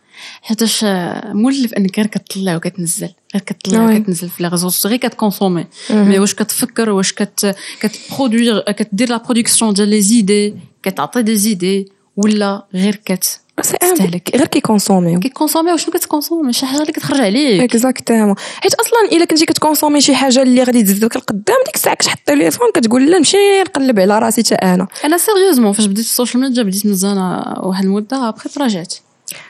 حيتاش 0.42 0.84
مولف 1.24 1.74
انك 1.74 1.96
غير 1.96 2.06
كتطلع 2.06 2.56
وكتنزل 2.56 3.08
غير 3.34 3.42
كتطلع. 3.46 3.84
وكتنزل 3.84 4.28
في 4.28 4.42
les 4.42 4.48
réseaux 4.48 4.70
غير 4.86 4.96
كت 4.96 5.08
consommer. 5.08 5.66
mais 5.90 6.18
واش 6.18 6.34
كتفكر 6.34 6.90
واش 6.90 7.12
كت 7.12 7.56
كت 7.80 7.96
produire 7.96 8.60
كدير 8.60 9.08
la 9.08 9.16
production 9.16 9.74
ديال 9.74 9.88
les 9.88 10.02
idées 10.02 10.54
كتعطي 10.82 11.22
des 11.22 11.36
idées 11.36 11.88
ولا 12.16 12.66
غير 12.74 12.94
كت 13.04 13.40
تستهلك. 13.62 14.30
غير 14.36 14.46
كي 14.46 14.58
consommer 14.58 15.09
و. 15.09 15.20
كي 15.20 15.30
consommer 15.30 15.72
وشنو 15.72 15.92
كت 15.92 16.03
consommer 16.03 16.52
شي 16.52 16.66
حاجة 16.66 16.80
اللي 16.80 16.92
كتخرج 16.92 17.20
عليك. 17.20 17.62
exactement 17.62 18.34
حيت 18.62 18.74
أصلا 18.74 19.12
إلا 19.12 19.24
كنتي 19.24 19.46
كت 19.46 19.56
consommer 19.56 20.00
شي 20.00 20.14
حاجة 20.14 20.42
اللي 20.42 20.62
غادي 20.62 20.82
تزيدك 20.82 21.16
القدام 21.16 21.56
ديك 21.66 21.74
الساعة 21.74 21.94
كتحط 21.94 22.18
التليفون 22.18 22.68
كتقول 22.74 23.10
لا 23.10 23.18
نمشي 23.18 23.36
نقلب 23.60 24.00
على 24.00 24.18
راسي 24.18 24.42
حتى 24.42 24.54
أنا. 24.54 24.88
أنا 25.04 25.18
sérieusement 25.18 25.72
فاش 25.72 25.86
بديت 25.86 26.04
ال 26.04 26.10
social 26.10 26.42
media 26.42 26.62
بديت 26.62 26.86
مزانه 26.86 27.54
واحد 27.62 27.84
المدة 27.84 28.28
ابخي 28.28 28.48
تراجعت. 28.48 28.94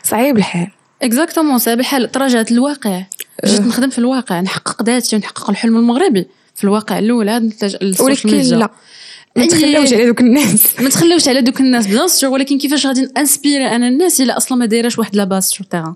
صعيب 0.03 0.37
الحال. 0.39 0.69
exactement 1.03 1.59
صعيب 1.59 1.81
الحال. 1.81 2.11
تراجعت 2.13 2.51
للواقع 2.53 3.03
جيت 3.45 3.61
نخدم 3.61 3.91
في 3.91 3.99
الواقع 3.99 4.41
نحقق 4.41 4.83
ذاتي 4.83 5.17
ونحقق 5.17 5.51
الحلم 5.51 5.77
المغربي. 5.77 6.27
في 6.55 6.65
الواقع 6.65 6.99
الأول 6.99 7.29
عاد 7.29 7.43
نتلجا 7.43 7.79
لل 7.83 7.96
social 7.96 8.35
ولكن 8.35 8.57
لا. 8.59 8.71
ما 9.37 9.45
أي- 9.45 9.49
تخليوش 9.51 9.93
على 9.93 10.07
دوك 10.07 10.21
الناس. 10.21 10.67
ما 10.81 10.89
تخليوش 10.89 11.29
على 11.29 11.41
دوك 11.41 11.61
الناس 11.61 11.87
bien 11.87 12.09
sûr. 12.09 12.31
ولكن 12.31 12.59
كيفاش 12.59 12.87
غادي 12.87 13.09
inspirer 13.17 13.67
أنا 13.67 13.89
الناس 13.89 14.21
إلا 14.21 14.37
أصلا 14.37 14.59
ما 14.59 14.67
دايراش 14.67 14.99
واحد 14.99 15.17
la 15.17 15.25
base 15.25 15.49
sur 15.49 15.67
terrain 15.67 15.95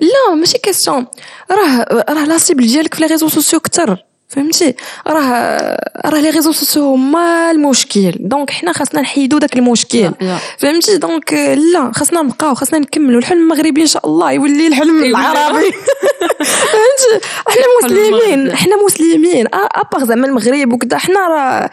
لا 0.00 0.34
ماشي 0.34 0.58
question 0.58 1.06
راه 1.50 1.86
راه 2.08 2.24
la 2.24 2.38
cible 2.38 2.66
ديالك 2.66 2.94
في 2.94 3.00
les 3.00 3.06
réseaux 3.06 3.28
sociaux 3.28 3.60
كتر 3.60 4.04
فهمتي؟ 4.32 4.74
راه 5.06 5.76
راه 6.06 6.20
les 6.20 6.30
réseaux 6.30 6.52
sociaux 6.52 6.94
هما 6.94 7.50
المشكل. 7.50 8.12
donc 8.20 8.50
حنا 8.50 8.72
خاصنا 8.72 9.00
نحيدو 9.00 9.38
داك 9.38 9.56
المشكل. 9.56 10.12
فهمتي؟ 10.58 10.96
donc 10.96 11.32
لا 11.72 11.92
خاصنا 11.94 12.22
نبقاو 12.22 12.54
خاصنا 12.54 12.78
نكملوا 12.78 13.18
الحلم 13.18 13.38
المغربي 13.38 13.82
إن 13.82 13.86
شاء 13.86 14.06
الله 14.06 14.32
يولي 14.32 14.66
الحلم. 14.66 15.04
العربي. 15.04 15.70
فهمتي؟ 16.72 17.26
حنا 17.48 17.64
مسلمين. 17.82 18.56
حنا 18.56 18.84
مسلمين. 18.86 19.46
à 19.52 19.62
part 19.62 20.04
زعما 20.04 20.26
المغرب 20.26 20.72
وكذا 20.72 20.98
حنا 20.98 21.28
راه 21.28 21.70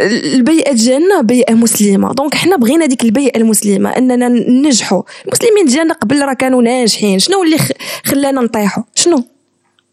البيئة 0.00 0.72
ديالنا 0.72 1.20
بيئة 1.20 1.54
مسلمة. 1.54 2.12
donc 2.12 2.34
حنا 2.34 2.56
بغينا 2.56 2.86
ديك 2.86 3.04
البيئة 3.04 3.36
المسلمة 3.36 3.90
إننا 3.90 4.28
ننجحوا 4.28 5.02
المسلمين 5.26 5.66
ديالنا 5.66 5.94
قبل 5.94 6.22
راه 6.22 6.32
كانوا 6.32 6.62
ناجحين. 6.62 7.18
شنو 7.18 7.42
اللي 7.42 7.58
خلانا 8.04 8.40
نطيحوا 8.40 8.82
شنو؟ 8.94 9.24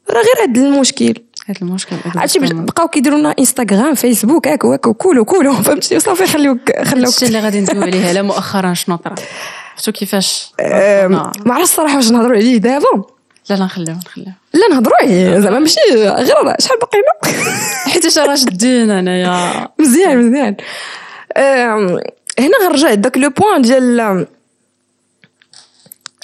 راه 0.10 0.22
غير 0.22 0.50
هذا 0.50 0.62
المشكل. 0.62 1.14
هذا 1.48 1.58
المشكل 1.62 1.96
عرفتي. 2.16 2.40
بقاو 2.40 2.88
كيديروا 2.88 3.20
لنا 3.20 3.36
انستغرام 3.40 3.96
فيسبوك 3.96 4.48
هاك 4.48 4.64
وهاك 4.64 4.88
وكولو 4.88 5.26
كولو. 5.26 5.54
فهمتي؟ 5.64 6.00
صافي 6.00 6.26
خليوك 6.28 6.60
خلوك 6.84 7.06
هادشي 7.06 7.26
اللي 7.26 7.40
غادي 7.40 7.62
ندوي 7.62 7.84
عليه 7.84 8.12
لا 8.12 8.22
مؤخرا 8.22 8.74
شنو 8.74 8.96
طرا 8.96 9.16
شفتو 9.78 9.92
كيفاش؟ 9.92 10.52
أم، 10.60 10.66
آه. 11.16 11.32
ما 11.46 11.54
عرفتش 11.54 11.70
الصراحة 11.72 11.96
واش 11.96 12.12
نهضروا 12.12 12.36
عليه 12.38 12.58
دابا. 12.58 13.04
لا 13.50 13.56
لا 13.56 13.66
نخليو 13.66 13.96
نخليو 13.96 14.26
لا 14.54 14.68
نهضروا 14.72 14.96
عليه 15.02 15.40
زعما 15.40 15.60
ماشي 15.60 15.80
غير 15.94 16.56
شحال 16.60 16.78
باقينا 16.80 17.38
حيت 17.94 18.18
راه 18.18 18.36
شدين 18.36 18.92
أنايا. 18.92 19.68
مزيان 19.80 20.18
مزيان. 20.30 20.56
هنا 22.40 22.58
غنرجع 22.64 22.92
لذاك 22.92 23.18
لو 23.18 23.30
بوين 23.30 23.62
ديال 23.62 24.28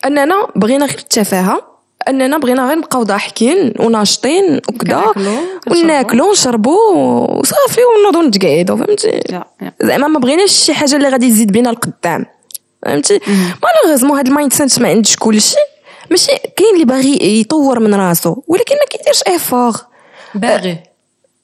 أننا 0.06 0.48
بغينا 0.56 0.86
غير 0.86 0.98
التفاهة. 1.00 1.69
أننا 2.10 2.38
بغينا 2.38 2.68
غير 2.68 2.78
نبقاو 2.78 3.04
ضاحكين 3.04 3.74
وناشطين 3.80 4.62
وكذا. 4.70 5.04
وناكلو 5.68 6.30
ونشربو. 6.30 6.78
وصافي 7.40 7.82
ونوضو 7.84 8.22
نتقعدو 8.28 8.78
فهمتي؟ 8.78 9.22
زعما 9.84 10.08
ما 10.08 10.20
بغيناش 10.20 10.52
شي 10.52 10.74
حاجة 10.74 10.96
اللي 10.96 11.10
غادي 11.10 11.30
تزيد 11.30 11.52
بينا 11.52 11.70
القدام 11.70 12.26
فهمتي؟ 12.86 13.20
malheureusement 13.64 14.18
هاد 14.18 14.28
ال 14.28 14.54
mindset 14.54 14.80
ما 14.80 14.90
عندش 14.90 15.16
كلشي. 15.16 15.56
ماشي 16.12 16.32
كاين 16.58 16.74
اللي 16.74 16.86
باغي 16.86 17.40
يطور 17.40 17.80
من 17.80 17.94
راسو 17.94 18.42
ولكن 18.48 18.76
ما 18.76 18.86
كيديرش 18.90 19.24
effort 19.28 19.74
باغي. 20.36 20.78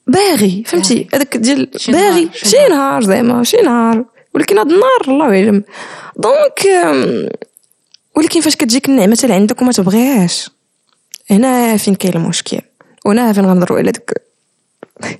باغي 0.06 0.62
فهمتي؟ 0.66 1.08
هذاك 1.14 1.36
ديال 1.36 1.70
باغي. 1.88 2.28
شي 2.34 2.68
نهار. 2.68 3.02
زعما 3.02 3.44
شي 3.44 3.56
نهار. 3.56 4.04
ولكن 4.34 4.58
هاد 4.58 4.72
النهار 4.72 5.00
الله 5.08 5.24
اعلم 5.24 5.64
donc 6.16 6.86
ولكن 8.16 8.40
فاش 8.40 8.56
كتجيك 8.56 8.88
النعمة 8.88 9.18
اللي 9.24 9.34
عندك 9.34 9.62
وما 9.62 9.72
تبغيهاش. 9.72 10.50
هنا 11.30 11.76
فين 11.76 11.94
كاين 11.94 12.14
المشكل؟ 12.16 12.60
وهنا 13.04 13.32
فين 13.32 13.46
غنهضروا 13.46 13.78
على 13.78 13.92
داك 13.92 14.22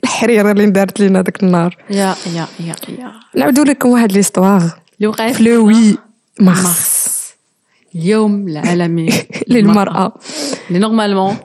الحريرة 0.04 0.52
اللي 0.52 0.70
دارت 0.70 1.00
لينا 1.00 1.22
داك 1.22 1.42
النهار. 1.42 1.76
يا 1.90 2.14
يا 2.34 2.46
يا 2.60 2.74
يا. 2.88 3.12
نعاودوا 3.34 3.64
لكم 3.64 3.88
واحد 3.88 4.12
l'histoire 4.12 4.64
اللي 4.96 5.06
وقعت 5.08 5.34
في 5.34 5.42
le 5.42 5.66
huit 5.66 5.98
mars 6.40 7.06
اليوم 7.94 8.48
العالمي 8.48 9.08
للمرأة. 9.48 10.12
اللي 10.68 10.78
normalement 10.78 11.36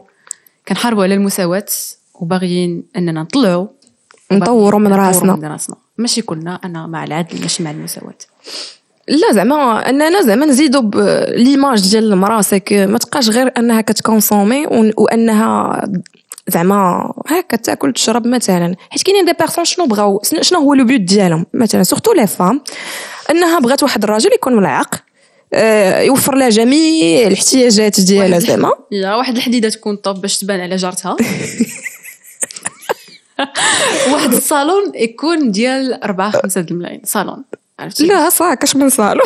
كنحاربوا 0.68 1.04
على 1.04 1.14
المساواة 1.14 1.66
وباغيين 2.14 2.84
أننا 2.98 3.22
نطلعوا 3.22 3.68
نطوروا 4.32 4.80
من 4.80 4.94
رأسنا. 4.94 5.36
من 5.36 5.46
رأسنا. 5.46 5.76
ماشي 5.98 6.22
كلنا 6.22 6.60
أنا 6.64 6.88
مع 6.88 7.04
العدل 7.04 7.42
ماشي 7.42 7.64
مع 7.64 7.72
المساواة. 7.72 8.16
لا 9.12 9.34
زعما 9.34 9.90
أننا 9.90 10.22
زعما 10.22 10.46
نزيدوا 10.46 10.82
ب- 10.82 11.26
l'image 11.36 11.90
ديال 11.92 12.14
المرأة 12.14 12.42
c'est 12.42 12.62
que 12.62 12.74
ما 12.74 12.98
تبقاش 12.98 13.30
غير 13.30 13.52
أنها 13.58 13.82
كتكونسومي 13.82 14.68
ون- 14.68 14.94
وأنها 14.98 15.82
زعما 16.48 17.14
هكا 17.28 17.58
تاكل 17.58 17.94
تشرب 17.94 18.28
مثلا. 18.28 18.76
حيت 18.90 19.04
كاينين 19.04 19.26
des 19.26 19.34
personnes 19.40 19.66
شنو 19.66 19.86
بغاو 19.86 20.22
شنو 20.42 20.60
هو 20.60 20.74
le 20.74 20.86
but 20.86 21.02
ديالهم؟ 21.02 21.46
مثلا 21.54 21.84
surtout 21.84 22.14
les 22.14 22.28
femmes 22.28 22.62
أنها 23.30 23.60
بغات 23.60 23.84
واحد 23.84 24.04
الراجل 24.04 24.30
يكون 24.34 24.56
ملعق 24.56 24.96
آه، 25.54 26.00
يوفر 26.02 26.36
لها 26.36 26.50
جميع 26.50 27.28
الاحتياجات 27.28 28.02
ديالها 28.02 28.40
زعما. 28.40 28.72
يا 28.92 29.16
واحد 29.16 29.36
الحديدة 29.36 29.70
تكون 29.70 29.96
top 29.96 30.22
باش 30.22 30.38
تبان 30.40 30.60
على 30.60 30.76
جارتها. 30.76 31.16
واحد 34.14 34.34
الصالون 34.34 34.92
يكون 34.96 35.52
ديال 35.52 36.04
4 36.04 36.32
5 36.32 36.62
الملايين. 36.62 37.02
صالون. 37.06 37.44
عرفتي 37.82 38.06
لا 38.08 38.30
sac 38.30 38.64
اش 38.64 38.76
من 38.76 38.90
صالون؟ 38.90 39.24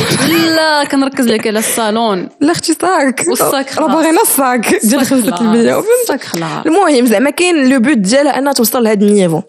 لا 0.55 0.83
كنركز 0.83 1.27
لك 1.27 1.47
على 1.47 1.59
الصالون. 1.59 2.29
لا 2.41 2.51
أختي 2.51 2.73
sac. 2.81 3.23
وال 3.27 3.43
sac 3.43 3.67
راه 3.67 3.73
خلاص. 3.87 3.91
باغينا 3.91 4.21
ال 4.21 4.32
sac. 4.32 4.75
ديال 4.85 5.01
ال 5.01 5.06
sac 5.06 5.19
5 5.19 5.31
خلاص. 5.31 5.41
المية 5.41 5.83
ال 6.03 6.08
sac 6.08 6.23
خلاص. 6.23 6.65
المهم 6.65 7.05
زعما 7.05 7.29
كاين 7.29 7.69
le 7.69 7.79
but 7.79 7.97
ديالها 7.97 8.37
أنها 8.37 8.53
توصل 8.53 8.83
لهاد 8.83 9.03
ال 9.03 9.08
niveau. 9.08 9.41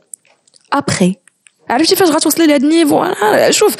ابخي 0.73 1.17
عرفتي 1.71 1.97
فاش 1.97 2.09
غتوصلي 2.11 2.47
لهاد 2.47 2.63
ال 2.63 2.68
niveau؟ 2.68 3.03
أنا 3.05 3.51
شوف 3.51 3.77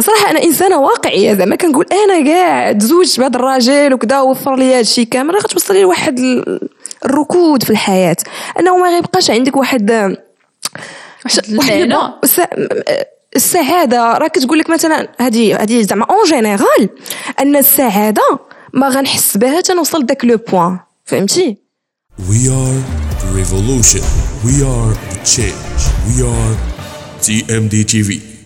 صراحة 0.00 0.30
أنا 0.30 0.42
إنسانة 0.42 0.78
واقعية. 0.80 1.34
زعما 1.34 1.56
كنقول 1.56 1.86
أنا 1.92 2.24
كاع 2.24 2.72
تزوجت 2.72 3.20
بهذا 3.20 3.36
الراجل 3.36 3.94
وكذا 3.94 4.20
وفر 4.20 4.56
لي 4.56 4.72
هذا 4.74 4.80
الشيء 4.80 5.04
كامل 5.06 5.34
راه 5.34 5.40
غتوصلي 5.40 5.82
لواحد 5.82 6.18
ال- 6.18 6.68
الركود 7.04 7.62
في 7.62 7.70
الحياة. 7.70 8.16
أنه 8.60 8.76
ما 8.76 8.88
غيبقاش 8.94 9.30
عندك 9.30 9.56
واحد 9.56 10.16
واحد 11.54 11.96
السعادة 13.36 14.18
راه 14.18 14.28
كتقول 14.28 14.58
لك 14.58 14.70
مثلا 14.70 15.08
هذه 15.20 15.62
هذه 15.62 15.82
زعما 15.82 16.04
en 16.10 16.24
général 16.28 16.88
أن 17.40 17.56
السعادة 17.56 18.38
ما 18.72 18.88
غنحس 18.88 19.36
بها 19.36 19.60
تنوصل 19.60 20.06
داك 20.06 20.24
le 20.24 20.36
point 20.36 20.78
فهمتي 21.04 21.56
We 22.18 22.48
are 22.48 22.78
the 23.22 23.30
revolution. 23.40 24.02
We 24.44 24.54
are 24.74 24.90
the 25.12 25.20
change. 25.34 25.80
We 26.08 26.16
are 26.32 26.52
TMD 27.24 27.84
TV. 27.84 28.37